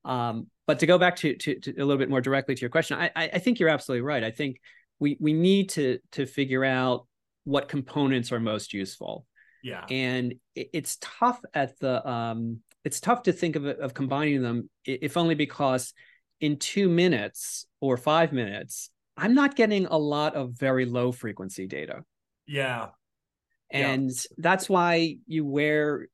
Um, 0.05 0.47
but 0.65 0.79
to 0.79 0.85
go 0.85 0.97
back 0.97 1.17
to, 1.17 1.35
to, 1.35 1.59
to 1.59 1.71
a 1.71 1.83
little 1.83 1.97
bit 1.97 2.09
more 2.09 2.21
directly 2.21 2.55
to 2.55 2.61
your 2.61 2.69
question, 2.69 2.97
I, 2.97 3.11
I 3.15 3.39
think 3.39 3.59
you're 3.59 3.69
absolutely 3.69 4.01
right. 4.01 4.23
I 4.23 4.31
think 4.31 4.59
we 4.99 5.17
we 5.19 5.33
need 5.33 5.69
to 5.69 5.99
to 6.13 6.25
figure 6.25 6.63
out 6.63 7.07
what 7.43 7.67
components 7.67 8.31
are 8.31 8.39
most 8.39 8.73
useful. 8.73 9.25
Yeah. 9.63 9.85
And 9.89 10.35
it, 10.55 10.69
it's 10.73 10.97
tough 11.01 11.39
at 11.53 11.77
the 11.79 12.07
um 12.07 12.59
it's 12.83 12.99
tough 12.99 13.23
to 13.23 13.33
think 13.33 13.55
of 13.55 13.65
of 13.65 13.93
combining 13.93 14.41
them 14.41 14.69
if 14.85 15.17
only 15.17 15.35
because 15.35 15.93
in 16.39 16.57
2 16.57 16.88
minutes 16.88 17.65
or 17.81 17.97
5 17.97 18.31
minutes 18.31 18.89
I'm 19.17 19.33
not 19.33 19.55
getting 19.55 19.88
a 19.88 19.97
lot 19.97 20.35
of 20.35 20.51
very 20.51 20.85
low 20.85 21.11
frequency 21.11 21.65
data. 21.65 22.03
Yeah. 22.45 22.89
And 23.71 24.09
yeah. 24.09 24.35
that's 24.38 24.69
why 24.69 25.17
you 25.25 25.45
wear 25.45 26.07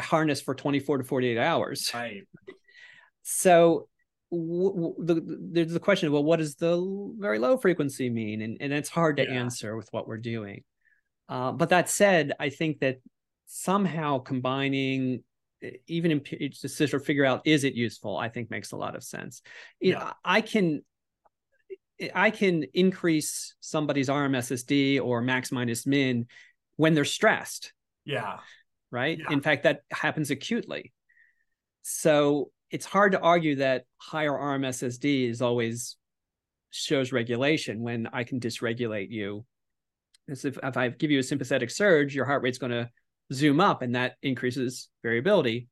harness 0.00 0.40
for 0.40 0.54
24 0.54 0.98
to 0.98 1.04
48 1.04 1.38
hours. 1.38 1.90
Right. 1.94 2.22
So 3.22 3.88
w- 4.30 4.74
w- 4.74 4.94
the, 4.98 5.38
there's 5.52 5.72
the 5.72 5.80
question 5.80 6.06
of 6.06 6.12
well 6.12 6.24
what 6.24 6.38
does 6.38 6.54
the 6.56 7.14
very 7.18 7.38
low 7.38 7.56
frequency 7.56 8.10
mean 8.10 8.42
and, 8.42 8.58
and 8.60 8.72
it's 8.72 8.88
hard 8.88 9.16
to 9.16 9.24
yeah. 9.24 9.30
answer 9.30 9.76
with 9.76 9.88
what 9.90 10.06
we're 10.06 10.18
doing 10.18 10.62
uh, 11.28 11.52
but 11.52 11.70
that 11.70 11.88
said 11.88 12.32
i 12.38 12.48
think 12.48 12.80
that 12.80 12.98
somehow 13.46 14.18
combining 14.18 15.22
even 15.86 16.10
in 16.10 16.20
to 16.20 16.68
sort 16.68 16.92
of 16.92 17.04
figure 17.04 17.24
out 17.24 17.42
is 17.44 17.64
it 17.64 17.74
useful 17.74 18.16
i 18.16 18.28
think 18.28 18.50
makes 18.50 18.72
a 18.72 18.76
lot 18.76 18.94
of 18.94 19.02
sense 19.02 19.42
you 19.80 19.92
yeah. 19.92 19.98
know 19.98 20.12
i 20.24 20.40
can 20.40 20.82
i 22.14 22.30
can 22.30 22.64
increase 22.74 23.56
somebody's 23.60 24.08
rmssd 24.08 25.00
or 25.02 25.20
max 25.20 25.50
minus 25.50 25.86
min 25.86 26.26
when 26.76 26.94
they're 26.94 27.04
stressed 27.04 27.72
yeah 28.04 28.38
right 28.90 29.18
yeah. 29.18 29.32
in 29.32 29.40
fact 29.40 29.64
that 29.64 29.80
happens 29.90 30.30
acutely 30.30 30.92
so 31.82 32.50
it's 32.70 32.86
hard 32.86 33.12
to 33.12 33.20
argue 33.20 33.56
that 33.56 33.84
higher 33.96 34.32
RMSSD 34.32 35.28
is 35.28 35.40
always 35.40 35.96
shows 36.70 37.12
regulation 37.12 37.80
when 37.80 38.08
I 38.12 38.24
can 38.24 38.40
dysregulate 38.40 39.10
you. 39.10 39.44
As 40.28 40.44
if, 40.44 40.58
if 40.62 40.76
I 40.76 40.88
give 40.88 41.10
you 41.10 41.20
a 41.20 41.22
sympathetic 41.22 41.70
surge, 41.70 42.14
your 42.14 42.26
heart 42.26 42.42
rate's 42.42 42.58
going 42.58 42.72
to 42.72 42.90
zoom 43.32 43.60
up 43.60 43.80
and 43.80 43.94
that 43.94 44.16
increases 44.22 44.88
variability 45.02 45.68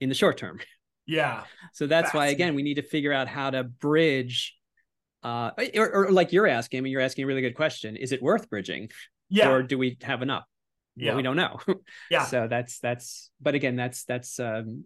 in 0.00 0.08
the 0.08 0.14
short 0.14 0.38
term. 0.38 0.58
Yeah. 1.04 1.44
So 1.74 1.86
that's 1.86 2.14
why, 2.14 2.28
again, 2.28 2.54
we 2.54 2.62
need 2.62 2.74
to 2.74 2.82
figure 2.82 3.12
out 3.12 3.28
how 3.28 3.50
to 3.50 3.64
bridge. 3.64 4.54
Uh, 5.22 5.50
or, 5.76 6.06
or 6.06 6.10
like 6.12 6.32
you're 6.32 6.46
asking, 6.46 6.78
I 6.78 6.80
mean, 6.80 6.92
you're 6.92 7.02
asking 7.02 7.24
a 7.24 7.26
really 7.26 7.42
good 7.42 7.54
question. 7.54 7.96
Is 7.96 8.12
it 8.12 8.22
worth 8.22 8.48
bridging? 8.48 8.88
Yeah. 9.28 9.50
Or 9.50 9.62
do 9.62 9.76
we 9.76 9.98
have 10.02 10.22
enough? 10.22 10.44
Yeah. 10.96 11.14
We 11.14 11.22
don't 11.22 11.36
know. 11.36 11.60
yeah. 12.10 12.24
So 12.24 12.48
that's, 12.48 12.78
that's, 12.80 13.30
but 13.40 13.54
again, 13.54 13.76
that's, 13.76 14.04
that's, 14.04 14.40
um, 14.40 14.84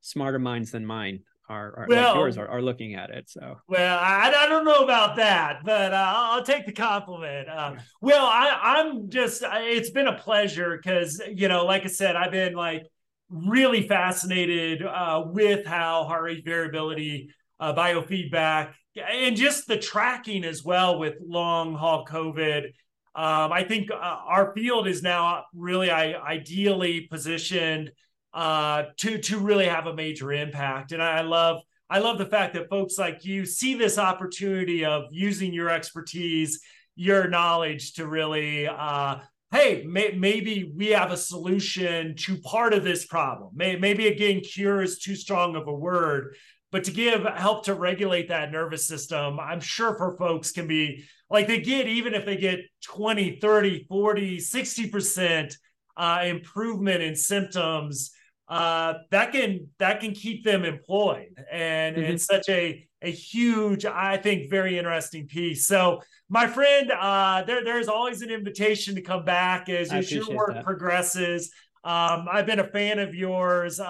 smarter 0.00 0.38
minds 0.38 0.70
than 0.70 0.86
mine 0.86 1.20
are, 1.48 1.74
are 1.78 1.86
well, 1.88 2.08
like 2.08 2.16
yours 2.16 2.38
are, 2.38 2.48
are 2.48 2.62
looking 2.62 2.94
at 2.94 3.10
it. 3.10 3.28
So 3.28 3.58
well, 3.68 3.98
I, 3.98 4.30
I 4.30 4.48
don't 4.48 4.64
know 4.64 4.84
about 4.84 5.16
that, 5.16 5.60
but 5.64 5.92
uh, 5.92 6.12
I'll 6.14 6.44
take 6.44 6.66
the 6.66 6.72
compliment. 6.72 7.48
Uh, 7.48 7.76
well, 8.00 8.26
I, 8.26 8.58
I'm 8.76 9.08
just 9.08 9.42
it's 9.44 9.90
been 9.90 10.08
a 10.08 10.18
pleasure 10.18 10.76
because 10.76 11.20
you 11.34 11.48
know, 11.48 11.64
like 11.64 11.84
I 11.84 11.88
said, 11.88 12.16
I've 12.16 12.32
been 12.32 12.54
like 12.54 12.82
really 13.30 13.86
fascinated 13.86 14.82
uh, 14.82 15.24
with 15.26 15.66
how 15.66 16.04
heart 16.04 16.22
rate 16.22 16.44
variability, 16.44 17.30
uh, 17.60 17.74
biofeedback, 17.74 18.72
and 18.96 19.36
just 19.36 19.66
the 19.66 19.78
tracking 19.78 20.44
as 20.44 20.64
well 20.64 20.98
with 20.98 21.14
long 21.26 21.74
haul 21.74 22.04
COVID. 22.04 22.72
Um, 23.18 23.50
I 23.52 23.64
think 23.64 23.90
uh, 23.90 23.96
our 23.96 24.52
field 24.54 24.86
is 24.86 25.02
now 25.02 25.42
really 25.52 25.90
I, 25.90 26.12
ideally 26.14 27.08
positioned 27.10 27.90
uh, 28.32 28.84
to 28.98 29.18
to 29.18 29.40
really 29.40 29.66
have 29.66 29.88
a 29.88 29.94
major 29.94 30.32
impact. 30.32 30.92
And 30.92 31.02
I 31.02 31.22
love 31.22 31.60
I 31.90 31.98
love 31.98 32.18
the 32.18 32.26
fact 32.26 32.54
that 32.54 32.70
folks 32.70 32.96
like 32.96 33.24
you 33.24 33.44
see 33.44 33.74
this 33.74 33.98
opportunity 33.98 34.84
of 34.84 35.06
using 35.10 35.52
your 35.52 35.68
expertise, 35.68 36.60
your 36.94 37.26
knowledge 37.26 37.94
to 37.94 38.06
really 38.06 38.68
uh, 38.68 39.16
hey, 39.50 39.84
may, 39.84 40.12
maybe 40.12 40.72
we 40.76 40.88
have 40.88 41.10
a 41.10 41.16
solution 41.16 42.14
to 42.14 42.36
part 42.38 42.72
of 42.72 42.84
this 42.84 43.04
problem. 43.04 43.50
May, 43.54 43.74
maybe 43.76 44.06
again, 44.06 44.42
cure 44.42 44.82
is 44.82 45.00
too 45.00 45.16
strong 45.16 45.56
of 45.56 45.66
a 45.66 45.74
word, 45.74 46.36
but 46.70 46.84
to 46.84 46.90
give 46.90 47.24
help 47.24 47.64
to 47.64 47.74
regulate 47.74 48.28
that 48.28 48.52
nervous 48.52 48.86
system, 48.86 49.40
I'm 49.40 49.60
sure 49.60 49.96
for 49.96 50.16
folks 50.16 50.52
can 50.52 50.66
be 50.66 51.04
like 51.30 51.46
they 51.46 51.60
get, 51.60 51.86
even 51.86 52.14
if 52.14 52.24
they 52.24 52.36
get 52.36 52.60
20, 52.84 53.38
30, 53.40 53.86
40, 53.88 54.38
60% 54.38 55.54
uh, 55.96 56.22
improvement 56.24 57.02
in 57.02 57.16
symptoms 57.16 58.12
uh, 58.48 58.94
that 59.10 59.32
can 59.32 59.68
that 59.78 60.00
can 60.00 60.12
keep 60.12 60.42
them 60.42 60.64
employed, 60.64 61.34
and 61.52 61.96
mm-hmm. 61.96 62.12
it's 62.12 62.24
such 62.24 62.48
a 62.48 62.86
a 63.02 63.10
huge, 63.10 63.84
I 63.84 64.16
think, 64.16 64.50
very 64.50 64.78
interesting 64.78 65.26
piece. 65.26 65.66
So, 65.66 66.00
my 66.30 66.46
friend, 66.46 66.90
uh, 66.90 67.42
there 67.44 67.62
there's 67.62 67.88
always 67.88 68.22
an 68.22 68.30
invitation 68.30 68.94
to 68.94 69.02
come 69.02 69.24
back 69.24 69.68
as, 69.68 69.92
as 69.92 70.10
your 70.10 70.34
work 70.34 70.54
that. 70.54 70.64
progresses. 70.64 71.52
Um, 71.84 72.26
I've 72.30 72.46
been 72.46 72.58
a 72.58 72.66
fan 72.66 72.98
of 72.98 73.14
yours 73.14 73.80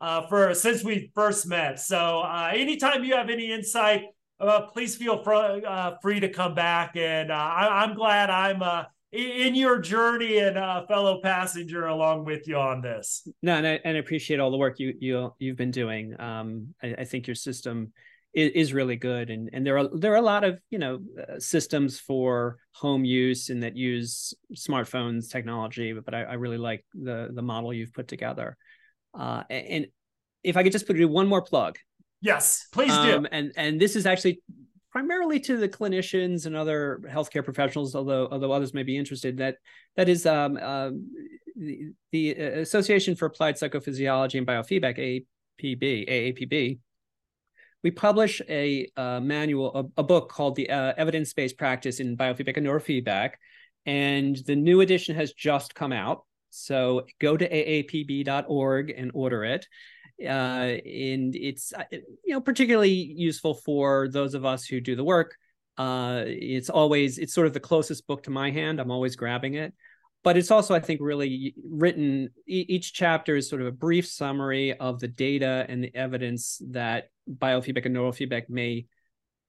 uh, 0.00 0.26
for 0.28 0.54
since 0.54 0.82
we 0.82 1.10
first 1.14 1.46
met. 1.46 1.80
So, 1.80 2.20
uh, 2.20 2.50
anytime 2.54 3.04
you 3.04 3.14
have 3.14 3.30
any 3.30 3.52
insight, 3.52 4.04
uh, 4.40 4.62
please 4.62 4.96
feel 4.96 5.22
fr- 5.22 5.34
uh, 5.66 5.96
free 6.00 6.20
to 6.20 6.28
come 6.28 6.54
back. 6.54 6.96
And 6.96 7.30
uh, 7.30 7.34
I, 7.34 7.84
am 7.84 7.94
glad 7.94 8.30
I'm 8.30 8.62
uh, 8.62 8.84
in 9.12 9.54
your 9.54 9.78
journey 9.78 10.38
and 10.38 10.56
a 10.56 10.86
fellow 10.88 11.20
passenger 11.22 11.86
along 11.86 12.24
with 12.24 12.48
you 12.48 12.56
on 12.56 12.80
this. 12.80 13.26
No, 13.42 13.54
and 13.56 13.66
I, 13.66 13.80
and 13.84 13.96
I 13.96 14.00
appreciate 14.00 14.40
all 14.40 14.50
the 14.50 14.56
work 14.56 14.78
you 14.78 14.94
you 14.98 15.34
you've 15.38 15.56
been 15.56 15.70
doing. 15.70 16.18
Um, 16.20 16.74
I, 16.82 16.94
I 16.98 17.04
think 17.04 17.26
your 17.26 17.34
system 17.34 17.92
is, 18.32 18.52
is, 18.54 18.72
really 18.72 18.96
good, 18.96 19.28
and 19.28 19.50
and 19.52 19.66
there 19.66 19.76
are 19.76 19.88
there 19.92 20.12
are 20.12 20.16
a 20.16 20.22
lot 20.22 20.44
of 20.44 20.58
you 20.70 20.78
know 20.78 21.00
uh, 21.18 21.38
systems 21.38 21.98
for 21.98 22.58
home 22.72 23.04
use 23.04 23.50
and 23.50 23.62
that 23.62 23.76
use 23.76 24.32
smartphones 24.54 25.30
technology, 25.30 25.92
but 25.92 26.14
I, 26.14 26.22
I 26.22 26.34
really 26.34 26.58
like 26.58 26.84
the 26.94 27.30
the 27.32 27.42
model 27.42 27.74
you've 27.74 27.92
put 27.92 28.08
together. 28.08 28.56
Uh, 29.14 29.44
and 29.50 29.86
if 30.42 30.56
I 30.56 30.62
could 30.62 30.72
just 30.72 30.86
put 30.86 30.98
in 30.98 31.10
one 31.10 31.26
more 31.26 31.42
plug. 31.42 31.78
Yes, 32.20 32.66
please 32.72 32.92
do. 32.98 33.16
Um, 33.16 33.28
and 33.32 33.52
and 33.56 33.80
this 33.80 33.96
is 33.96 34.06
actually 34.06 34.42
primarily 34.90 35.40
to 35.40 35.56
the 35.56 35.68
clinicians 35.68 36.46
and 36.46 36.54
other 36.54 37.00
healthcare 37.08 37.44
professionals, 37.44 37.94
although 37.94 38.28
although 38.30 38.52
others 38.52 38.74
may 38.74 38.82
be 38.82 38.96
interested. 38.96 39.38
That 39.38 39.56
that 39.96 40.08
is 40.08 40.26
um, 40.26 40.58
uh, 40.60 40.90
the, 41.56 41.92
the, 42.12 42.30
Association 42.32 43.16
for 43.16 43.26
Applied 43.26 43.56
Psychophysiology 43.56 44.38
and 44.38 44.46
Biofeedback 44.46 44.98
(AAPB). 44.98 46.08
AAPB. 46.08 46.78
We 47.82 47.90
publish 47.90 48.42
a 48.46 48.90
uh, 48.94 49.20
manual, 49.20 49.74
a, 49.96 50.00
a, 50.00 50.02
book 50.02 50.30
called 50.30 50.54
the 50.54 50.68
uh, 50.68 50.92
Evidence 50.98 51.32
Based 51.32 51.56
Practice 51.56 51.98
in 51.98 52.14
Biofeedback 52.14 52.58
and 52.58 52.66
Neurofeedback, 52.66 53.32
and 53.86 54.36
the 54.36 54.56
new 54.56 54.82
edition 54.82 55.16
has 55.16 55.32
just 55.32 55.74
come 55.74 55.92
out. 55.92 56.24
So 56.50 57.06
go 57.20 57.36
to 57.36 57.48
aapb.org 57.48 58.90
and 58.96 59.10
order 59.14 59.44
it 59.44 59.66
uh, 60.24 60.76
and 60.84 61.34
it's 61.34 61.72
uh, 61.72 61.84
you 61.92 62.34
know 62.34 62.40
particularly 62.40 62.90
useful 62.90 63.54
for 63.54 64.08
those 64.08 64.34
of 64.34 64.44
us 64.44 64.64
who 64.66 64.80
do 64.80 64.94
the 64.94 65.04
work. 65.04 65.36
Uh, 65.78 66.24
it's 66.26 66.68
always 66.68 67.18
it's 67.18 67.32
sort 67.32 67.46
of 67.46 67.54
the 67.54 67.60
closest 67.60 68.06
book 68.06 68.22
to 68.24 68.30
my 68.30 68.50
hand. 68.50 68.80
I'm 68.80 68.90
always 68.90 69.16
grabbing 69.16 69.54
it. 69.54 69.72
but 70.22 70.36
it's 70.36 70.50
also 70.50 70.74
i 70.74 70.80
think 70.80 71.00
really 71.00 71.54
written 71.68 72.28
each 72.46 72.92
chapter 72.92 73.36
is 73.36 73.48
sort 73.48 73.62
of 73.62 73.68
a 73.68 73.72
brief 73.72 74.06
summary 74.06 74.78
of 74.78 75.00
the 75.00 75.08
data 75.08 75.64
and 75.68 75.82
the 75.82 75.94
evidence 75.94 76.60
that 76.70 77.08
biofeedback 77.26 77.86
and 77.86 77.96
neurofeedback 77.96 78.48
may 78.48 78.86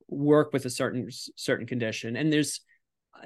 work 0.07 0.53
with 0.53 0.65
a 0.65 0.69
certain 0.69 1.07
certain 1.35 1.67
condition 1.67 2.15
and 2.15 2.31
there's 2.31 2.61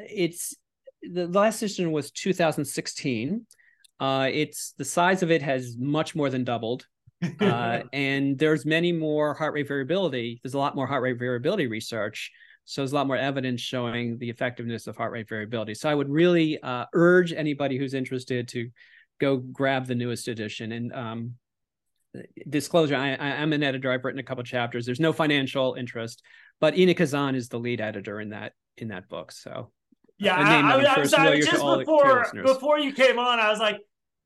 it's 0.09 0.55
the 1.03 1.27
last 1.27 1.61
edition 1.61 1.91
was 1.91 2.11
2016 2.11 3.45
uh, 3.99 4.29
it's 4.31 4.73
the 4.77 4.85
size 4.85 5.23
of 5.23 5.31
it 5.31 5.41
has 5.41 5.75
much 5.77 6.15
more 6.15 6.29
than 6.29 6.43
doubled 6.43 6.85
uh, 7.39 7.81
and 7.93 8.37
there's 8.37 8.65
many 8.65 8.91
more 8.91 9.33
heart 9.33 9.53
rate 9.53 9.67
variability 9.67 10.39
there's 10.43 10.53
a 10.53 10.59
lot 10.59 10.75
more 10.75 10.85
heart 10.85 11.01
rate 11.01 11.17
variability 11.17 11.67
research 11.67 12.31
so 12.65 12.81
there's 12.81 12.91
a 12.91 12.95
lot 12.95 13.07
more 13.07 13.17
evidence 13.17 13.61
showing 13.61 14.17
the 14.17 14.29
effectiveness 14.29 14.87
of 14.87 14.97
heart 14.97 15.11
rate 15.11 15.29
variability. 15.29 15.75
So 15.75 15.87
I 15.87 15.93
would 15.93 16.09
really 16.09 16.59
uh, 16.61 16.85
urge 16.93 17.31
anybody 17.31 17.77
who's 17.77 17.93
interested 17.93 18.47
to 18.49 18.69
go 19.21 19.37
grab 19.37 19.85
the 19.85 19.95
newest 19.95 20.27
edition. 20.27 20.71
And 20.71 20.91
um, 20.91 21.33
disclosure, 22.49 22.95
I, 22.95 23.09
am 23.09 23.53
an 23.53 23.61
editor. 23.61 23.91
I've 23.91 24.03
written 24.03 24.19
a 24.19 24.23
couple 24.23 24.43
chapters. 24.43 24.85
There's 24.85 24.99
no 24.99 25.13
financial 25.13 25.75
interest, 25.75 26.23
but 26.59 26.75
Inna 26.75 26.95
Khazan 26.95 27.35
is 27.35 27.49
the 27.49 27.59
lead 27.59 27.81
editor 27.81 28.19
in 28.19 28.29
that 28.29 28.53
in 28.77 28.89
that 28.89 29.07
book. 29.09 29.31
So 29.31 29.71
yeah, 30.17 30.35
I, 30.35 30.61
I, 30.61 30.95
I, 30.95 30.99
was, 30.99 31.13
I 31.13 31.29
was 31.35 31.45
just 31.45 31.63
before 31.63 32.25
before 32.33 32.79
you 32.79 32.93
came 32.93 33.19
on, 33.19 33.39
I 33.39 33.49
was 33.49 33.59
like. 33.59 33.79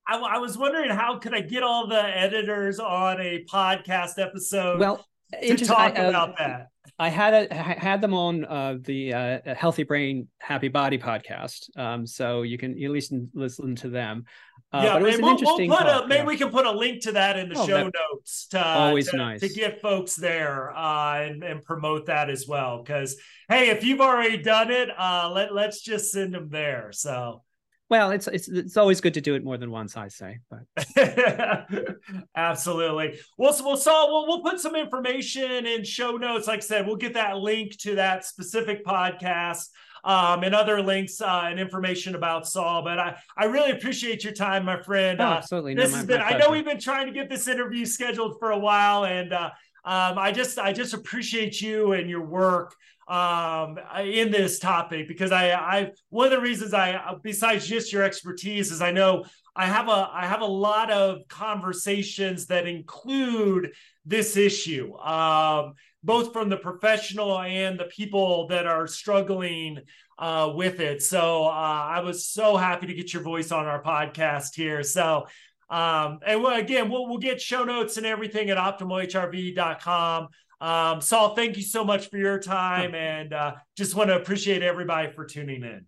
I, 0.07 0.17
I 0.17 0.37
was 0.39 0.57
wondering 0.57 0.89
how 0.89 1.19
could 1.19 1.35
I 1.35 1.41
get 1.41 1.61
all 1.61 1.85
the 1.85 2.01
editors 2.01 2.79
on 2.79 3.21
a 3.21 3.45
podcast 3.45 4.17
episode 4.17 4.79
well, 4.79 5.05
to 5.39 5.55
talk 5.55 5.99
uh, 5.99 6.01
about 6.01 6.35
that. 6.39 6.69
I 6.99 7.07
had 7.07 7.33
a, 7.49 7.53
had 7.55 8.01
them 8.01 8.13
on 8.13 8.43
uh, 8.43 8.77
the 8.81 9.13
uh, 9.13 9.55
Healthy 9.55 9.83
Brain 9.83 10.27
Happy 10.39 10.67
Body 10.67 10.97
podcast, 10.97 11.75
um, 11.77 12.05
so 12.05 12.41
you 12.41 12.57
can 12.57 12.71
at 12.71 12.91
least 12.91 13.13
listen 13.33 13.75
to 13.77 13.89
them. 13.89 14.25
Uh, 14.73 14.81
yeah, 14.83 14.99
maybe 14.99 15.23
we'll, 15.23 15.37
we'll, 15.41 15.77
put 15.77 15.87
a, 15.87 16.05
maybe 16.07 16.19
yeah. 16.19 16.25
we 16.25 16.37
can 16.37 16.49
put 16.49 16.65
a 16.65 16.71
link 16.71 17.01
to 17.03 17.13
that 17.13 17.39
in 17.39 17.49
the 17.49 17.57
oh, 17.57 17.65
show 17.65 17.83
notes 17.83 18.47
to 18.47 18.63
always 18.63 19.09
to, 19.09 19.17
nice 19.17 19.39
to 19.39 19.49
get 19.49 19.81
folks 19.81 20.15
there 20.15 20.75
uh, 20.77 21.21
and, 21.21 21.43
and 21.43 21.63
promote 21.63 22.05
that 22.07 22.29
as 22.29 22.47
well. 22.47 22.83
Because 22.83 23.15
hey, 23.47 23.69
if 23.69 23.83
you've 23.83 24.01
already 24.01 24.37
done 24.37 24.69
it, 24.69 24.89
uh, 24.95 25.31
let 25.33 25.55
let's 25.55 25.81
just 25.81 26.11
send 26.11 26.33
them 26.33 26.49
there. 26.49 26.91
So 26.91 27.43
well, 27.89 28.11
it's 28.11 28.27
it's 28.27 28.47
it's 28.47 28.77
always 28.77 29.01
good 29.01 29.15
to 29.15 29.21
do 29.21 29.35
it 29.35 29.43
more 29.43 29.57
than 29.57 29.71
once, 29.71 29.97
I 29.97 30.09
say. 30.09 30.39
But 30.49 30.87
absolutely. 32.35 33.19
Well, 33.37 33.53
so 33.53 33.63
we'll 33.65 33.77
we'll, 34.11 34.27
we'll 34.27 34.43
put 34.43 34.59
some 34.59 34.75
information 34.75 35.65
in 35.65 35.83
show 35.83 36.11
notes. 36.11 36.47
Like 36.47 36.57
I 36.57 36.61
said, 36.61 36.85
we'll 36.85 36.97
get 36.97 37.15
that 37.15 37.37
link 37.37 37.77
to 37.79 37.95
that 37.95 38.25
specific 38.25 38.85
podcast 38.85 39.69
um, 40.03 40.43
and 40.43 40.53
other 40.53 40.81
links 40.81 41.21
uh, 41.21 41.43
and 41.45 41.59
information 41.59 42.15
about 42.15 42.47
Saul. 42.47 42.83
But 42.83 42.99
I, 42.99 43.17
I 43.37 43.45
really 43.45 43.71
appreciate 43.71 44.23
your 44.23 44.33
time, 44.33 44.65
my 44.65 44.81
friend. 44.81 45.19
Oh, 45.19 45.25
uh, 45.25 45.33
absolutely. 45.37 45.75
this 45.75 45.91
no, 45.91 45.97
has 45.97 46.05
been. 46.05 46.21
I 46.21 46.37
know 46.37 46.51
we've 46.51 46.65
been 46.65 46.79
trying 46.79 47.07
to 47.07 47.13
get 47.13 47.29
this 47.29 47.47
interview 47.47 47.85
scheduled 47.85 48.37
for 48.39 48.51
a 48.51 48.59
while, 48.59 49.05
and 49.05 49.33
uh, 49.33 49.49
um, 49.85 50.17
I 50.17 50.31
just 50.31 50.59
I 50.59 50.73
just 50.73 50.93
appreciate 50.93 51.61
you 51.61 51.93
and 51.93 52.09
your 52.09 52.25
work 52.25 52.75
um, 53.07 53.79
in 54.03 54.29
this 54.29 54.59
topic 54.59 55.07
because 55.07 55.31
I, 55.31 55.51
I 55.51 55.91
one 56.09 56.27
of 56.27 56.31
the 56.31 56.41
reasons 56.41 56.73
I 56.73 57.15
besides 57.23 57.67
just 57.67 57.91
your 57.91 58.03
expertise 58.03 58.71
is 58.71 58.81
I 58.81 58.91
know 58.91 59.25
I 59.55 59.65
have 59.65 59.87
a 59.87 60.09
I 60.13 60.25
have 60.25 60.41
a 60.41 60.45
lot 60.45 60.91
of 60.91 61.27
conversations 61.27 62.45
that 62.47 62.67
include 62.67 63.71
this 64.05 64.37
issue, 64.37 64.95
um, 64.97 65.73
both 66.03 66.33
from 66.33 66.49
the 66.49 66.57
professional 66.57 67.39
and 67.39 67.79
the 67.79 67.85
people 67.85 68.47
that 68.47 68.67
are 68.67 68.87
struggling 68.87 69.79
uh, 70.17 70.51
with 70.53 70.79
it. 70.79 71.01
So 71.01 71.45
uh, 71.45 71.49
I 71.49 72.01
was 72.01 72.27
so 72.27 72.57
happy 72.57 72.87
to 72.87 72.93
get 72.93 73.13
your 73.13 73.23
voice 73.23 73.51
on 73.51 73.65
our 73.65 73.81
podcast 73.81 74.55
here. 74.55 74.83
So 74.83 75.27
um, 75.69 76.19
and 76.25 76.45
again, 76.45 76.89
we'll, 76.89 77.07
we'll 77.07 77.17
get 77.17 77.41
show 77.41 77.63
notes 77.63 77.97
and 77.97 78.05
everything 78.05 78.49
at 78.49 78.57
optimalhrv.com. 78.57 80.27
Um, 80.61 81.01
Saul, 81.01 81.35
thank 81.35 81.57
you 81.57 81.63
so 81.63 81.83
much 81.83 82.09
for 82.09 82.17
your 82.17 82.39
time 82.39 82.93
and 82.93 83.33
uh, 83.33 83.55
just 83.77 83.95
want 83.95 84.09
to 84.09 84.15
appreciate 84.15 84.61
everybody 84.61 85.11
for 85.11 85.25
tuning 85.25 85.63
in. 85.63 85.85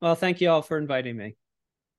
Well, 0.00 0.14
thank 0.14 0.40
you 0.40 0.50
all 0.50 0.62
for 0.62 0.78
inviting 0.78 1.16
me. 1.16 1.36